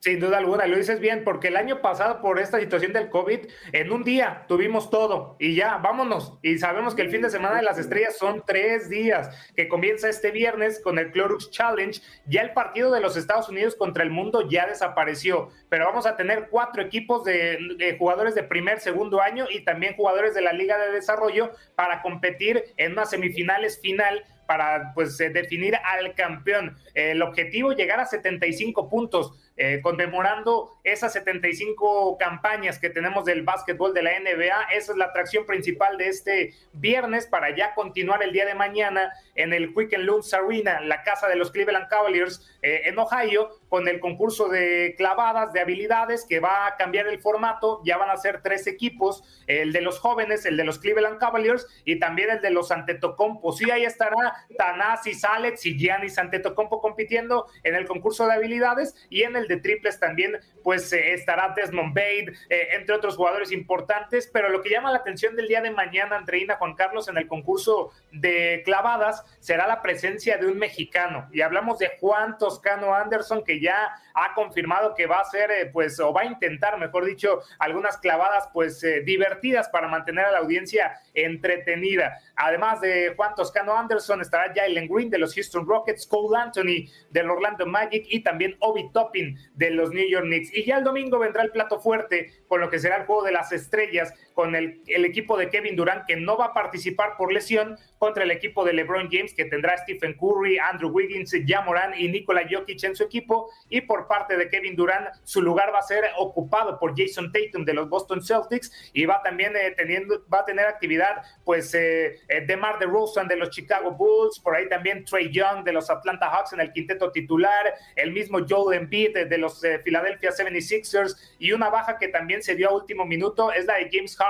Sin 0.00 0.20
duda 0.20 0.38
alguna, 0.38 0.64
lo 0.66 0.76
dices 0.76 1.00
bien, 1.00 1.24
porque 1.24 1.48
el 1.48 1.56
año 1.56 1.80
pasado 1.80 2.20
por 2.20 2.38
esta 2.38 2.60
situación 2.60 2.92
del 2.92 3.10
COVID, 3.10 3.40
en 3.72 3.90
un 3.90 4.04
día 4.04 4.44
tuvimos 4.46 4.90
todo 4.90 5.34
y 5.40 5.56
ya, 5.56 5.78
vámonos. 5.78 6.38
Y 6.40 6.58
sabemos 6.58 6.94
que 6.94 7.02
el 7.02 7.10
fin 7.10 7.20
de 7.20 7.30
semana 7.30 7.56
de 7.56 7.62
las 7.62 7.78
estrellas 7.78 8.16
son 8.16 8.44
tres 8.46 8.88
días, 8.88 9.28
que 9.56 9.66
comienza 9.66 10.08
este 10.08 10.30
viernes 10.30 10.80
con 10.80 11.00
el 11.00 11.10
Clorux 11.10 11.50
Challenge. 11.50 12.00
Ya 12.26 12.42
el 12.42 12.52
partido 12.52 12.92
de 12.92 13.00
los 13.00 13.16
Estados 13.16 13.48
Unidos 13.48 13.74
contra 13.74 14.04
el 14.04 14.10
mundo 14.10 14.48
ya 14.48 14.68
desapareció, 14.68 15.48
pero 15.68 15.86
vamos 15.86 16.06
a 16.06 16.16
tener 16.16 16.46
cuatro 16.48 16.80
equipos 16.80 17.24
de, 17.24 17.96
jugadores 17.98 18.36
de 18.36 18.44
primer, 18.44 18.78
segundo 18.78 19.20
año 19.20 19.46
y 19.50 19.64
también 19.64 19.96
jugadores 19.96 20.32
de 20.32 20.42
la 20.42 20.52
Liga 20.52 20.78
de 20.78 20.92
Desarrollo 20.92 21.50
para 21.74 22.02
competir 22.02 22.62
en 22.76 22.92
unas 22.92 23.10
semifinales 23.10 23.80
final 23.80 24.24
para 24.46 24.94
pues 24.94 25.20
eh, 25.20 25.28
definir 25.28 25.76
al 25.76 26.14
campeón. 26.14 26.76
El 26.94 27.20
objetivo 27.20 27.72
llegar 27.72 28.00
a 28.00 28.06
75 28.06 28.88
puntos 28.88 29.32
eh, 29.60 29.80
conmemorando 29.82 30.78
esas 30.84 31.12
75 31.14 32.16
campañas 32.16 32.78
que 32.78 32.90
tenemos 32.90 33.24
del 33.24 33.42
básquetbol 33.42 33.92
de 33.92 34.02
la 34.02 34.12
NBA. 34.20 34.68
Esa 34.72 34.92
es 34.92 34.98
la 34.98 35.06
atracción 35.06 35.46
principal 35.46 35.98
de 35.98 36.06
este 36.06 36.54
viernes 36.72 37.26
para 37.26 37.54
ya 37.56 37.74
continuar 37.74 38.22
el 38.22 38.32
día 38.32 38.46
de 38.46 38.54
mañana 38.54 39.12
en 39.34 39.52
el 39.52 39.74
Quicken 39.74 40.06
Loans 40.06 40.32
Arena, 40.32 40.80
la 40.80 41.02
casa 41.02 41.26
de 41.26 41.34
los 41.34 41.50
Cleveland 41.50 41.88
Cavaliers 41.88 42.57
eh, 42.62 42.82
en 42.84 42.98
Ohio, 42.98 43.50
con 43.68 43.86
el 43.88 44.00
concurso 44.00 44.48
de 44.48 44.94
clavadas 44.96 45.52
de 45.52 45.60
habilidades 45.60 46.26
que 46.28 46.40
va 46.40 46.66
a 46.66 46.76
cambiar 46.76 47.06
el 47.06 47.20
formato. 47.20 47.80
Ya 47.84 47.96
van 47.96 48.10
a 48.10 48.16
ser 48.16 48.42
tres 48.42 48.66
equipos, 48.66 49.22
el 49.46 49.72
de 49.72 49.80
los 49.80 50.00
jóvenes, 50.00 50.46
el 50.46 50.56
de 50.56 50.64
los 50.64 50.78
Cleveland 50.78 51.18
Cavaliers 51.18 51.66
y 51.84 51.98
también 51.98 52.30
el 52.30 52.40
de 52.40 52.50
los 52.50 52.70
Antetokounmpo. 52.70 53.52
Sí, 53.52 53.70
ahí 53.70 53.84
estará 53.84 54.16
Tanasi 54.56 55.12
Alex 55.22 55.66
y 55.66 55.78
Giannis 55.78 56.18
Antetokounmpo 56.18 56.80
compitiendo 56.80 57.46
en 57.62 57.74
el 57.74 57.86
concurso 57.86 58.26
de 58.26 58.34
habilidades 58.34 58.94
y 59.10 59.22
en 59.22 59.36
el 59.36 59.48
de 59.48 59.58
triples 59.58 59.98
también, 59.98 60.38
pues 60.62 60.92
eh, 60.92 61.12
estará 61.14 61.54
Desmond 61.56 61.94
Bade, 61.94 62.32
eh, 62.48 62.68
entre 62.72 62.94
otros 62.94 63.16
jugadores 63.16 63.52
importantes, 63.52 64.28
pero 64.32 64.48
lo 64.48 64.62
que 64.62 64.70
llama 64.70 64.90
la 64.90 64.98
atención 64.98 65.36
del 65.36 65.48
día 65.48 65.60
de 65.60 65.70
mañana, 65.70 66.16
Andreina 66.16 66.56
Juan 66.56 66.74
Carlos, 66.74 67.08
en 67.08 67.16
el 67.18 67.26
concurso 67.26 67.90
de 68.12 68.62
clavadas, 68.64 69.24
será 69.40 69.66
la 69.66 69.82
presencia 69.82 70.36
de 70.38 70.46
un 70.46 70.58
mexicano. 70.58 71.28
Y 71.32 71.40
hablamos 71.40 71.78
de 71.78 71.92
Juan 72.00 72.36
Toscano 72.58 72.94
Anderson, 72.94 73.44
que 73.44 73.60
ya 73.60 73.94
ha 74.14 74.34
confirmado 74.34 74.94
que 74.94 75.06
va 75.06 75.20
a 75.20 75.24
ser, 75.24 75.50
eh, 75.50 75.70
pues, 75.72 75.98
o 76.00 76.12
va 76.12 76.22
a 76.22 76.24
intentar, 76.24 76.78
mejor 76.78 77.04
dicho, 77.04 77.40
algunas 77.58 77.96
clavadas, 77.98 78.48
pues, 78.52 78.84
divertidas 79.04 79.68
para 79.68 79.88
mantener 79.88 80.24
a 80.24 80.32
la 80.32 80.38
audiencia 80.38 81.00
entretenida. 81.14 82.18
Además 82.36 82.80
de 82.80 83.14
Juan 83.16 83.34
Toscano 83.34 83.76
Anderson, 83.76 84.20
estará 84.20 84.52
Jalen 84.54 84.88
Green 84.88 85.10
de 85.10 85.18
los 85.18 85.34
Houston 85.34 85.66
Rockets, 85.66 86.06
Cole 86.06 86.38
Anthony 86.38 86.90
del 87.10 87.30
Orlando 87.30 87.66
Magic 87.66 88.06
y 88.08 88.22
también 88.22 88.56
Obi 88.60 88.90
Toppin 88.92 89.38
de 89.54 89.70
los 89.70 89.90
New 89.90 90.08
York 90.08 90.26
Knicks. 90.26 90.54
Y 90.54 90.64
ya 90.64 90.78
el 90.78 90.84
domingo 90.84 91.18
vendrá 91.18 91.42
el 91.42 91.50
plato 91.50 91.80
fuerte 91.80 92.32
con 92.48 92.60
lo 92.60 92.70
que 92.70 92.78
será 92.78 92.96
el 92.96 93.06
juego 93.06 93.22
de 93.22 93.32
las 93.32 93.52
estrellas 93.52 94.12
con 94.38 94.54
el, 94.54 94.80
equipo 94.86 95.36
de 95.36 95.50
Kevin 95.50 95.74
Durant 95.74 96.06
que 96.06 96.14
no 96.14 96.36
va 96.38 96.44
a 96.44 96.54
participar 96.54 97.16
por 97.16 97.32
lesión 97.32 97.76
contra 97.98 98.22
el 98.22 98.30
equipo 98.30 98.64
de 98.64 98.72
LeBron 98.72 99.08
James 99.10 99.34
que 99.34 99.46
tendrá 99.46 99.76
Stephen 99.78 100.14
Curry, 100.16 100.58
Andrew 100.58 100.90
Wiggins, 100.90 101.34
Jamoran 101.44 101.92
y 101.98 102.06
Nikola 102.06 102.46
Jokic 102.48 102.84
en 102.84 102.94
su 102.94 103.02
equipo. 103.02 103.50
Y 103.68 103.80
por 103.80 104.06
parte 104.06 104.36
de 104.36 104.48
Kevin 104.48 104.76
Durant 104.76 105.08
su 105.24 105.42
lugar 105.42 105.74
va 105.74 105.80
a 105.80 105.82
ser 105.82 106.04
ocupado 106.18 106.78
por 106.78 106.94
Jason 106.96 107.32
Tatum 107.32 107.64
de 107.64 107.74
los 107.74 107.88
Boston 107.88 108.22
Celtics 108.22 108.70
y 108.92 109.06
va 109.06 109.20
también 109.24 109.56
eh, 109.56 109.74
teniendo 109.76 110.24
va 110.32 110.38
a 110.38 110.44
tener 110.44 110.66
actividad 110.66 111.20
pues 111.44 111.74
eh, 111.74 112.20
eh 112.28 112.46
DeMar 112.46 112.78
DeRozan 112.78 113.26
de 113.26 113.34
los 113.34 113.50
Chicago 113.50 113.90
Bulls, 113.90 114.38
por 114.38 114.54
ahí 114.54 114.68
también 114.68 115.04
Trey 115.04 115.32
Young 115.32 115.64
de 115.64 115.72
los 115.72 115.90
Atlanta 115.90 116.30
Hawks 116.30 116.52
en 116.52 116.60
el 116.60 116.72
quinteto 116.72 117.10
titular, 117.10 117.74
el 117.96 118.12
mismo 118.12 118.38
Joel 118.48 118.82
Embiid 118.82 119.14
de, 119.14 119.24
de 119.24 119.38
los 119.38 119.64
eh, 119.64 119.80
Philadelphia 119.80 120.30
76ers 120.30 121.16
y 121.40 121.50
una 121.50 121.70
baja 121.70 121.98
que 121.98 122.06
también 122.06 122.40
se 122.40 122.54
dio 122.54 122.68
a 122.68 122.74
último 122.76 123.04
minuto 123.04 123.50
es 123.50 123.64
la 123.66 123.74
de 123.74 123.88
James 123.90 124.16
Harden, 124.16 124.27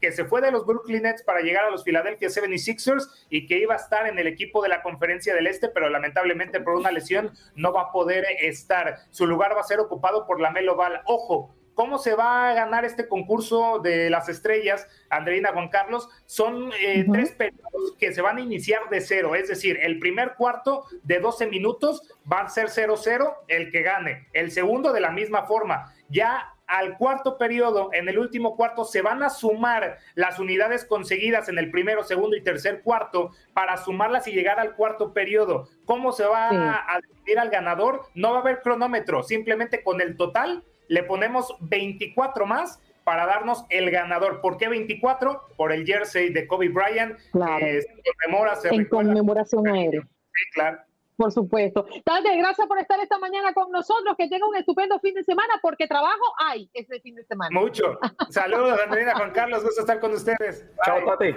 que 0.00 0.12
se 0.12 0.24
fue 0.24 0.40
de 0.40 0.50
los 0.50 0.66
Brooklyn 0.66 1.02
Nets 1.02 1.22
para 1.22 1.40
llegar 1.40 1.64
a 1.64 1.70
los 1.70 1.84
Philadelphia 1.84 2.28
76ers 2.28 3.08
y 3.30 3.46
que 3.46 3.58
iba 3.58 3.74
a 3.74 3.78
estar 3.78 4.06
en 4.06 4.18
el 4.18 4.26
equipo 4.26 4.62
de 4.62 4.68
la 4.68 4.82
Conferencia 4.82 5.34
del 5.34 5.46
Este, 5.46 5.68
pero 5.68 5.88
lamentablemente 5.88 6.60
por 6.60 6.74
una 6.74 6.90
lesión 6.90 7.32
no 7.54 7.72
va 7.72 7.82
a 7.82 7.92
poder 7.92 8.24
estar. 8.40 8.98
Su 9.10 9.26
lugar 9.26 9.56
va 9.56 9.60
a 9.60 9.64
ser 9.64 9.80
ocupado 9.80 10.26
por 10.26 10.40
la 10.40 10.50
Melo 10.50 10.76
Ball. 10.76 11.00
Ojo, 11.04 11.54
¿Cómo 11.76 11.98
se 11.98 12.14
va 12.14 12.48
a 12.48 12.54
ganar 12.54 12.86
este 12.86 13.06
concurso 13.06 13.80
de 13.80 14.08
las 14.08 14.30
estrellas, 14.30 14.88
Andreina 15.10 15.52
Juan 15.52 15.68
Carlos? 15.68 16.08
Son 16.24 16.72
eh, 16.80 17.04
tres 17.12 17.32
periodos 17.32 17.92
que 17.98 18.14
se 18.14 18.22
van 18.22 18.38
a 18.38 18.40
iniciar 18.40 18.88
de 18.88 19.02
cero, 19.02 19.34
es 19.34 19.48
decir, 19.48 19.78
el 19.82 19.98
primer 19.98 20.36
cuarto 20.36 20.86
de 21.02 21.20
12 21.20 21.48
minutos 21.48 22.00
va 22.32 22.40
a 22.40 22.48
ser 22.48 22.68
0-0 22.68 23.30
el 23.48 23.70
que 23.70 23.82
gane, 23.82 24.26
el 24.32 24.52
segundo 24.52 24.94
de 24.94 25.02
la 25.02 25.10
misma 25.10 25.42
forma. 25.42 25.92
Ya 26.08 26.55
al 26.66 26.96
cuarto 26.98 27.38
periodo, 27.38 27.90
en 27.92 28.08
el 28.08 28.18
último 28.18 28.56
cuarto, 28.56 28.84
se 28.84 29.02
van 29.02 29.22
a 29.22 29.30
sumar 29.30 29.98
las 30.14 30.38
unidades 30.38 30.84
conseguidas 30.84 31.48
en 31.48 31.58
el 31.58 31.70
primero, 31.70 32.02
segundo 32.02 32.36
y 32.36 32.42
tercer 32.42 32.82
cuarto 32.82 33.30
para 33.54 33.76
sumarlas 33.76 34.26
y 34.28 34.32
llegar 34.32 34.58
al 34.58 34.74
cuarto 34.74 35.12
periodo. 35.12 35.68
¿Cómo 35.84 36.12
se 36.12 36.24
va 36.24 36.48
a 36.50 37.00
decidir 37.00 37.38
al 37.38 37.50
ganador? 37.50 38.02
No 38.14 38.32
va 38.32 38.38
a 38.38 38.40
haber 38.40 38.62
cronómetro, 38.62 39.22
simplemente 39.22 39.82
con 39.82 40.00
el 40.00 40.16
total 40.16 40.64
le 40.88 41.02
ponemos 41.02 41.54
24 41.60 42.46
más 42.46 42.80
para 43.04 43.26
darnos 43.26 43.64
el 43.70 43.90
ganador. 43.90 44.40
¿Por 44.40 44.56
qué 44.56 44.68
24? 44.68 45.40
Por 45.56 45.72
el 45.72 45.86
jersey 45.86 46.32
de 46.32 46.46
Kobe 46.46 46.68
Bryant. 46.68 47.16
Claro. 47.32 47.64
se 47.64 47.86
conmemora, 48.24 48.56
se 48.56 48.68
en 48.68 48.78
recuerda. 48.78 49.10
conmemoración 49.10 49.68
a 49.68 49.80
él. 49.80 50.02
Sí, 50.34 50.44
claro. 50.52 50.78
Por 51.16 51.32
supuesto. 51.32 51.86
Tarde, 52.04 52.36
gracias 52.36 52.66
por 52.68 52.78
estar 52.78 53.00
esta 53.00 53.18
mañana 53.18 53.52
con 53.54 53.70
nosotros. 53.72 54.14
Que 54.18 54.28
tenga 54.28 54.46
un 54.46 54.56
estupendo 54.56 54.98
fin 55.00 55.14
de 55.14 55.24
semana, 55.24 55.54
porque 55.62 55.86
trabajo 55.86 56.24
hay 56.46 56.68
este 56.74 57.00
fin 57.00 57.14
de 57.14 57.24
semana. 57.24 57.58
Mucho. 57.58 57.98
Saludos, 58.30 58.78
Andreina 58.84 59.14
Juan 59.16 59.30
Carlos. 59.32 59.62
Gusto 59.64 59.80
estar 59.80 59.98
con 60.00 60.12
ustedes. 60.12 60.64
Chao. 60.84 60.98
Tati. 61.06 61.34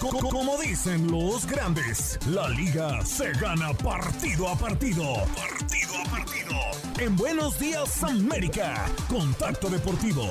Co- 0.00 0.28
Como 0.30 0.58
dicen 0.58 1.10
los 1.10 1.46
grandes, 1.46 2.18
la 2.28 2.48
liga 2.50 3.00
se 3.02 3.32
gana 3.32 3.72
partido 3.82 4.48
a 4.48 4.54
partido. 4.56 5.02
Partido 5.34 5.92
a 6.06 6.10
partido. 6.10 6.56
En 6.98 7.16
Buenos 7.16 7.58
Días 7.58 8.02
América, 8.04 8.86
Contacto 9.08 9.68
Deportivo. 9.68 10.22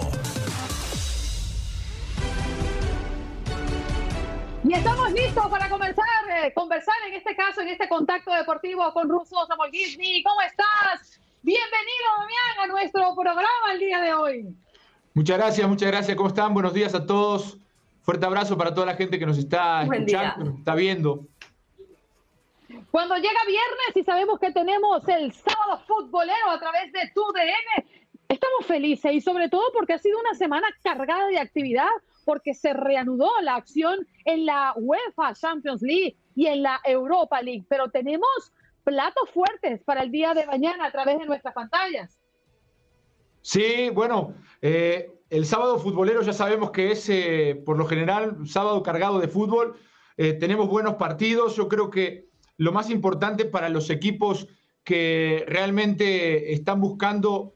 Y 4.68 4.74
estamos 4.74 5.12
listos 5.12 5.46
para 5.48 5.70
comenzar, 5.70 6.06
eh, 6.44 6.52
conversar 6.56 6.96
en 7.08 7.14
este 7.14 7.36
caso, 7.36 7.62
en 7.62 7.68
este 7.68 7.88
contacto 7.88 8.34
deportivo 8.34 8.92
con 8.94 9.08
Russo 9.08 9.46
Samolguisny. 9.46 10.24
¿Cómo 10.24 10.42
estás? 10.42 11.22
Bienvenido, 11.44 12.06
Damián, 12.18 12.64
a 12.64 12.68
nuestro 12.68 13.14
programa 13.14 13.74
el 13.74 13.80
día 13.80 14.02
de 14.02 14.14
hoy. 14.16 14.56
Muchas 15.14 15.38
gracias, 15.38 15.70
muchas 15.70 15.92
gracias. 15.92 16.18
¿Cómo 16.18 16.30
están? 16.30 16.52
Buenos 16.56 16.74
días 16.74 16.96
a 16.96 17.06
todos. 17.06 17.60
Fuerte 18.02 18.26
abrazo 18.26 18.58
para 18.58 18.74
toda 18.74 18.88
la 18.88 18.96
gente 18.96 19.20
que 19.20 19.28
nos 19.28 19.38
está 19.38 19.84
escuchando, 19.84 20.46
nos 20.46 20.58
está 20.58 20.74
viendo. 20.74 21.28
Cuando 22.90 23.18
llega 23.18 23.46
viernes 23.46 23.92
y 23.94 24.04
sabemos 24.04 24.40
que 24.40 24.52
tenemos 24.52 25.08
el 25.08 25.32
sábado 25.32 25.84
futbolero 25.86 26.50
a 26.50 26.60
través 26.60 26.92
de 26.92 27.12
tu 27.14 27.22
DN, 27.34 27.86
estamos 28.28 28.66
felices 28.66 29.14
y 29.14 29.22
sobre 29.22 29.48
todo 29.48 29.72
porque 29.74 29.94
ha 29.94 30.00
sido 30.00 30.20
una 30.20 30.34
semana 30.34 30.68
cargada 30.82 31.28
de 31.28 31.38
actividad, 31.38 31.86
porque 32.26 32.54
se 32.54 32.74
reanudó 32.74 33.30
la 33.42 33.56
acción 33.56 34.06
en 34.26 34.46
la 34.46 34.74
UEFA 34.76 35.34
Champions 35.34 35.82
League 35.82 36.18
y 36.36 36.48
en 36.48 36.64
la 36.64 36.82
Europa 36.84 37.42
League, 37.42 37.66
pero 37.70 37.90
tenemos 37.90 38.54
platos 38.84 39.30
fuertes 39.32 39.82
para 39.84 40.04
el 40.04 40.12
día 40.12 40.34
de 40.34 40.46
mañana 40.46 40.86
a 40.86 40.92
través 40.92 41.20
de 41.20 41.26
nuestras 41.26 41.54
pantallas. 41.54 42.20
Sí, 43.42 43.90
bueno, 43.92 44.34
eh, 44.62 45.20
el 45.30 45.46
sábado 45.46 45.80
futbolero 45.80 46.22
ya 46.22 46.34
sabemos 46.34 46.72
que 46.72 46.92
es, 46.92 47.08
eh, 47.10 47.62
por 47.66 47.78
lo 47.78 47.86
general, 47.86 48.38
sábado 48.48 48.82
cargado 48.84 49.20
de 49.20 49.28
fútbol. 49.28 49.76
Eh, 50.18 50.34
tenemos 50.34 50.68
buenos 50.68 50.96
partidos. 50.96 51.56
Yo 51.56 51.68
creo 51.68 51.90
que 51.90 52.30
lo 52.58 52.72
más 52.72 52.90
importante 52.90 53.46
para 53.46 53.70
los 53.70 53.90
equipos 53.90 54.48
que 54.84 55.44
realmente 55.48 56.54
están 56.54 56.80
buscando 56.80 57.54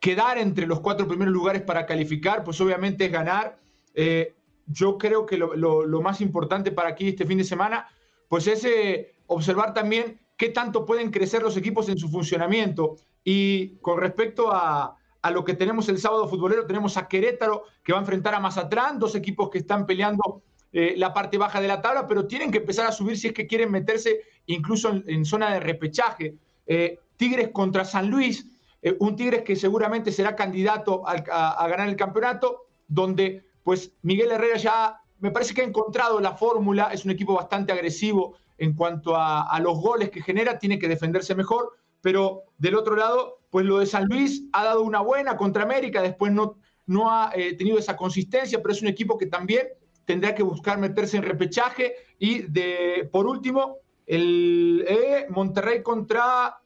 quedar 0.00 0.38
entre 0.38 0.66
los 0.66 0.80
cuatro 0.80 1.08
primeros 1.08 1.32
lugares 1.32 1.62
para 1.62 1.86
calificar, 1.86 2.44
pues 2.44 2.60
obviamente 2.60 3.06
es 3.06 3.12
ganar. 3.12 3.58
Eh, 3.94 4.34
yo 4.66 4.98
creo 4.98 5.26
que 5.26 5.38
lo, 5.38 6.00
más 6.02 6.20
importante 6.20 6.70
para 6.70 6.90
aquí 6.90 7.08
este 7.08 7.26
fin 7.26 7.38
de 7.38 7.44
semana, 7.44 7.88
pues 8.28 8.46
es 8.46 8.64
eh, 8.64 9.14
observar 9.26 9.74
también 9.74 10.20
qué 10.36 10.50
tanto 10.50 10.84
pueden 10.84 11.10
crecer 11.10 11.42
los 11.42 11.56
equipos 11.56 11.88
en 11.88 11.98
su 11.98 12.08
funcionamiento. 12.08 12.96
Y 13.24 13.76
con 13.78 13.98
respecto 13.98 14.50
a, 14.52 14.94
lo 15.32 15.44
que 15.44 15.54
tenemos 15.54 15.88
el 15.88 15.98
sábado 15.98 16.28
futbolero, 16.28 16.64
tenemos 16.64 16.96
a 16.96 17.08
Querétaro 17.08 17.64
que 17.82 17.92
va 17.92 17.98
a 17.98 18.02
enfrentar 18.02 18.34
a 18.34 18.40
Mazatlán, 18.40 18.98
dos 18.98 19.14
equipos 19.14 19.50
que 19.50 19.58
están 19.58 19.84
peleando 19.84 20.42
eh, 20.72 20.94
la 20.96 21.12
parte 21.12 21.36
baja 21.36 21.60
de 21.60 21.68
la 21.68 21.82
tabla, 21.82 22.06
pero 22.06 22.26
tienen 22.26 22.50
que 22.50 22.58
empezar 22.58 22.86
a 22.86 22.92
subir 22.92 23.18
si 23.18 23.28
es 23.28 23.32
que 23.34 23.46
quieren 23.46 23.70
meterse 23.70 24.20
incluso 24.46 24.90
en, 24.90 25.04
en 25.06 25.24
zona 25.24 25.52
de 25.52 25.60
repechaje. 25.60 26.36
Eh, 26.66 26.98
Tigres 27.16 27.48
contra 27.48 27.84
San 27.84 28.08
Luis, 28.10 28.46
eh, 28.82 28.96
un 29.00 29.16
Tigres 29.16 29.42
que 29.42 29.56
seguramente 29.56 30.12
será 30.12 30.36
candidato 30.36 31.02
a, 31.06 31.66
ganar 31.68 31.88
el 31.88 31.96
campeonato, 31.96 32.66
donde 32.86 33.44
pues 33.62 33.92
Miguel 34.02 34.30
Herrera 34.30 34.56
ya 34.56 35.00
me 35.18 35.30
parece 35.30 35.54
que 35.54 35.62
ha 35.62 35.64
encontrado 35.64 36.20
la 36.20 36.36
fórmula, 36.36 36.90
es 36.92 37.04
un 37.04 37.10
equipo 37.10 37.34
bastante 37.34 37.72
agresivo 37.72 38.36
en 38.56 38.74
cuanto 38.74 39.16
a, 39.16 39.42
a 39.42 39.60
los 39.60 39.78
goles 39.80 40.10
que 40.10 40.22
genera, 40.22 40.58
tiene 40.58 40.78
que 40.78 40.88
defenderse 40.88 41.34
mejor, 41.34 41.76
pero 42.00 42.44
del 42.58 42.76
otro 42.76 42.96
lado, 42.96 43.40
pues 43.50 43.66
lo 43.66 43.78
de 43.78 43.86
San 43.86 44.06
Luis 44.06 44.44
ha 44.52 44.64
dado 44.64 44.82
una 44.82 45.00
buena 45.00 45.36
contra 45.36 45.64
América, 45.64 46.02
después 46.02 46.32
no, 46.32 46.56
no 46.88 47.12
ha 47.12 47.30
eh, 47.34 47.54
tenido 47.54 47.78
esa 47.78 47.96
consistencia, 47.96 48.60
pero 48.60 48.72
es 48.72 48.82
un 48.82 48.88
equipo 48.88 49.18
que 49.18 49.26
también 49.26 49.68
tendrá 50.04 50.34
que 50.34 50.42
buscar 50.42 50.78
meterse 50.78 51.16
en 51.18 51.22
repechaje. 51.22 51.94
Y 52.18 52.40
de 52.42 53.08
por 53.12 53.26
último, 53.26 53.76
el 54.06 54.84
eh, 54.88 55.26
Monterrey 55.28 55.82
contra. 55.82 56.60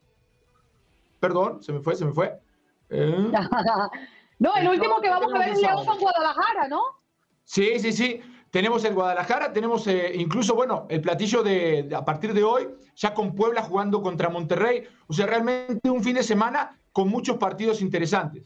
Perdón, 1.22 1.62
se 1.62 1.72
me 1.72 1.80
fue, 1.80 1.94
se 1.94 2.04
me 2.04 2.12
fue. 2.12 2.36
Eh, 2.90 3.30
No, 4.40 4.56
el 4.56 4.66
último 4.68 5.00
que 5.00 5.08
vamos 5.08 5.32
a 5.32 5.38
ver 5.38 5.50
es 5.50 5.62
León 5.62 5.86
con 5.86 6.00
Guadalajara, 6.00 6.66
¿no? 6.66 6.82
Sí, 7.44 7.78
sí, 7.78 7.92
sí. 7.92 8.20
Tenemos 8.50 8.84
el 8.84 8.92
Guadalajara, 8.92 9.52
tenemos 9.52 9.86
eh, 9.86 10.10
incluso, 10.16 10.56
bueno, 10.56 10.86
el 10.90 11.00
platillo 11.00 11.44
de, 11.44 11.84
de- 11.84 11.94
a 11.94 12.04
partir 12.04 12.34
de 12.34 12.42
hoy, 12.42 12.68
ya 12.96 13.14
con 13.14 13.36
Puebla 13.36 13.62
jugando 13.62 14.02
contra 14.02 14.28
Monterrey. 14.30 14.82
O 15.06 15.12
sea, 15.12 15.26
realmente 15.26 15.88
un 15.88 16.02
fin 16.02 16.16
de 16.16 16.24
semana 16.24 16.76
con 16.90 17.08
muchos 17.08 17.36
partidos 17.36 17.80
interesantes. 17.82 18.42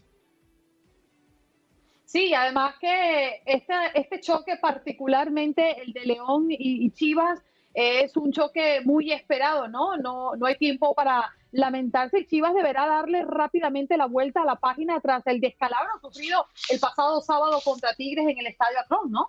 Sí, 2.05 2.35
además 2.35 2.75
que 2.79 3.41
este, 3.47 3.73
este 3.95 4.21
choque, 4.21 4.59
particularmente 4.61 5.81
el 5.81 5.95
de 5.95 6.05
León 6.05 6.49
y, 6.51 6.85
y 6.85 6.91
Chivas, 6.91 7.43
es 7.77 8.17
un 8.17 8.33
choque 8.33 8.81
muy 8.87 9.13
esperado, 9.13 9.69
¿no? 9.69 9.99
¿no? 9.99 10.35
No 10.35 10.47
hay 10.47 10.57
tiempo 10.57 10.95
para 10.95 11.31
lamentarse 11.53 12.27
Chivas 12.27 12.55
deberá 12.55 12.87
darle 12.87 13.23
rápidamente 13.23 13.99
la 13.99 14.07
vuelta 14.07 14.43
a 14.43 14.47
la 14.47 14.57
página 14.57 14.99
tras 15.01 15.27
el 15.27 15.41
descalabro 15.41 15.91
sufrido 16.01 16.47
el 16.71 16.81
pasado 16.81 17.21
sábado 17.21 17.61
contra 17.63 17.95
Tigres 17.95 18.27
en 18.29 18.39
el 18.39 18.47
Estadio 18.47 18.81
Akron, 18.81 19.11
¿no? 19.11 19.29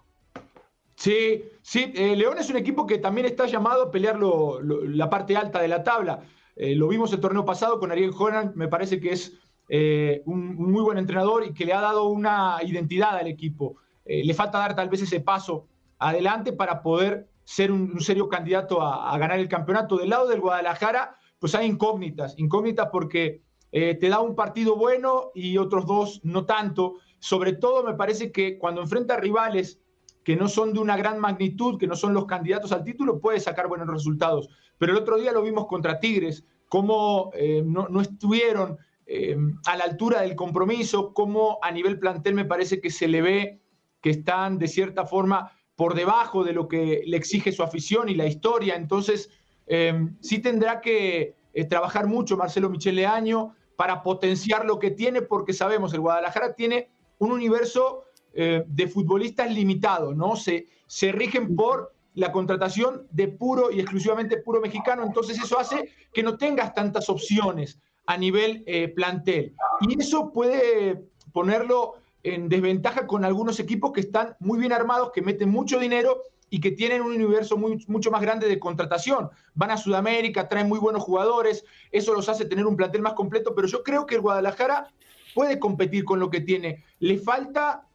Sí, 0.96 1.44
sí, 1.62 1.92
eh, 1.94 2.16
León 2.16 2.38
es 2.40 2.50
un 2.50 2.56
equipo 2.56 2.88
que 2.88 2.98
también 2.98 3.28
está 3.28 3.46
llamado 3.48 3.84
a 3.84 3.92
pelear 3.92 4.18
la 4.18 5.10
parte 5.10 5.36
alta 5.36 5.62
de 5.62 5.68
la 5.68 5.84
tabla. 5.84 6.22
Eh, 6.56 6.74
lo 6.74 6.88
vimos 6.88 7.12
el 7.12 7.20
torneo 7.20 7.46
pasado 7.46 7.80
con 7.80 7.92
Ariel 7.92 8.14
Horan, 8.18 8.54
me 8.56 8.70
parece 8.70 9.00
que 9.02 9.12
es 9.12 9.34
eh, 9.68 10.24
un, 10.26 10.56
muy 10.56 10.82
buen 10.82 10.98
entrenador 10.98 11.46
y 11.46 11.54
que 11.54 11.66
le 11.66 11.74
ha 11.74 11.82
dado 11.82 12.06
una 12.06 12.60
identidad 12.64 13.18
al 13.18 13.28
equipo. 13.28 13.76
Le 14.06 14.34
falta 14.34 14.58
dar 14.60 14.74
tal 14.74 14.88
vez 14.88 15.02
ese 15.02 15.20
paso 15.20 15.68
adelante 16.00 16.54
para 16.54 16.82
poder 16.82 17.28
ser 17.48 17.72
un, 17.72 17.98
serio 18.02 18.28
candidato 18.28 18.82
a, 18.82 19.18
ganar 19.18 19.40
el 19.40 19.48
campeonato. 19.48 19.96
Del 19.96 20.10
lado 20.10 20.28
del 20.28 20.42
Guadalajara, 20.42 21.16
pues 21.40 21.56
hay 21.56 21.66
incógnitas, 21.66 22.34
incógnitas 22.38 22.90
porque 22.92 23.42
eh, 23.72 23.96
te 23.96 24.10
da 24.10 24.20
un 24.20 24.36
partido 24.36 24.76
bueno 24.76 25.32
y 25.34 25.58
otros 25.58 25.86
dos 25.86 26.20
no 26.26 26.46
tanto. 26.46 26.96
Sobre 27.20 27.54
todo 27.54 27.84
me 27.84 27.94
parece 27.94 28.34
que 28.34 28.58
cuando 28.58 28.82
enfrenta 28.82 29.16
rivales 29.16 29.80
que 30.26 30.36
no 30.36 30.50
son 30.50 30.74
de 30.74 30.80
una 30.80 30.98
gran 30.98 31.20
magnitud, 31.20 31.80
que 31.80 31.88
no 31.88 31.96
son 31.96 32.14
los 32.14 32.26
candidatos 32.26 32.74
al 32.74 32.84
título, 32.84 33.22
puede 33.22 33.40
sacar 33.40 33.70
buenos 33.70 33.88
resultados. 33.88 34.50
Pero 34.78 34.92
el 34.92 34.98
otro 34.98 35.16
día 35.16 35.32
lo 35.32 35.42
vimos 35.42 35.68
contra 35.68 36.02
Tigres, 36.02 36.44
cómo 36.68 37.32
eh, 37.34 37.64
no, 37.66 37.88
no 37.88 38.02
estuvieron 38.02 38.78
eh, 39.06 39.38
a 39.66 39.78
la 39.78 39.86
altura 39.86 40.20
del 40.20 40.36
compromiso, 40.36 41.14
cómo 41.14 41.60
a 41.62 41.72
nivel 41.72 41.98
plantel 41.98 42.34
me 42.34 42.44
parece 42.44 42.82
que 42.82 42.90
se 42.90 43.08
le 43.08 43.22
ve 43.22 43.62
que 44.02 44.10
están 44.10 44.58
de 44.58 44.68
cierta 44.68 45.06
forma 45.06 45.54
por 45.78 45.94
debajo 45.94 46.44
de 46.44 46.54
lo 46.54 46.68
que 46.68 47.04
le 47.06 47.16
exige 47.16 47.52
su 47.52 47.62
afición 47.62 48.10
y 48.10 48.16
la 48.16 48.26
historia. 48.26 48.76
Entonces, 48.76 49.30
eh, 49.68 50.10
sí 50.20 50.40
tendrá 50.40 50.82
que 50.82 51.36
eh, 51.54 51.66
trabajar 51.66 52.08
mucho 52.08 52.36
Marcelo 52.36 52.68
Michele 52.68 53.06
Año 53.06 53.56
para 53.76 54.02
potenciar 54.02 54.66
lo 54.66 54.80
que 54.80 54.90
tiene, 54.90 55.22
porque 55.22 55.54
sabemos, 55.54 55.94
el 55.94 56.00
Guadalajara 56.00 56.56
tiene 56.56 56.90
un 57.20 57.32
universo 57.32 58.06
eh, 58.34 58.64
de 58.68 58.88
futbolistas 58.88 59.54
limitado, 59.54 60.16
¿no? 60.16 60.36
Se, 60.36 60.66
se 60.88 61.12
rigen 61.12 61.56
por 61.56 61.94
la 62.16 62.32
contratación 62.32 63.06
de 63.12 63.28
puro 63.28 63.70
y 63.70 63.80
exclusivamente 63.80 64.38
puro 64.38 64.60
mexicano, 64.60 65.04
entonces 65.04 65.38
eso 65.38 65.60
hace 65.60 65.92
que 66.12 66.24
no 66.24 66.38
tengas 66.38 66.74
tantas 66.74 67.08
opciones 67.08 67.80
a 68.08 68.18
nivel 68.18 68.66
plantel. 68.96 69.54
Y 69.82 70.02
eso 70.02 70.32
puede 70.34 71.04
ponerlo 71.34 71.96
en 72.24 72.50
desventaja 72.50 73.08
con 73.08 73.26
algunos 73.26 73.60
equipos 73.60 73.92
que 73.92 74.02
están 74.02 74.36
muy 74.40 74.60
bien 74.60 74.74
armados, 74.74 75.12
que 75.14 75.22
meten 75.22 75.50
mucho 75.50 75.80
dinero 75.80 76.24
y 76.50 76.60
que 76.62 76.72
tienen 76.72 77.02
un 77.02 77.14
universo 77.14 77.58
mucho 77.58 78.12
más 78.12 78.22
grande 78.22 78.48
de 78.48 78.60
contratación. 78.60 79.30
Van 79.54 79.72
a 79.72 79.78
Sudamérica, 79.78 80.48
traen 80.48 80.68
muy 80.68 80.80
buenos 80.80 81.04
jugadores, 81.04 81.66
eso 81.92 82.14
los 82.14 82.30
hace 82.30 82.46
tener 82.46 82.66
un 82.66 82.78
plantel 82.78 83.02
más 83.02 83.14
completo, 83.14 83.54
pero 83.54 83.68
yo 83.68 83.84
creo 83.84 84.06
que 84.06 84.16
el 84.16 84.22
Guadalajara 84.22 84.92
puede 85.36 85.60
competir 85.60 86.06
con 86.06 86.20
lo 86.20 86.30
que 86.30 86.42
tiene. 86.42 86.84
Le 87.00 87.18
falta 87.18 87.88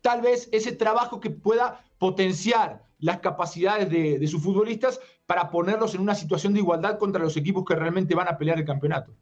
tal 0.00 0.20
vez 0.20 0.48
ese 0.52 0.72
trabajo 0.72 1.20
que 1.20 1.30
pueda 1.30 1.84
potenciar 1.98 2.84
las 2.98 3.18
capacidades 3.18 3.90
de, 3.90 4.18
de 4.18 4.26
sus 4.26 4.42
futbolistas 4.42 5.00
para 5.26 5.50
ponerlos 5.50 5.94
en 5.94 6.00
una 6.00 6.14
situación 6.14 6.54
de 6.54 6.60
igualdad 6.60 6.98
contra 6.98 7.22
los 7.22 7.36
equipos 7.36 7.64
que 7.64 7.74
realmente 7.74 8.14
van 8.14 8.28
a 8.28 8.38
pelear 8.38 8.58
el 8.58 8.64
campeonato. 8.64 9.12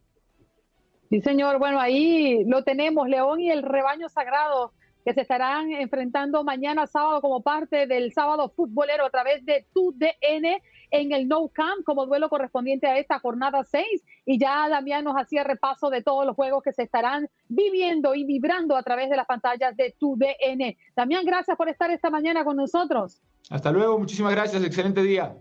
Sí, 1.09 1.21
señor. 1.21 1.59
Bueno, 1.59 1.79
ahí 1.79 2.43
lo 2.45 2.63
tenemos, 2.63 3.07
León 3.07 3.39
y 3.39 3.51
el 3.51 3.63
rebaño 3.63 4.09
sagrado 4.09 4.73
que 5.05 5.13
se 5.13 5.21
estarán 5.21 5.71
enfrentando 5.71 6.43
mañana 6.43 6.87
sábado 6.87 7.21
como 7.21 7.41
parte 7.41 7.85
del 7.85 8.11
sábado 8.11 8.49
futbolero 8.49 9.05
a 9.05 9.11
través 9.11 9.45
de 9.45 9.67
tu 9.71 9.93
DN 9.95 10.63
en 10.89 11.11
el 11.11 11.27
No 11.27 11.47
Camp 11.49 11.83
como 11.85 12.07
duelo 12.07 12.27
correspondiente 12.27 12.87
a 12.87 12.97
esta 12.97 13.19
jornada 13.19 13.63
6 13.63 13.85
y 14.25 14.39
ya 14.39 14.67
Damián 14.67 15.03
nos 15.03 15.15
hacía 15.15 15.43
repaso 15.43 15.91
de 15.91 16.01
todos 16.01 16.25
los 16.25 16.35
juegos 16.35 16.63
que 16.63 16.73
se 16.73 16.83
estarán 16.83 17.29
viviendo 17.47 18.15
y 18.15 18.23
vibrando 18.23 18.75
a 18.75 18.81
través 18.81 19.11
de 19.11 19.15
las 19.15 19.27
pantallas 19.27 19.77
de 19.77 19.95
tu 19.99 20.17
DN. 20.17 20.75
Damián, 20.95 21.23
gracias 21.23 21.55
por 21.55 21.69
estar 21.69 21.91
esta 21.91 22.09
mañana 22.09 22.43
con 22.43 22.57
nosotros. 22.57 23.21
Hasta 23.51 23.71
luego, 23.71 23.99
muchísimas 23.99 24.33
gracias, 24.33 24.63
excelente 24.63 25.03
día. 25.03 25.35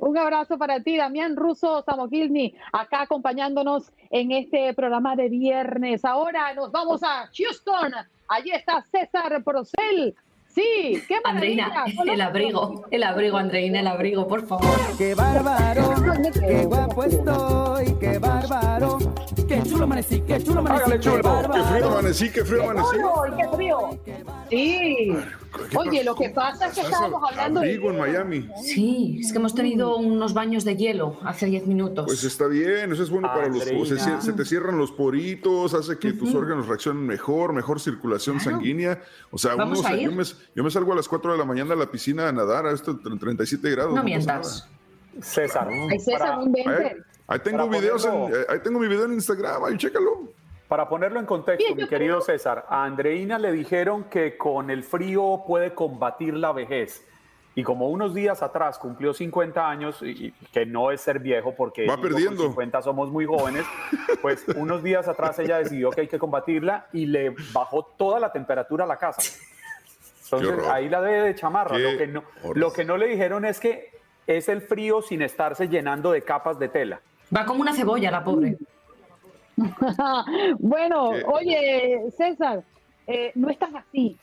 Un 0.00 0.16
abrazo 0.16 0.56
para 0.56 0.80
ti, 0.80 0.96
Damián 0.96 1.36
Russo 1.36 1.82
Samogilny, 1.82 2.54
acá 2.72 3.02
acompañándonos 3.02 3.92
en 4.10 4.32
este 4.32 4.72
programa 4.72 5.14
de 5.14 5.28
viernes. 5.28 6.04
Ahora 6.06 6.54
nos 6.54 6.72
vamos 6.72 7.02
a 7.02 7.28
Houston. 7.36 7.92
Allí 8.28 8.50
está 8.50 8.82
César 8.90 9.44
Procel. 9.44 10.14
Sí, 10.54 11.00
qué 11.06 11.18
Andreina, 11.22 11.84
el 12.06 12.20
abrigo, 12.20 12.84
el 12.90 13.02
abrigo, 13.04 13.36
Andreina, 13.36 13.80
el 13.80 13.86
abrigo, 13.86 14.26
por 14.26 14.44
favor. 14.46 14.76
Qué 14.98 15.14
bárbaro, 15.14 15.94
qué 16.32 16.64
guapo 16.64 17.04
estoy, 17.04 17.94
qué 18.00 18.18
bárbaro. 18.18 18.98
Qué 19.46 19.62
chulo 19.62 19.84
amanecí, 19.84 20.20
qué 20.22 20.42
chulo 20.42 20.60
amanecí. 20.60 20.82
Hágale 20.82 21.00
chulo. 21.00 21.22
Qué, 21.52 21.62
frío 21.62 21.88
amanecí, 21.88 22.32
qué 22.32 22.44
frío 22.44 22.62
amanecí. 22.62 22.96
¡Qué 23.36 23.48
frío! 23.48 23.78
Sí. 24.48 25.16
Oye, 25.76 26.04
lo 26.04 26.14
que 26.14 26.30
pasa 26.30 26.68
es 26.68 26.74
que 26.74 26.80
estábamos 26.82 27.22
hablando 27.28 27.60
Abrigo 27.60 27.90
en 27.90 27.98
Miami. 27.98 28.48
Sí, 28.62 29.18
es 29.20 29.32
que 29.32 29.38
hemos 29.38 29.54
tenido 29.54 29.96
unos 29.96 30.32
baños 30.32 30.64
de 30.64 30.76
hielo 30.76 31.18
hace 31.24 31.46
10 31.46 31.66
minutos. 31.66 32.06
Pues 32.06 32.24
está 32.24 32.46
bien, 32.46 32.92
eso 32.92 33.02
es 33.02 33.10
bueno 33.10 33.28
para 33.28 33.48
los 33.48 33.88
se, 33.88 34.20
se, 34.20 34.32
te 34.32 34.44
cierran 34.44 34.78
los 34.78 34.92
poritos, 34.92 35.74
hace 35.74 35.98
que 35.98 36.12
tus 36.12 36.34
órganos 36.34 36.68
reaccionen 36.68 37.06
mejor, 37.06 37.52
mejor 37.52 37.80
circulación 37.80 38.40
sanguínea. 38.40 39.02
O 39.30 39.38
sea, 39.38 39.56
uno, 39.56 39.74
yo, 39.74 40.12
me, 40.12 40.24
yo, 40.54 40.64
me, 40.64 40.70
salgo 40.70 40.92
a 40.92 40.96
las 40.96 41.08
4 41.08 41.32
de 41.32 41.38
la 41.38 41.44
mañana 41.44 41.74
a 41.74 41.76
la 41.76 41.90
piscina 41.90 42.28
a 42.28 42.32
nadar 42.32 42.66
a 42.66 42.72
estos 42.72 42.96
37 43.02 43.70
grados. 43.70 43.94
No, 43.94 44.02
mientas. 44.02 44.68
César. 45.20 45.68
Ay, 45.68 45.98
César, 45.98 46.38
un 46.38 46.52
20. 46.52 46.96
Ahí 47.26 47.38
tengo 47.40 47.68
videos, 47.68 48.04
en, 48.04 48.12
ahí 48.48 48.58
tengo 48.62 48.80
mi 48.80 48.88
video 48.88 49.04
en 49.04 49.14
Instagram, 49.14 49.64
ahí 49.64 49.76
chécalo. 49.76 50.32
Para 50.70 50.88
ponerlo 50.88 51.18
en 51.18 51.26
contexto, 51.26 51.74
mi 51.74 51.88
querido 51.88 52.20
César, 52.20 52.64
a 52.68 52.84
Andreina 52.84 53.40
le 53.40 53.50
dijeron 53.50 54.04
que 54.04 54.36
con 54.36 54.70
el 54.70 54.84
frío 54.84 55.42
puede 55.44 55.74
combatir 55.74 56.34
la 56.34 56.52
vejez. 56.52 57.04
Y 57.56 57.64
como 57.64 57.88
unos 57.88 58.14
días 58.14 58.40
atrás 58.40 58.78
cumplió 58.78 59.12
50 59.12 59.68
años, 59.68 60.00
y 60.00 60.32
que 60.52 60.66
no 60.66 60.92
es 60.92 61.00
ser 61.00 61.18
viejo 61.18 61.56
porque 61.56 61.88
Va 61.88 62.00
perdiendo. 62.00 62.44
50 62.44 62.82
somos 62.82 63.10
muy 63.10 63.26
jóvenes, 63.26 63.64
pues 64.22 64.46
unos 64.56 64.84
días 64.84 65.08
atrás 65.08 65.40
ella 65.40 65.58
decidió 65.58 65.90
que 65.90 66.02
hay 66.02 66.06
que 66.06 66.20
combatirla 66.20 66.86
y 66.92 67.06
le 67.06 67.34
bajó 67.52 67.82
toda 67.98 68.20
la 68.20 68.30
temperatura 68.30 68.84
a 68.84 68.86
la 68.86 68.96
casa. 68.96 69.22
Entonces 70.22 70.68
ahí 70.68 70.88
la 70.88 71.02
debe 71.02 71.22
de 71.22 71.34
chamarra. 71.34 71.76
Lo 71.78 71.98
que, 71.98 72.06
no, 72.06 72.22
lo 72.54 72.72
que 72.72 72.84
no 72.84 72.96
le 72.96 73.08
dijeron 73.08 73.44
es 73.44 73.58
que 73.58 73.90
es 74.28 74.48
el 74.48 74.62
frío 74.62 75.02
sin 75.02 75.22
estarse 75.22 75.66
llenando 75.66 76.12
de 76.12 76.22
capas 76.22 76.60
de 76.60 76.68
tela. 76.68 77.00
Va 77.36 77.44
como 77.44 77.60
una 77.60 77.72
cebolla 77.74 78.12
la 78.12 78.22
pobre. 78.22 78.56
bueno, 80.58 81.10
oye, 81.26 82.10
César, 82.16 82.64
eh, 83.06 83.32
no 83.34 83.48
estás 83.50 83.70
así. 83.74 84.16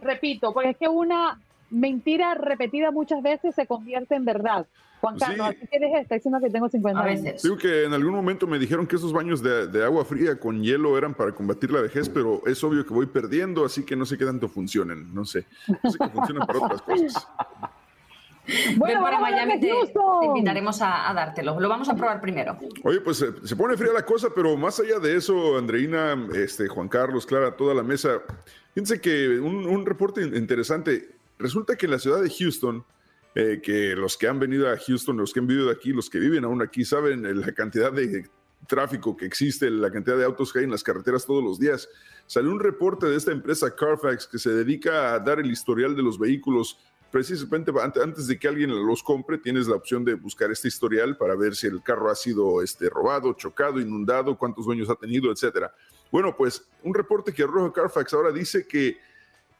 Repito, 0.00 0.52
porque 0.52 0.70
es 0.70 0.76
que 0.76 0.88
una 0.88 1.40
mentira 1.70 2.34
repetida 2.34 2.90
muchas 2.90 3.22
veces 3.22 3.54
se 3.54 3.66
convierte 3.66 4.14
en 4.14 4.24
verdad. 4.24 4.66
Juan 5.00 5.18
Carlos, 5.18 5.48
sí. 5.60 5.66
¿qué 5.70 5.76
eres 5.76 5.90
esta? 6.00 6.14
Diciendo 6.14 6.40
que 6.40 6.48
tengo 6.48 6.68
50 6.68 7.02
años. 7.02 7.42
Digo 7.42 7.58
que 7.58 7.84
en 7.84 7.92
algún 7.92 8.14
momento 8.14 8.46
me 8.46 8.58
dijeron 8.58 8.86
que 8.86 8.96
esos 8.96 9.12
baños 9.12 9.42
de, 9.42 9.66
de, 9.66 9.84
agua 9.84 10.04
fría 10.04 10.38
con 10.38 10.62
hielo 10.62 10.96
eran 10.96 11.12
para 11.12 11.32
combatir 11.32 11.70
la 11.72 11.82
vejez, 11.82 12.08
pero 12.08 12.40
es 12.46 12.62
obvio 12.64 12.86
que 12.86 12.94
voy 12.94 13.06
perdiendo, 13.06 13.66
así 13.66 13.84
que 13.84 13.96
no 13.96 14.06
sé 14.06 14.16
qué 14.16 14.24
tanto 14.24 14.48
funcionen. 14.48 15.12
No 15.12 15.26
sé. 15.26 15.44
No 15.82 15.90
sé 15.90 15.98
que 15.98 16.08
funcionan 16.08 16.46
para 16.46 16.58
otras 16.58 16.82
cosas. 16.82 17.28
Bueno, 18.76 19.00
Ven 19.00 19.02
para 19.02 19.20
Miami, 19.20 19.60
te, 19.60 19.68
te, 19.68 20.26
invitaremos 20.26 20.80
a, 20.82 21.10
a, 21.10 21.14
dártelo. 21.14 21.58
Lo 21.58 21.68
vamos 21.68 21.88
a 21.88 21.94
probar 21.94 22.20
primero. 22.20 22.58
Oye, 22.82 23.00
pues 23.00 23.18
se, 23.18 23.46
se, 23.46 23.56
pone 23.56 23.76
fría 23.76 23.92
la 23.92 24.04
cosa, 24.04 24.28
pero 24.34 24.56
más 24.56 24.78
allá 24.80 24.98
de 24.98 25.16
eso, 25.16 25.56
Andreina, 25.56 26.16
este, 26.34 26.68
Juan 26.68 26.88
Carlos, 26.88 27.24
Clara, 27.24 27.56
toda 27.56 27.74
la 27.74 27.82
mesa, 27.82 28.20
fíjense 28.74 29.00
que 29.00 29.40
un, 29.40 29.66
un 29.66 29.86
reporte 29.86 30.22
interesante. 30.22 31.16
Resulta 31.38 31.76
que 31.76 31.86
en 31.86 31.92
la 31.92 31.98
ciudad 31.98 32.22
de 32.22 32.30
Houston, 32.30 32.84
eh, 33.34 33.60
que 33.62 33.96
los 33.96 34.16
que 34.16 34.28
han 34.28 34.38
venido 34.38 34.70
a 34.70 34.76
Houston, 34.76 35.16
los 35.16 35.32
que 35.32 35.40
han 35.40 35.46
vivido 35.46 35.70
aquí, 35.70 35.92
los 35.92 36.08
que 36.08 36.18
viven 36.18 36.44
aún 36.44 36.62
aquí, 36.62 36.84
saben 36.84 37.40
la 37.40 37.52
cantidad 37.52 37.92
de 37.92 38.28
tráfico 38.68 39.16
que 39.16 39.26
existe, 39.26 39.70
la 39.70 39.90
cantidad 39.90 40.16
de 40.16 40.24
autos 40.24 40.52
que 40.52 40.60
hay 40.60 40.64
en 40.64 40.70
las 40.70 40.84
carreteras 40.84 41.26
todos 41.26 41.42
los 41.42 41.58
días. 41.58 41.88
Salió 42.26 42.50
un 42.50 42.60
reporte 42.60 43.06
de 43.06 43.16
esta 43.16 43.32
empresa 43.32 43.74
Carfax 43.74 44.26
que 44.26 44.38
se 44.38 44.50
dedica 44.50 45.14
a 45.14 45.18
dar 45.18 45.40
el 45.40 45.50
historial 45.50 45.96
de 45.96 46.02
los 46.02 46.18
vehículos 46.18 46.78
precisamente 47.14 47.70
antes 48.02 48.26
de 48.26 48.36
que 48.36 48.48
alguien 48.48 48.70
los 48.70 49.00
compre, 49.00 49.38
tienes 49.38 49.68
la 49.68 49.76
opción 49.76 50.04
de 50.04 50.14
buscar 50.14 50.50
este 50.50 50.66
historial 50.66 51.16
para 51.16 51.36
ver 51.36 51.54
si 51.54 51.68
el 51.68 51.80
carro 51.80 52.10
ha 52.10 52.14
sido 52.16 52.60
este, 52.60 52.90
robado, 52.90 53.34
chocado, 53.34 53.78
inundado, 53.80 54.36
cuántos 54.36 54.66
dueños 54.66 54.90
ha 54.90 54.96
tenido, 54.96 55.30
etcétera. 55.30 55.72
Bueno, 56.10 56.36
pues 56.36 56.66
un 56.82 56.92
reporte 56.92 57.32
que 57.32 57.44
arroja 57.44 57.72
Carfax 57.72 58.12
ahora 58.14 58.32
dice 58.32 58.66
que 58.66 58.96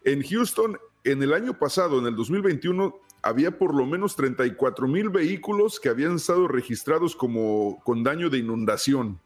en 0.02 0.24
Houston, 0.24 0.76
en 1.04 1.22
el 1.22 1.32
año 1.32 1.56
pasado, 1.56 2.00
en 2.00 2.06
el 2.06 2.16
2021, 2.16 2.92
había 3.22 3.56
por 3.56 3.72
lo 3.72 3.86
menos 3.86 4.16
34 4.16 4.88
mil 4.88 5.08
vehículos 5.10 5.78
que 5.78 5.90
habían 5.90 6.16
estado 6.16 6.48
registrados 6.48 7.14
como 7.14 7.80
con 7.84 8.02
daño 8.02 8.30
de 8.30 8.38
inundación. 8.38 9.20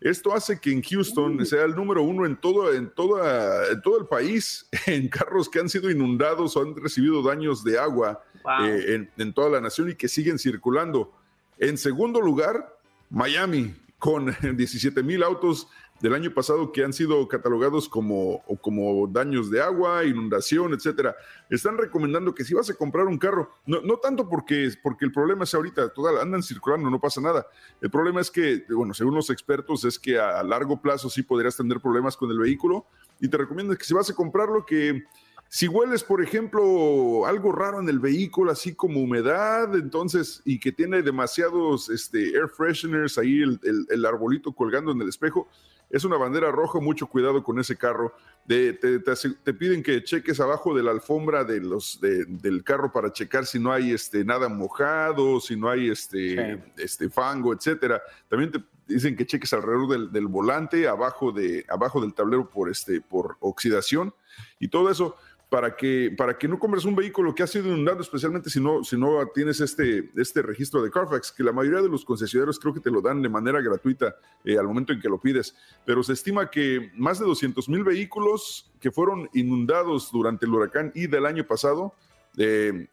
Esto 0.00 0.34
hace 0.34 0.60
que 0.60 0.70
en 0.72 0.82
Houston 0.82 1.44
sea 1.46 1.64
el 1.64 1.74
número 1.74 2.02
uno 2.02 2.26
en 2.26 2.36
todo, 2.36 2.72
en, 2.72 2.90
toda, 2.90 3.70
en 3.70 3.80
todo 3.80 3.98
el 3.98 4.06
país 4.06 4.68
en 4.86 5.08
carros 5.08 5.48
que 5.48 5.58
han 5.58 5.68
sido 5.68 5.90
inundados 5.90 6.56
o 6.56 6.62
han 6.62 6.76
recibido 6.76 7.22
daños 7.22 7.64
de 7.64 7.78
agua 7.78 8.22
wow. 8.44 8.66
eh, 8.66 8.94
en, 8.94 9.10
en, 9.16 9.32
toda 9.32 9.50
la 9.50 9.60
nación 9.60 9.90
y 9.90 9.94
que 9.94 10.08
siguen 10.08 10.38
circulando. 10.38 11.12
En 11.58 11.78
segundo 11.78 12.20
lugar, 12.20 12.78
Miami, 13.08 13.74
con 13.98 14.26
17 14.56 15.02
mil 15.02 15.22
autos 15.22 15.68
del 16.00 16.14
año 16.14 16.32
pasado 16.32 16.72
que 16.72 16.84
han 16.84 16.92
sido 16.92 17.26
catalogados 17.28 17.88
como, 17.88 18.42
como 18.60 19.06
daños 19.06 19.50
de 19.50 19.62
agua, 19.62 20.04
inundación, 20.04 20.74
etcétera. 20.74 21.16
Están 21.48 21.78
recomendando 21.78 22.34
que 22.34 22.44
si 22.44 22.54
vas 22.54 22.68
a 22.70 22.74
comprar 22.74 23.06
un 23.06 23.18
carro, 23.18 23.50
no, 23.64 23.80
no 23.80 23.96
tanto 23.96 24.28
porque, 24.28 24.70
porque 24.82 25.04
el 25.04 25.12
problema 25.12 25.44
es 25.44 25.54
ahorita, 25.54 25.88
toda, 25.90 26.20
andan 26.20 26.42
circulando, 26.42 26.90
no 26.90 27.00
pasa 27.00 27.20
nada. 27.20 27.46
El 27.80 27.90
problema 27.90 28.20
es 28.20 28.30
que, 28.30 28.64
bueno, 28.68 28.92
según 28.94 29.14
los 29.14 29.30
expertos, 29.30 29.84
es 29.84 29.98
que 29.98 30.18
a, 30.18 30.38
a 30.38 30.42
largo 30.42 30.80
plazo 30.80 31.08
sí 31.08 31.22
podrías 31.22 31.56
tener 31.56 31.80
problemas 31.80 32.16
con 32.16 32.30
el 32.30 32.38
vehículo 32.38 32.86
y 33.20 33.28
te 33.28 33.36
recomiendo 33.36 33.76
que 33.76 33.84
si 33.84 33.94
vas 33.94 34.10
a 34.10 34.14
comprarlo, 34.14 34.66
que 34.66 35.04
si 35.48 35.68
hueles, 35.68 36.02
por 36.02 36.22
ejemplo, 36.22 37.24
algo 37.24 37.52
raro 37.52 37.80
en 37.80 37.88
el 37.88 38.00
vehículo, 38.00 38.50
así 38.50 38.74
como 38.74 39.00
humedad, 39.00 39.74
entonces, 39.76 40.42
y 40.44 40.58
que 40.58 40.72
tiene 40.72 41.02
demasiados 41.02 41.88
este, 41.88 42.30
air 42.30 42.48
fresheners 42.48 43.16
ahí, 43.16 43.42
el, 43.42 43.60
el, 43.62 43.86
el 43.88 44.04
arbolito 44.04 44.52
colgando 44.52 44.90
en 44.90 45.00
el 45.00 45.08
espejo, 45.08 45.48
es 45.90 46.04
una 46.04 46.16
bandera 46.16 46.50
roja, 46.50 46.80
mucho 46.80 47.06
cuidado 47.06 47.42
con 47.42 47.58
ese 47.58 47.76
carro. 47.76 48.12
De, 48.44 48.72
te, 48.74 49.00
te, 49.00 49.12
te, 49.42 49.54
piden 49.54 49.82
que 49.82 50.04
cheques 50.04 50.38
abajo 50.38 50.74
de 50.74 50.82
la 50.82 50.92
alfombra 50.92 51.42
de 51.42 51.60
los, 51.60 52.00
de, 52.00 52.24
del 52.26 52.62
carro 52.62 52.92
para 52.92 53.12
checar 53.12 53.44
si 53.44 53.58
no 53.58 53.72
hay 53.72 53.92
este, 53.92 54.24
nada 54.24 54.48
mojado, 54.48 55.40
si 55.40 55.56
no 55.56 55.68
hay 55.68 55.90
este, 55.90 56.56
sí. 56.56 56.62
este 56.76 57.10
fango, 57.10 57.52
etcétera. 57.52 58.00
También 58.28 58.52
te 58.52 58.62
dicen 58.86 59.16
que 59.16 59.26
cheques 59.26 59.52
alrededor 59.52 59.88
del, 59.88 60.12
del, 60.12 60.26
volante, 60.28 60.86
abajo, 60.86 61.32
de, 61.32 61.64
abajo 61.68 62.00
del 62.00 62.14
tablero 62.14 62.48
por, 62.48 62.70
este, 62.70 63.00
por 63.00 63.36
oxidación 63.40 64.14
y 64.60 64.68
todo 64.68 64.90
eso 64.90 65.16
para 65.56 65.74
que, 65.74 66.14
para 66.14 66.36
que 66.36 66.46
no 66.46 66.58
compres 66.58 66.84
un 66.84 66.94
vehículo 66.94 67.34
que 67.34 67.42
ha 67.42 67.46
sido 67.46 67.68
inundado, 67.68 68.02
especialmente 68.02 68.50
si 68.50 68.60
no, 68.60 68.84
si 68.84 68.94
no 68.94 69.26
tienes 69.34 69.58
este, 69.62 70.10
este 70.14 70.42
registro 70.42 70.82
de 70.82 70.90
Carfax, 70.90 71.32
que 71.32 71.42
la 71.42 71.50
mayoría 71.50 71.80
de 71.80 71.88
los 71.88 72.04
concesionarios 72.04 72.58
creo 72.58 72.74
que 72.74 72.80
te 72.80 72.90
lo 72.90 73.00
dan 73.00 73.22
de 73.22 73.30
manera 73.30 73.62
gratuita 73.62 74.16
eh, 74.44 74.58
al 74.58 74.66
momento 74.66 74.92
en 74.92 75.00
que 75.00 75.08
lo 75.08 75.18
pides, 75.18 75.56
pero 75.86 76.02
se 76.02 76.12
estima 76.12 76.50
que 76.50 76.90
más 76.94 77.20
de 77.20 77.24
200 77.24 77.70
mil 77.70 77.84
vehículos 77.84 78.70
que 78.78 78.90
fueron 78.90 79.30
inundados 79.32 80.12
durante 80.12 80.44
el 80.44 80.52
huracán 80.52 80.92
y 80.94 81.06
del 81.06 81.24
año 81.24 81.46
pasado, 81.46 81.94
eh, 82.36 82.88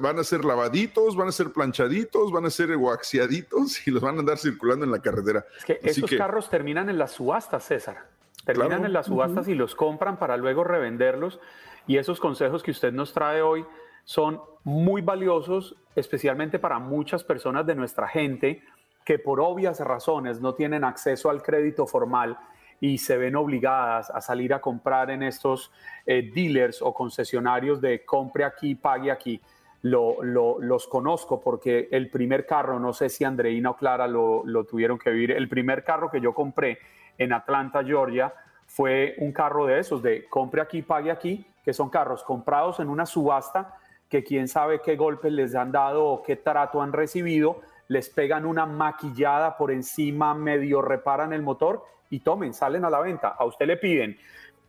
van 0.00 0.20
a 0.20 0.22
ser 0.22 0.44
lavaditos, 0.44 1.16
van 1.16 1.26
a 1.26 1.32
ser 1.32 1.50
planchaditos, 1.50 2.30
van 2.30 2.44
a 2.44 2.50
ser 2.50 2.76
guaxiaditos 2.76 3.84
y 3.88 3.90
los 3.90 4.00
van 4.00 4.14
a 4.14 4.20
andar 4.20 4.38
circulando 4.38 4.84
en 4.84 4.92
la 4.92 5.02
carretera. 5.02 5.44
Es 5.58 5.64
que 5.64 5.80
esos 5.82 6.08
carros 6.12 6.48
terminan 6.48 6.88
en 6.88 6.98
las 6.98 7.10
subastas, 7.10 7.64
César. 7.64 8.06
Terminan 8.44 8.84
en 8.84 8.92
las 8.92 9.06
subastas 9.06 9.48
y 9.48 9.56
los 9.56 9.74
compran 9.74 10.20
para 10.20 10.36
luego 10.36 10.62
revenderlos. 10.62 11.40
Y 11.86 11.96
esos 11.96 12.20
consejos 12.20 12.62
que 12.62 12.70
usted 12.70 12.92
nos 12.92 13.12
trae 13.12 13.42
hoy 13.42 13.64
son 14.04 14.40
muy 14.64 15.02
valiosos, 15.02 15.76
especialmente 15.94 16.58
para 16.58 16.78
muchas 16.78 17.24
personas 17.24 17.66
de 17.66 17.74
nuestra 17.74 18.08
gente 18.08 18.62
que 19.04 19.18
por 19.18 19.40
obvias 19.40 19.80
razones 19.80 20.40
no 20.40 20.54
tienen 20.54 20.84
acceso 20.84 21.30
al 21.30 21.42
crédito 21.42 21.86
formal 21.86 22.38
y 22.80 22.98
se 22.98 23.16
ven 23.16 23.36
obligadas 23.36 24.10
a 24.10 24.20
salir 24.20 24.54
a 24.54 24.60
comprar 24.60 25.10
en 25.10 25.22
estos 25.22 25.70
eh, 26.06 26.30
dealers 26.34 26.80
o 26.82 26.94
concesionarios 26.94 27.80
de 27.80 28.04
compre 28.04 28.44
aquí, 28.44 28.74
pague 28.74 29.10
aquí. 29.10 29.40
Lo, 29.82 30.22
los 30.22 30.86
conozco 30.88 31.40
porque 31.40 31.88
el 31.90 32.10
primer 32.10 32.44
carro, 32.44 32.78
no 32.78 32.92
sé 32.92 33.08
si 33.08 33.24
Andreina 33.24 33.70
o 33.70 33.76
Clara 33.76 34.06
lo, 34.06 34.42
lo 34.44 34.64
tuvieron 34.64 34.98
que 34.98 35.10
vivir, 35.10 35.30
el 35.30 35.48
primer 35.48 35.84
carro 35.84 36.10
que 36.10 36.20
yo 36.20 36.34
compré 36.34 36.78
en 37.16 37.32
Atlanta, 37.32 37.82
Georgia, 37.82 38.32
fue 38.66 39.14
un 39.18 39.32
carro 39.32 39.66
de 39.66 39.78
esos, 39.78 40.02
de 40.02 40.26
compre 40.28 40.60
aquí, 40.60 40.82
pague 40.82 41.10
aquí, 41.10 41.46
que 41.64 41.72
son 41.72 41.90
carros 41.90 42.22
comprados 42.24 42.80
en 42.80 42.88
una 42.88 43.06
subasta 43.06 43.76
que 44.08 44.24
quién 44.24 44.48
sabe 44.48 44.80
qué 44.82 44.96
golpes 44.96 45.32
les 45.32 45.54
han 45.54 45.70
dado 45.70 46.04
o 46.04 46.22
qué 46.22 46.36
trato 46.36 46.82
han 46.82 46.92
recibido, 46.92 47.60
les 47.88 48.10
pegan 48.10 48.44
una 48.44 48.66
maquillada 48.66 49.56
por 49.56 49.70
encima, 49.70 50.34
medio 50.34 50.82
reparan 50.82 51.32
el 51.32 51.42
motor 51.42 51.84
y 52.10 52.20
tomen, 52.20 52.52
salen 52.52 52.84
a 52.84 52.90
la 52.90 53.00
venta. 53.00 53.28
A 53.28 53.44
usted 53.44 53.66
le 53.66 53.76
piden 53.76 54.16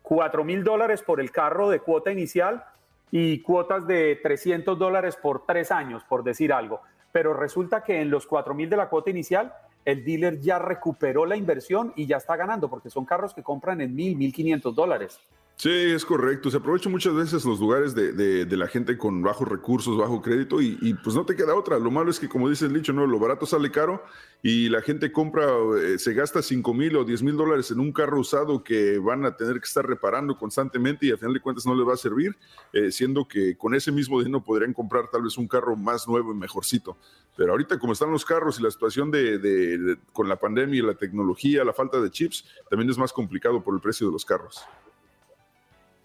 4 0.03 0.43
mil 0.43 0.63
dólares 0.63 1.01
por 1.01 1.19
el 1.19 1.31
carro 1.31 1.69
de 1.69 1.79
cuota 1.79 2.11
inicial 2.11 2.63
y 3.09 3.41
cuotas 3.41 3.85
de 3.87 4.19
300 4.21 4.77
dólares 4.77 5.17
por 5.17 5.45
tres 5.45 5.71
años, 5.71 6.03
por 6.03 6.23
decir 6.23 6.53
algo. 6.53 6.81
Pero 7.11 7.33
resulta 7.33 7.83
que 7.83 7.99
en 7.99 8.09
los 8.09 8.25
4 8.27 8.53
mil 8.53 8.69
de 8.69 8.77
la 8.77 8.89
cuota 8.89 9.09
inicial, 9.09 9.53
el 9.83 10.05
dealer 10.05 10.39
ya 10.39 10.59
recuperó 10.59 11.25
la 11.25 11.35
inversión 11.35 11.93
y 11.95 12.05
ya 12.05 12.17
está 12.17 12.35
ganando, 12.35 12.69
porque 12.69 12.89
son 12.89 13.05
carros 13.05 13.33
que 13.33 13.43
compran 13.43 13.81
en 13.81 13.95
mil, 13.95 14.15
mil 14.15 14.31
quinientos 14.31 14.75
dólares. 14.75 15.19
Sí, 15.61 15.69
es 15.69 16.05
correcto. 16.05 16.49
Se 16.49 16.57
aprovechan 16.57 16.91
muchas 16.91 17.13
veces 17.13 17.45
los 17.45 17.59
lugares 17.59 17.93
de, 17.93 18.47
la 18.57 18.67
gente 18.67 18.97
con 18.97 19.21
bajos 19.21 19.47
recursos, 19.47 19.95
bajo 19.95 20.19
crédito 20.19 20.59
y, 20.59 20.95
pues 21.03 21.15
no 21.15 21.23
te 21.23 21.35
queda 21.35 21.53
otra. 21.53 21.77
Lo 21.77 21.91
malo 21.91 22.09
es 22.09 22.19
que, 22.19 22.27
como 22.27 22.49
dice 22.49 22.65
el 22.65 22.73
dicho, 22.73 22.93
¿no? 22.93 23.05
lo 23.05 23.19
barato 23.19 23.45
sale 23.45 23.69
caro 23.69 24.03
y 24.41 24.69
la 24.69 24.81
gente 24.81 25.11
compra, 25.11 25.45
eh, 25.79 25.99
se 25.99 26.15
gasta 26.15 26.41
5 26.41 26.73
mil 26.73 26.95
o 26.95 27.03
10 27.03 27.21
mil 27.21 27.37
dólares 27.37 27.69
en 27.69 27.79
un 27.79 27.91
carro 27.91 28.19
usado 28.19 28.63
que 28.63 28.97
van 28.97 29.23
a 29.23 29.37
tener 29.37 29.59
que 29.59 29.67
estar 29.67 29.85
reparando 29.85 30.35
constantemente 30.35 31.05
y 31.05 31.11
al 31.11 31.19
final 31.19 31.35
de 31.35 31.41
cuentas 31.41 31.67
no 31.67 31.75
les 31.75 31.87
va 31.87 31.93
a 31.93 31.97
servir, 31.97 32.35
eh, 32.73 32.91
siendo 32.91 33.27
que 33.27 33.55
con 33.55 33.75
ese 33.75 33.91
mismo 33.91 34.17
dinero 34.17 34.43
podrían 34.43 34.73
comprar 34.73 35.11
tal 35.11 35.21
vez 35.21 35.37
un 35.37 35.47
carro 35.47 35.75
más 35.75 36.07
nuevo 36.07 36.31
y 36.31 36.37
mejorcito. 36.37 36.97
Pero 37.37 37.51
ahorita 37.51 37.77
como 37.77 37.93
están 37.93 38.09
los 38.09 38.25
carros 38.25 38.59
y 38.59 38.63
la 38.63 38.71
situación 38.71 39.11
de, 39.11 39.95
con 40.11 40.27
la 40.27 40.37
pandemia 40.37 40.79
y 40.79 40.81
la 40.81 40.95
tecnología, 40.95 41.63
la 41.63 41.73
falta 41.73 42.01
de 42.01 42.09
chips, 42.09 42.45
también 42.67 42.89
es 42.89 42.97
más 42.97 43.13
complicado 43.13 43.63
por 43.63 43.75
el 43.75 43.79
precio 43.79 44.07
de 44.07 44.13
los 44.13 44.25
carros. 44.25 44.65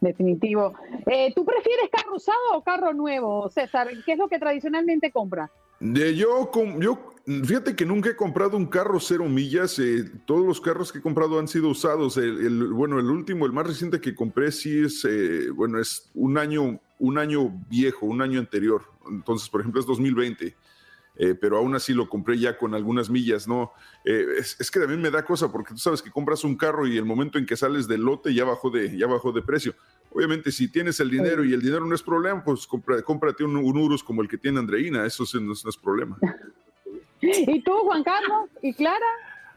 Definitivo. 0.01 0.75
Eh, 1.07 1.33
¿Tú 1.35 1.45
prefieres 1.45 1.89
carro 1.91 2.17
usado 2.17 2.39
o 2.55 2.63
carro 2.63 2.93
nuevo, 2.93 3.49
César? 3.49 3.89
¿Qué 4.05 4.13
es 4.13 4.19
lo 4.19 4.29
que 4.29 4.39
tradicionalmente 4.39 5.11
compras? 5.11 5.51
yo, 5.81 6.51
yo, 6.79 7.13
fíjate 7.27 7.77
que 7.77 7.85
nunca 7.85 8.11
he 8.11 8.17
comprado 8.17 8.57
un 8.57 8.67
carro 8.67 8.99
cero 9.01 9.25
millas. 9.27 9.79
Eh, 9.79 10.05
todos 10.25 10.47
los 10.47 10.61
carros 10.61 10.93
que 10.93 10.99
he 10.99 11.03
comprado 11.03 11.39
han 11.39 11.49
sido 11.49 11.69
usados. 11.69 12.17
El, 12.17 12.73
bueno, 12.73 12.99
el 12.99 13.11
último, 13.11 13.47
el 13.47 13.53
más 13.53 13.67
reciente 13.67 14.01
que 14.01 14.15
compré, 14.15 14.53
sí 14.53 14.85
es, 14.85 15.05
eh, 15.05 15.51
bueno, 15.51 15.79
es 15.79 16.11
un 16.15 16.39
año, 16.39 16.81
un 16.99 17.19
año 17.19 17.53
viejo, 17.69 18.07
un 18.07 18.23
año 18.23 18.41
anterior. 18.41 18.83
Entonces, 19.09 19.49
por 19.49 19.61
ejemplo, 19.61 19.81
es 19.81 19.87
2020. 19.87 20.55
Eh, 21.19 21.35
pero 21.35 21.57
aún 21.57 21.75
así 21.75 21.95
lo 21.95 22.09
compré 22.09 22.39
ya 22.39 22.59
con 22.59 22.75
algunas 22.75 23.09
millas, 23.09 23.49
¿no? 23.49 23.73
Eh, 24.05 24.27
es, 24.39 24.71
que 24.71 24.81
también 24.81 25.01
me 25.01 25.11
da 25.11 25.25
cosa 25.25 25.51
porque 25.51 25.73
tú 25.73 25.79
sabes 25.79 26.03
que 26.03 26.11
compras 26.11 26.45
un 26.45 26.57
carro 26.57 26.87
y 26.87 26.97
el 26.99 27.07
momento 27.07 27.39
en 27.39 27.47
que 27.47 27.57
sales 27.57 27.89
del 27.89 28.03
lote 28.03 28.35
ya 28.35 28.45
bajó 28.45 28.71
de, 28.71 28.97
ya 28.97 29.07
bajó 29.07 29.33
de 29.33 29.43
precio. 29.43 29.75
Obviamente, 30.11 30.53
si 30.53 30.69
tienes 30.69 31.01
el 31.01 31.11
dinero 31.11 31.45
y 31.45 31.53
el 31.53 31.63
dinero 31.63 31.87
no 31.87 31.95
es 31.95 32.03
problema, 32.03 32.45
pues 32.45 32.67
cómprate 32.67 33.45
un, 33.45 33.57
Urus 33.57 34.03
como 34.05 34.23
el 34.23 34.29
que 34.29 34.39
tiene 34.39 34.59
Andreina, 34.59 35.05
eso 35.07 35.25
no 35.41 35.53
es 35.53 35.77
problema. 35.83 36.19
¿Y 37.21 37.63
tú, 37.63 37.73
Juan 37.85 38.05
Carlos? 38.05 38.51
¿Y 38.63 38.75
Clara? 38.75 39.07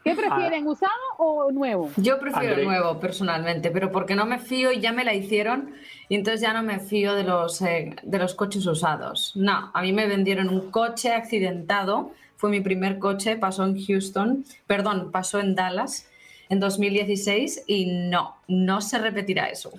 ¿Qué 0.04 0.14
prefieren, 0.14 0.66
ah. 0.66 0.70
usado 0.70 0.92
o 1.18 1.52
nuevo? 1.52 1.90
Yo 1.96 2.18
prefiero 2.18 2.62
nuevo 2.64 2.98
personalmente, 2.98 3.70
pero 3.70 3.92
porque 3.92 4.14
no 4.14 4.24
me 4.24 4.38
fío 4.38 4.72
y 4.72 4.80
ya 4.80 4.92
me 4.92 5.04
la 5.04 5.14
hicieron 5.14 5.74
y 6.08 6.14
entonces 6.16 6.40
ya 6.40 6.54
no 6.54 6.62
me 6.62 6.80
fío 6.80 7.14
de 7.14 7.24
los, 7.24 7.60
eh, 7.60 7.96
de 8.02 8.18
los 8.18 8.34
coches 8.34 8.66
usados. 8.66 9.32
No, 9.36 9.70
a 9.74 9.82
mí 9.82 9.92
me 9.92 10.06
vendieron 10.06 10.48
un 10.48 10.70
coche 10.70 11.12
accidentado, 11.12 12.12
fue 12.36 12.50
mi 12.50 12.60
primer 12.62 12.98
coche, 12.98 13.36
pasó 13.36 13.64
en 13.64 13.78
Houston, 13.84 14.44
perdón, 14.66 15.10
pasó 15.10 15.38
en 15.38 15.54
Dallas 15.54 16.08
en 16.48 16.60
2016 16.60 17.64
y 17.66 17.86
no, 18.08 18.36
no 18.48 18.80
se 18.80 18.98
repetirá 18.98 19.50
eso. 19.50 19.70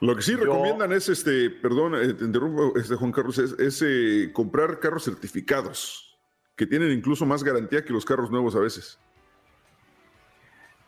Lo 0.00 0.14
que 0.14 0.22
sí 0.22 0.36
recomiendan 0.36 0.92
es, 0.92 1.08
este, 1.08 1.50
perdón, 1.50 1.96
eh, 1.96 2.14
te 2.14 2.24
interrumpo, 2.24 2.78
este, 2.78 2.94
Juan 2.94 3.10
Carlos, 3.10 3.38
es, 3.38 3.82
eh, 3.84 4.30
comprar 4.32 4.78
carros 4.78 5.04
certificados, 5.04 6.16
que 6.54 6.66
tienen 6.66 6.92
incluso 6.92 7.26
más 7.26 7.42
garantía 7.42 7.84
que 7.84 7.92
los 7.92 8.04
carros 8.04 8.30
nuevos 8.30 8.54
a 8.54 8.60
veces. 8.60 9.00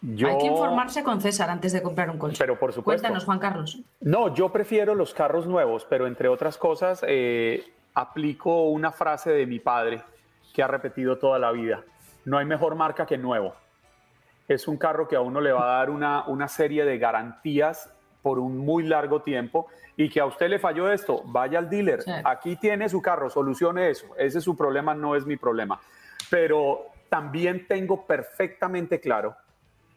Hay 0.03 0.39
que 0.39 0.47
informarse 0.47 1.03
con 1.03 1.21
César 1.21 1.51
antes 1.51 1.73
de 1.73 1.83
comprar 1.83 2.11
un 2.11 2.19
coche. 2.19 2.37
Pero 2.39 2.59
por 2.59 2.73
supuesto. 2.73 3.03
Cuéntanos, 3.03 3.25
Juan 3.25 3.39
Carlos. 3.39 3.81
No, 4.01 4.33
yo 4.35 4.51
prefiero 4.51 4.95
los 4.95 5.13
carros 5.13 5.47
nuevos, 5.47 5.87
pero 5.89 6.07
entre 6.07 6.29
otras 6.29 6.57
cosas, 6.57 7.05
eh, 7.07 7.65
aplico 7.95 8.65
una 8.71 8.93
frase 8.93 9.31
de 9.31 9.47
mi 9.47 9.59
padre 9.59 10.03
que 10.55 10.63
ha 10.63 10.67
repetido 10.67 11.19
toda 11.19 11.39
la 11.39 11.53
vida. 11.53 11.85
No 12.25 12.39
hay 12.39 12.47
mejor 12.47 12.75
marca 12.77 13.05
que 13.05 13.19
nuevo. 13.19 13.55
Es 14.49 14.67
un 14.67 14.79
carro 14.79 15.07
que 15.07 15.17
a 15.17 15.21
uno 15.21 15.41
le 15.41 15.53
va 15.53 15.65
a 15.65 15.79
dar 15.79 15.91
una, 15.91 16.25
una 16.27 16.49
serie 16.49 16.85
de 16.85 16.99
garantías 16.99 17.93
por 18.23 18.39
un 18.39 18.59
muy 18.59 18.85
largo 18.85 19.23
tiempo 19.23 19.69
y 19.97 20.09
que 20.09 20.21
a 20.21 20.27
usted 20.27 20.49
le 20.49 20.59
falló 20.59 20.91
esto, 20.91 21.23
vaya 21.27 21.59
al 21.59 21.69
dealer, 21.69 22.01
aquí 22.25 22.57
tiene 22.57 22.89
su 22.89 23.03
carro, 23.03 23.29
solucione 23.29 23.91
eso, 23.91 24.07
ese 24.17 24.39
es 24.39 24.45
su 24.45 24.57
problema, 24.57 24.95
no 24.95 25.15
es 25.15 25.27
mi 25.27 25.37
problema. 25.37 25.79
Pero 26.31 26.87
también 27.09 27.67
tengo 27.67 28.07
perfectamente 28.07 28.99
claro 29.01 29.37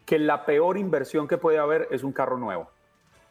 que 0.05 0.19
la 0.19 0.45
peor 0.45 0.77
inversión 0.77 1.27
que 1.27 1.37
puede 1.37 1.57
haber 1.57 1.87
es 1.91 2.03
un 2.03 2.11
carro 2.11 2.37
nuevo, 2.37 2.69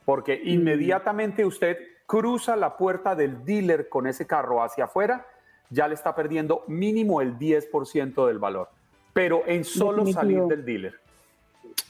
porque 0.05 0.37
mm. 0.37 0.49
inmediatamente 0.49 1.45
usted 1.45 1.79
cruza 2.07 2.57
la 2.57 2.77
puerta 2.77 3.15
del 3.15 3.45
dealer 3.45 3.89
con 3.89 4.07
ese 4.07 4.27
carro 4.27 4.63
hacia 4.63 4.85
afuera, 4.85 5.27
ya 5.71 5.89
le 5.89 5.95
está 5.95 6.15
perdiendo 6.15 6.65
mínimo 6.69 7.21
el 7.21 7.39
10% 7.39 8.27
del 8.27 8.39
valor, 8.39 8.69
pero 9.13 9.43
en 9.47 9.65
solo 9.65 10.07
salir 10.07 10.43
del 10.43 10.65
dealer. 10.65 11.01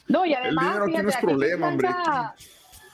No, 0.07 0.25
y 0.25 0.33
además, 0.33 0.77
el 0.77 0.85
dinero 0.85 1.03
no 1.03 1.09
es 1.09 1.17
problema, 1.17 1.67
hombre. 1.67 1.89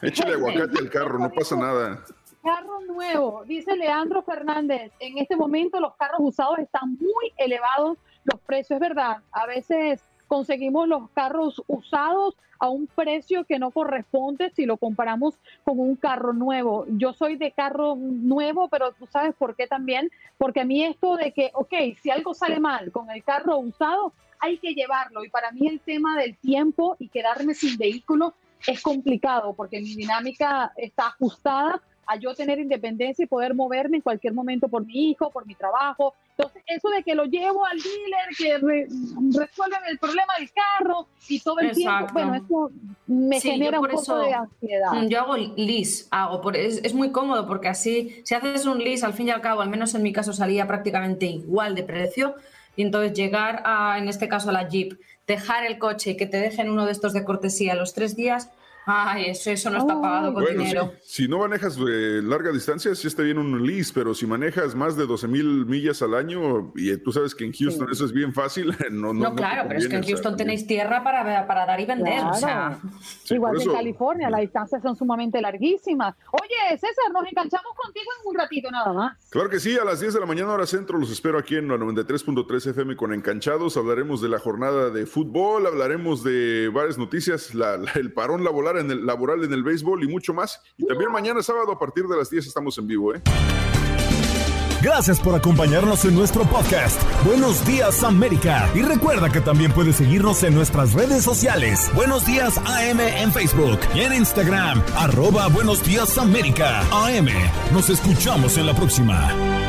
Échale 0.02 0.34
aguacate 0.34 0.80
al 0.80 0.90
carro, 0.90 1.20
no 1.20 1.30
pasa 1.30 1.56
nada. 1.56 2.04
Carro 2.42 2.80
nuevo, 2.82 3.44
dice 3.46 3.76
Leandro 3.76 4.24
Fernández, 4.24 4.94
en 5.00 5.18
este 5.18 5.36
momento 5.36 5.80
los 5.80 5.96
carros 5.96 6.20
usados 6.22 6.60
están 6.60 6.94
muy 6.96 7.34
elevados 7.38 7.98
los 8.24 8.40
precios, 8.42 8.78
es 8.78 8.80
verdad. 8.80 9.18
A 9.32 9.46
veces 9.46 10.02
conseguimos 10.30 10.88
los 10.88 11.10
carros 11.10 11.62
usados 11.68 12.38
a 12.60 12.70
un 12.70 12.88
precio 12.88 13.46
que 13.46 13.58
no 13.58 13.72
corresponde 13.72 14.52
si 14.52 14.66
lo 14.66 14.78
comparamos 14.78 15.36
con 15.64 15.80
un 15.80 15.96
carro 15.96 16.34
nuevo. 16.34 16.86
Yo 16.90 17.14
soy 17.14 17.36
de 17.36 17.52
carro 17.52 17.96
nuevo, 17.98 18.68
pero 18.70 18.92
tú 18.94 19.08
sabes 19.08 19.34
por 19.36 19.56
qué 19.56 19.66
también, 19.66 20.12
porque 20.38 20.62
a 20.62 20.66
mí 20.66 20.84
esto 20.86 21.18
de 21.18 21.32
que, 21.32 21.52
ok, 21.54 21.74
si 22.02 22.12
algo 22.12 22.34
sale 22.34 22.60
mal 22.60 22.92
con 22.92 23.10
el 23.10 23.24
carro 23.24 23.58
usado, 23.58 24.14
hay 24.40 24.58
que 24.60 24.74
llevarlo. 24.74 25.26
Y 25.26 25.30
para 25.30 25.52
mí 25.52 25.68
el 25.68 25.80
tema 25.80 26.18
del 26.18 26.38
tiempo 26.38 26.96
y 27.00 27.10
quedarme 27.10 27.56
sin 27.56 27.78
vehículo 27.78 28.34
es 28.68 28.82
complicado 28.82 29.54
porque 29.54 29.82
mi 29.82 29.96
dinámica 29.96 30.74
está 30.76 31.08
ajustada 31.08 31.82
a 32.10 32.16
yo 32.16 32.34
tener 32.34 32.58
independencia 32.58 33.24
y 33.24 33.28
poder 33.28 33.54
moverme 33.54 33.98
en 33.98 34.02
cualquier 34.02 34.34
momento 34.34 34.68
por 34.68 34.84
mi 34.84 35.12
hijo, 35.12 35.30
por 35.30 35.46
mi 35.46 35.54
trabajo. 35.54 36.16
Entonces, 36.36 36.64
eso 36.66 36.90
de 36.90 37.04
que 37.04 37.14
lo 37.14 37.26
llevo 37.26 37.64
al 37.68 37.78
dealer, 37.78 38.30
que 38.36 38.58
resuelven 39.40 39.82
el 39.88 40.00
problema 40.00 40.34
del 40.40 40.50
carro 40.52 41.08
y 41.28 41.40
todo 41.40 41.60
el 41.60 41.72
tiempo, 41.72 42.08
bueno, 42.12 42.34
eso 42.34 42.72
me 43.06 43.40
genera 43.40 43.80
un 43.80 43.90
poco 43.90 44.18
de 44.18 44.34
ansiedad. 44.34 45.08
Yo 45.08 45.20
hago 45.20 45.38
lease, 45.56 46.08
hago, 46.10 46.42
por, 46.42 46.58
es, 46.58 46.84
es, 46.84 46.96
muy 46.96 47.12
cómodo 47.12 47.46
porque 47.46 47.68
así, 47.68 48.22
si 48.24 48.34
haces 48.34 48.66
un 48.66 48.80
lease, 48.80 49.06
al 49.06 49.14
fin 49.14 49.28
y 49.28 49.32
al 49.32 49.42
cabo, 49.42 49.62
al 49.62 49.70
menos 49.70 49.94
en 49.94 50.02
mi 50.02 50.12
caso 50.12 50.34
salía 50.34 50.66
prácticamente 50.66 51.28
igual 51.28 51.76
de 51.76 51.84
precio, 51.84 52.34
y 52.76 52.82
entonces 52.82 53.14
llegar 53.14 53.62
a, 53.66 54.00
en 54.00 54.08
este 54.08 54.28
caso 54.28 54.50
a 54.50 54.54
la 54.54 54.68
Jeep, 54.68 55.00
dejar 55.28 55.64
el 55.64 55.78
coche 55.78 56.12
y 56.12 56.18
que 56.18 56.26
te 56.26 56.38
dejen 56.38 56.72
uno 56.72 56.88
de 56.88 56.92
estos 56.92 57.14
de 57.14 57.24
cortesía 57.24 57.76
los 57.76 57.94
tres 57.94 58.16
días, 58.16 58.50
Ay, 58.92 59.26
eso, 59.30 59.52
eso 59.52 59.70
no 59.70 59.78
está 59.80 60.02
pagado 60.02 60.34
con 60.34 60.44
Bueno, 60.44 60.64
dinero. 60.64 60.94
si, 61.04 61.24
si 61.24 61.28
no 61.30 61.38
manejas 61.40 61.78
eh, 61.78 62.22
larga 62.24 62.52
distancia, 62.52 62.96
sí 62.96 63.08
está 63.08 63.22
bien 63.22 63.38
un 63.38 63.66
lease, 63.68 63.92
pero 63.94 64.16
si 64.16 64.26
manejas 64.26 64.74
más 64.74 64.98
de 64.98 65.06
12 65.06 65.28
mil 65.28 65.66
millas 65.68 66.02
al 66.02 66.16
año, 66.16 66.72
y 66.76 66.90
eh, 66.90 66.98
tú 66.98 67.12
sabes 67.12 67.36
que 67.36 67.46
en 67.46 67.54
Houston 67.54 67.88
eso 67.92 68.06
es 68.06 68.12
bien 68.12 68.34
fácil, 68.34 68.74
no, 68.92 69.14
no, 69.14 69.36
claro, 69.36 69.66
pero 69.68 69.80
es 69.80 69.88
que 69.88 69.96
en 69.98 70.04
Houston 70.04 70.36
tenéis 70.36 70.66
tierra 70.66 71.04
para, 71.04 71.46
para 71.46 71.66
dar 71.68 71.80
y 71.80 71.86
vender. 71.86 72.24
O 72.24 72.34
sea, 72.34 72.80
Sí, 73.24 73.36
Igual 73.36 73.58
que 73.58 73.64
en 73.66 73.72
California, 73.74 74.30
las 74.30 74.42
distancias 74.42 74.82
son 74.82 74.96
sumamente 74.96 75.40
larguísimas. 75.40 76.16
Oye, 76.32 76.78
César, 76.78 77.12
nos 77.14 77.26
enganchamos 77.28 77.74
contigo 77.76 78.06
en 78.24 78.30
un 78.30 78.36
ratito 78.36 78.72
nada 78.72 78.92
más. 78.92 79.18
Claro 79.30 79.50
que 79.50 79.60
sí, 79.60 79.78
a 79.78 79.86
las 79.86 80.00
10 80.00 80.16
de 80.16 80.20
la 80.20 80.26
mañana 80.26 80.52
hora 80.54 80.66
centro 80.66 80.98
los 80.98 81.12
espero 81.12 81.38
aquí 81.38 81.56
en 81.56 81.68
la 81.68 81.76
93.3 81.78 82.72
FM 82.72 82.96
con 82.96 83.14
Encanchados. 83.14 83.78
Hablaremos 83.78 84.22
de 84.22 84.30
la 84.30 84.40
jornada 84.40 84.90
de 84.90 85.06
fútbol, 85.06 85.68
hablaremos 85.68 86.24
de 86.24 86.70
varias 86.74 86.98
noticias, 86.98 87.54
la- 87.54 87.78
la- 87.78 87.92
el 87.94 88.12
parón 88.14 88.44
laboral 88.44 88.78
en 88.80 88.92
el, 88.92 89.06
laboral 89.06 89.44
en 89.44 89.54
el 89.54 89.64
béisbol 89.64 90.04
y 90.04 90.08
mucho 90.08 90.34
más. 90.34 90.62
Y 90.78 90.86
también 90.86 91.12
mañana 91.12 91.42
sábado 91.42 91.72
a 91.72 91.80
partir 91.80 92.06
de 92.08 92.18
las 92.18 92.30
10 92.30 92.48
estamos 92.48 92.78
en 92.78 92.88
vivo, 92.88 93.14
¿eh? 93.14 93.22
Gracias 94.82 95.20
por 95.20 95.36
acompañarnos 95.36 96.06
en 96.06 96.16
nuestro 96.16 96.44
podcast. 96.46 97.02
Buenos 97.26 97.66
días 97.66 98.02
América. 98.04 98.70
Y 98.74 98.82
recuerda 98.82 99.30
que 99.30 99.42
también 99.42 99.74
puedes 99.74 99.98
seguirnos 99.98 100.42
en 100.44 100.56
nuestras 100.56 100.94
redes 100.94 101.24
sociales. 101.24 101.92
Buenos 101.94 102.26
días 102.26 102.58
AM 102.60 103.02
en 103.02 103.34
Facebook 103.34 103.80
y 103.94 104.02
en 104.02 104.14
Instagram. 104.14 104.82
Arroba 104.96 105.48
Buenos 105.48 105.84
días 105.84 106.18
América. 106.18 106.82
AM. 106.92 107.28
Nos 107.74 107.90
escuchamos 107.90 108.58
en 108.58 108.68
la 108.68 108.74
próxima. 108.74 109.69